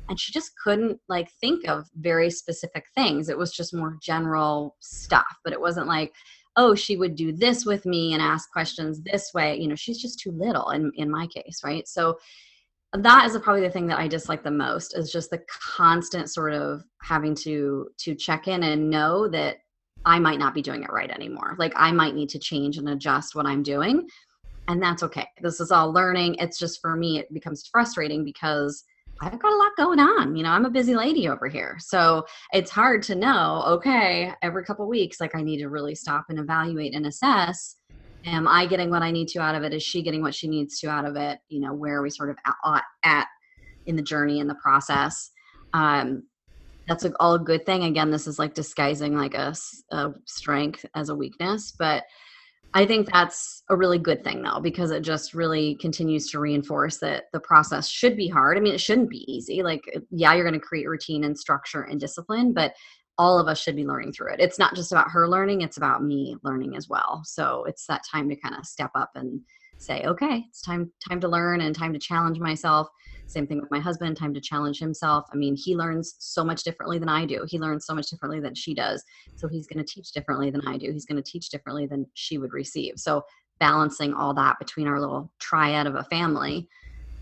And 0.10 0.20
she 0.20 0.32
just 0.32 0.52
couldn't 0.62 1.00
like 1.08 1.32
think 1.40 1.68
of 1.68 1.88
very 1.96 2.30
specific 2.30 2.86
things. 2.94 3.30
It 3.30 3.38
was 3.38 3.54
just 3.54 3.74
more 3.74 3.98
general 4.02 4.76
stuff 4.80 5.38
but 5.44 5.54
it 5.54 5.62
wasn't 5.62 5.88
like 5.88 6.14
oh 6.56 6.76
she 6.76 6.98
would 6.98 7.16
do 7.16 7.32
this 7.32 7.66
with 7.66 7.86
me 7.86 8.14
and 8.14 8.22
ask 8.22 8.52
questions 8.52 9.02
this 9.02 9.32
way. 9.34 9.58
You 9.58 9.68
know 9.68 9.76
she's 9.76 10.02
just 10.02 10.20
too 10.20 10.32
little 10.32 10.70
in 10.72 10.92
in 10.96 11.12
my 11.12 11.28
case 11.28 11.62
right? 11.64 11.88
So 11.88 12.18
that 13.00 13.26
is 13.26 13.38
probably 13.40 13.62
the 13.62 13.72
thing 13.72 13.88
that 13.88 14.00
I 14.00 14.08
dislike 14.08 14.44
the 14.44 14.52
most 14.52 14.96
is 14.96 15.12
just 15.12 15.32
the 15.32 15.42
constant 15.50 16.30
sort 16.30 16.54
of 16.54 16.84
having 17.02 17.36
to 17.36 17.90
to 18.00 18.16
check 18.16 18.48
in 18.48 18.64
and 18.64 18.90
know 18.90 19.28
that 19.30 19.58
I 20.06 20.20
might 20.20 20.40
not 20.40 20.54
be 20.54 20.62
doing 20.62 20.84
it 20.84 20.92
right 20.92 21.10
anymore. 21.10 21.56
Like 21.58 21.74
I 21.76 21.92
might 21.92 22.16
need 22.16 22.30
to 22.30 22.40
change 22.40 22.78
and 22.78 22.90
adjust 22.90 23.36
what 23.36 23.46
I'm 23.46 23.64
doing. 23.64 24.08
And 24.68 24.82
that's 24.82 25.04
okay. 25.04 25.28
This 25.42 25.60
is 25.60 25.72
all 25.72 25.92
learning. 25.92 26.36
It's 26.40 26.60
just 26.60 26.80
for 26.82 26.96
me, 26.96 27.20
it 27.20 27.34
becomes 27.34 27.68
frustrating 27.72 28.24
because 28.24 28.84
I've 29.22 29.40
got 29.40 29.54
a 29.54 29.58
lot 29.58 29.72
going 29.78 30.00
on. 30.00 30.36
You 30.36 30.44
know, 30.44 30.50
I'm 30.50 30.66
a 30.66 30.70
busy 30.70 30.96
lady 30.96 31.28
over 31.28 31.48
here. 31.48 31.78
So 31.80 32.26
it's 32.52 32.72
hard 32.72 33.04
to 33.04 33.16
know, 33.16 33.64
okay, 33.68 34.34
every 34.42 34.64
couple 34.66 34.88
weeks, 34.88 35.20
like 35.20 35.36
I 35.36 35.42
need 35.42 35.60
to 35.60 35.70
really 35.70 35.96
stop 35.96 36.26
and 36.30 36.40
evaluate 36.40 36.96
and 36.96 37.06
assess 37.06 37.78
am 38.26 38.48
i 38.48 38.66
getting 38.66 38.90
what 38.90 39.02
i 39.02 39.12
need 39.12 39.28
to 39.30 39.40
out 39.40 39.56
of 39.56 39.64
it? 39.64 39.74
Is 39.74 39.84
she 39.84 40.02
getting 40.02 40.22
what 40.22 40.36
she 40.36 40.48
needs 40.48 40.80
to 40.80 40.88
out 40.88 41.06
of 41.06 41.16
it? 41.16 41.40
You 41.50 41.62
know 41.62 41.74
where 41.74 41.98
are 41.98 42.02
we 42.02 42.10
sort 42.10 42.30
of 42.30 42.38
at, 42.46 42.84
at 43.04 43.28
in 43.86 43.96
the 43.96 44.02
journey 44.02 44.40
in 44.40 44.48
the 44.48 44.56
process? 44.56 45.32
Um, 45.74 46.24
that's 46.88 47.06
all 47.20 47.36
a 47.36 47.40
good 47.40 47.66
thing. 47.66 47.84
Again 47.84 48.12
this 48.12 48.28
is 48.28 48.40
like 48.40 48.54
disguising 48.54 49.18
like 49.18 49.34
a, 49.34 49.54
a 49.92 50.14
strength 50.26 50.86
as 50.96 51.10
a 51.10 51.16
weakness 51.16 51.74
but 51.78 52.04
i 52.74 52.86
think 52.86 53.12
that's 53.12 53.64
a 53.70 53.76
really 53.76 54.00
good 54.00 54.24
thing 54.24 54.42
though 54.42 54.60
because 54.60 54.90
it 54.90 55.02
just 55.02 55.34
really 55.34 55.76
continues 55.76 56.30
to 56.32 56.40
reinforce 56.40 56.98
that 56.98 57.26
the 57.32 57.40
process 57.40 57.88
should 57.88 58.18
be 58.18 58.28
hard. 58.28 58.58
I 58.58 58.62
mean 58.62 58.74
it 58.74 58.82
shouldn't 58.82 59.10
be 59.10 59.32
easy. 59.32 59.64
Like 59.64 59.82
yeah 60.10 60.34
you're 60.34 60.44
going 60.50 60.60
to 60.60 60.66
create 60.66 60.88
routine 60.88 61.24
and 61.24 61.38
structure 61.38 61.84
and 61.84 62.00
discipline 62.00 62.54
but 62.54 62.74
all 63.18 63.40
of 63.40 63.48
us 63.48 63.62
should 63.62 63.76
be 63.76 63.86
learning 63.86 64.14
through 64.14 64.34
it. 64.34 64.40
It's 64.40 64.60
not 64.60 64.76
just 64.76 64.92
about 64.92 65.12
her 65.12 65.28
learning, 65.28 65.62
it's 65.62 65.78
about 65.78 66.04
me 66.04 66.36
learning 66.44 66.76
as 66.76 66.90
well. 66.90 67.22
So 67.26 67.64
it's 67.66 67.86
that 67.88 68.04
time 68.10 68.30
to 68.30 68.36
kind 68.36 68.56
of 68.56 68.66
step 68.66 68.92
up 68.96 69.12
and 69.16 69.42
say, 69.78 70.04
okay, 70.04 70.46
it's 70.50 70.62
time 70.62 70.92
time 71.08 71.20
to 71.20 71.28
learn 71.28 71.62
and 71.62 71.76
time 71.76 71.94
to 71.94 72.00
challenge 72.00 72.40
myself. 72.40 72.88
Same 73.28 73.48
thing 73.48 73.60
with 73.60 73.72
my 73.72 73.80
husband, 73.80 74.18
time 74.18 74.34
to 74.34 74.42
challenge 74.42 74.80
himself. 74.80 75.26
I 75.32 75.36
mean, 75.36 75.56
he 75.56 75.76
learns 75.76 76.16
so 76.20 76.44
much 76.44 76.64
differently 76.64 77.00
than 77.00 77.10
I 77.10 77.26
do. 77.26 77.46
He 77.48 77.60
learns 77.60 77.86
so 77.86 77.94
much 77.94 78.10
differently 78.10 78.40
than 78.40 78.56
she 78.56 78.74
does. 78.74 79.04
So 79.36 79.48
he's 79.48 79.68
going 79.68 79.84
to 79.84 79.92
teach 79.92 80.12
differently 80.12 80.50
than 80.50 80.66
I 80.68 80.78
do. 80.78 80.92
He's 80.92 81.06
going 81.06 81.22
to 81.22 81.32
teach 81.32 81.50
differently 81.50 81.86
than 81.86 82.06
she 82.14 82.38
would 82.38 82.54
receive. 82.54 82.94
So 82.98 83.24
balancing 83.60 84.14
all 84.14 84.34
that 84.34 84.60
between 84.60 84.88
our 84.88 85.00
little 85.00 85.32
triad 85.40 85.88
of 85.88 85.96
a 85.96 86.04
family 86.06 86.68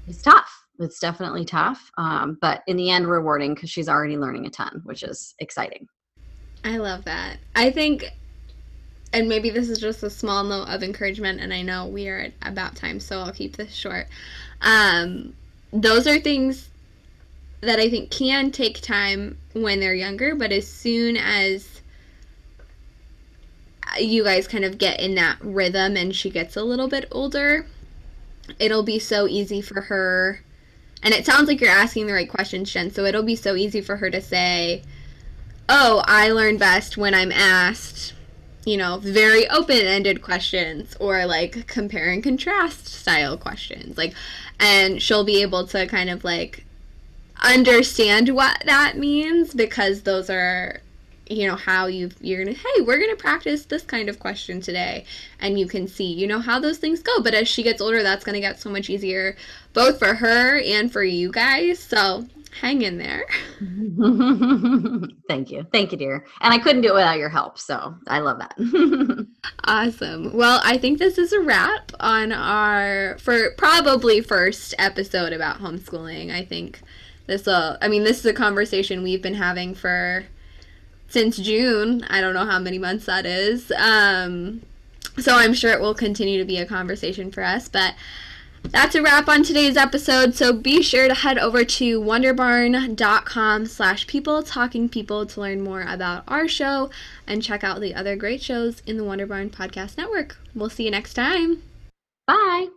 is 0.08 0.22
tough 0.22 0.61
it's 0.82 1.00
definitely 1.00 1.46
tough, 1.46 1.92
um, 1.98 2.38
but 2.42 2.62
in 2.68 2.78
the 2.78 2.90
end, 2.90 3.08
rewarding 3.08 3.54
because 3.54 3.70
she's 3.70 3.90
already 3.90 4.18
learning 4.18 4.46
a 4.46 4.50
ton, 4.50 4.82
which 4.86 5.04
is 5.04 5.36
exciting. 5.40 5.88
I 6.64 6.78
love 6.78 7.06
that. 7.06 7.38
I 7.56 7.72
think, 7.72 8.06
and 9.14 9.28
maybe 9.28 9.50
this 9.50 9.70
is 9.70 9.80
just 9.80 10.04
a 10.04 10.10
small 10.10 10.44
note 10.44 10.68
of 10.68 10.84
encouragement, 10.84 11.40
and 11.40 11.54
I 11.54 11.62
know 11.62 11.88
we 11.88 12.08
are 12.08 12.20
at 12.20 12.34
about 12.44 12.76
time, 12.76 13.00
so 13.00 13.20
I'll 13.20 13.32
keep 13.32 13.58
this 13.58 13.74
short. 13.74 14.08
Um, 14.62 15.34
those 15.74 16.08
are 16.08 16.20
things 16.20 16.70
that 17.62 17.80
I 17.80 17.90
think 17.90 18.12
can 18.12 18.52
take 18.52 18.82
time 18.82 19.38
when 19.54 19.80
they're 19.80 19.94
younger, 19.94 20.36
but 20.36 20.52
as 20.52 20.68
soon 20.68 21.18
as 21.18 21.82
you 24.00 24.24
guys 24.24 24.48
kind 24.48 24.66
of 24.66 24.78
get 24.78 25.00
in 25.00 25.16
that 25.16 25.38
rhythm 25.42 25.98
and 25.98 26.16
she 26.16 26.30
gets 26.30 26.56
a 26.56 26.64
little 26.64 26.88
bit 26.88 27.08
older, 27.12 27.66
it'll 28.60 28.84
be 28.84 29.00
so 29.00 29.28
easy 29.28 29.62
for 29.62 29.82
her. 29.82 30.42
And 31.04 31.14
it 31.14 31.26
sounds 31.26 31.48
like 31.48 31.60
you're 31.60 31.70
asking 31.70 32.08
the 32.08 32.14
right 32.14 32.30
questions, 32.30 32.72
Jen. 32.72 32.92
So 32.92 33.06
it'll 33.06 33.24
be 33.24 33.36
so 33.36 33.56
easy 33.56 33.82
for 33.82 33.98
her 33.98 34.10
to 34.10 34.22
say, 34.22 34.84
Oh, 35.70 36.04
I 36.06 36.30
learn 36.30 36.58
best 36.58 36.98
when 36.98 37.14
I'm 37.14 37.32
asked, 37.32 38.14
you 38.66 38.78
know, 38.78 38.98
very 38.98 39.50
open 39.50 39.78
ended 39.78 40.22
questions 40.22 40.96
or 41.00 41.26
like 41.26 41.66
compare 41.68 42.12
and 42.12 42.24
contrast 42.24 42.88
style 42.88 43.38
questions. 43.38 43.98
Like, 43.98 44.14
and 44.60 45.02
she'll 45.02 45.24
be 45.24 45.42
able 45.42 45.66
to 45.68 45.88
kind 45.88 46.10
of 46.10 46.24
like 46.24 46.66
understand 47.42 48.30
what 48.30 48.62
that 48.66 48.98
means 48.98 49.54
because 49.54 50.02
those 50.04 50.30
are 50.30 50.82
you 51.28 51.48
know 51.48 51.56
how 51.56 51.88
you 51.88 52.12
you're 52.20 52.44
gonna 52.44 52.56
hey 52.56 52.82
we're 52.82 53.00
gonna 53.00 53.16
practice 53.16 53.66
this 53.66 53.84
kind 53.84 54.10
of 54.10 54.20
question 54.20 54.60
today 54.62 55.06
and 55.40 55.58
you 55.58 55.66
can 55.66 55.88
see 55.88 56.12
you 56.12 56.28
know 56.28 56.40
how 56.40 56.60
those 56.60 56.78
things 56.78 57.02
go 57.02 57.22
but 57.22 57.34
as 57.34 57.48
she 57.48 57.64
gets 57.64 57.82
older 57.82 58.04
that's 58.04 58.24
gonna 58.24 58.40
get 58.40 58.60
so 58.60 58.70
much 58.70 58.90
easier 58.90 59.36
both 59.74 60.00
for 60.00 60.14
her 60.14 60.60
and 60.60 60.92
for 60.92 61.04
you 61.04 61.32
guys 61.32 61.80
so 61.80 62.26
hang 62.60 62.82
in 62.82 62.98
there 62.98 63.26
thank 65.28 65.50
you 65.50 65.66
thank 65.72 65.92
you 65.92 65.98
dear 65.98 66.26
and 66.42 66.54
i 66.54 66.58
couldn't 66.58 66.82
do 66.82 66.90
it 66.90 66.96
without 66.96 67.18
your 67.18 67.30
help 67.30 67.58
so 67.58 67.96
i 68.08 68.20
love 68.20 68.40
that 68.40 69.28
awesome 69.64 70.36
well 70.36 70.60
i 70.64 70.78
think 70.78 71.00
this 71.00 71.18
is 71.18 71.32
a 71.32 71.40
wrap 71.40 71.92
on 72.00 72.32
our 72.32 73.18
for 73.20 73.52
probably 73.58 74.20
first 74.22 74.76
episode 74.78 75.32
about 75.32 75.60
homeschooling 75.60 76.32
i 76.32 76.44
think 76.44 76.82
this 77.28 77.46
will 77.46 77.78
i 77.82 77.88
mean 77.88 78.04
this 78.04 78.20
is 78.20 78.26
a 78.26 78.34
conversation 78.34 79.02
we've 79.02 79.22
been 79.22 79.34
having 79.34 79.74
for 79.74 80.26
since 81.12 81.38
June. 81.38 82.06
I 82.10 82.22
don't 82.22 82.34
know 82.34 82.46
how 82.46 82.60
many 82.60 82.80
months 82.80 83.06
that 83.06 83.26
is. 83.26 83.72
Um, 83.78 84.62
so 85.20 85.36
I'm 85.36 85.54
sure 85.54 85.72
it 85.72 85.82
will 85.82 85.94
continue 85.94 86.40
to 86.40 86.46
be 86.46 86.58
a 86.58 86.66
conversation 86.66 87.32
for 87.32 87.44
us. 87.44 87.68
But 87.68 87.96
that's 88.64 88.96
a 88.96 89.02
wrap 89.02 89.28
on 89.28 89.44
today's 89.44 89.78
episode. 89.78 90.36
So 90.36 90.54
be 90.54 90.82
sure 90.82 91.08
to 91.08 91.14
head 91.14 91.38
over 91.38 91.64
to 91.64 92.02
wonderbarn.com 92.02 93.66
slash 93.66 94.08
people 94.08 94.44
talking 94.44 94.88
people 94.90 95.26
to 95.26 95.42
learn 95.42 95.62
more 95.62 95.82
about 95.82 96.24
our 96.28 96.48
show 96.48 96.90
and 97.28 97.44
check 97.44 97.64
out 97.64 97.82
the 97.82 97.96
other 97.96 98.16
great 98.16 98.42
shows 98.42 98.82
in 98.86 98.98
the 98.98 99.04
Wonder 99.04 99.26
Barn 99.26 99.50
Podcast 99.50 99.98
Network. 99.98 100.38
We'll 100.54 100.70
see 100.70 100.86
you 100.86 100.92
next 100.92 101.14
time. 101.14 101.64
Bye. 102.28 102.68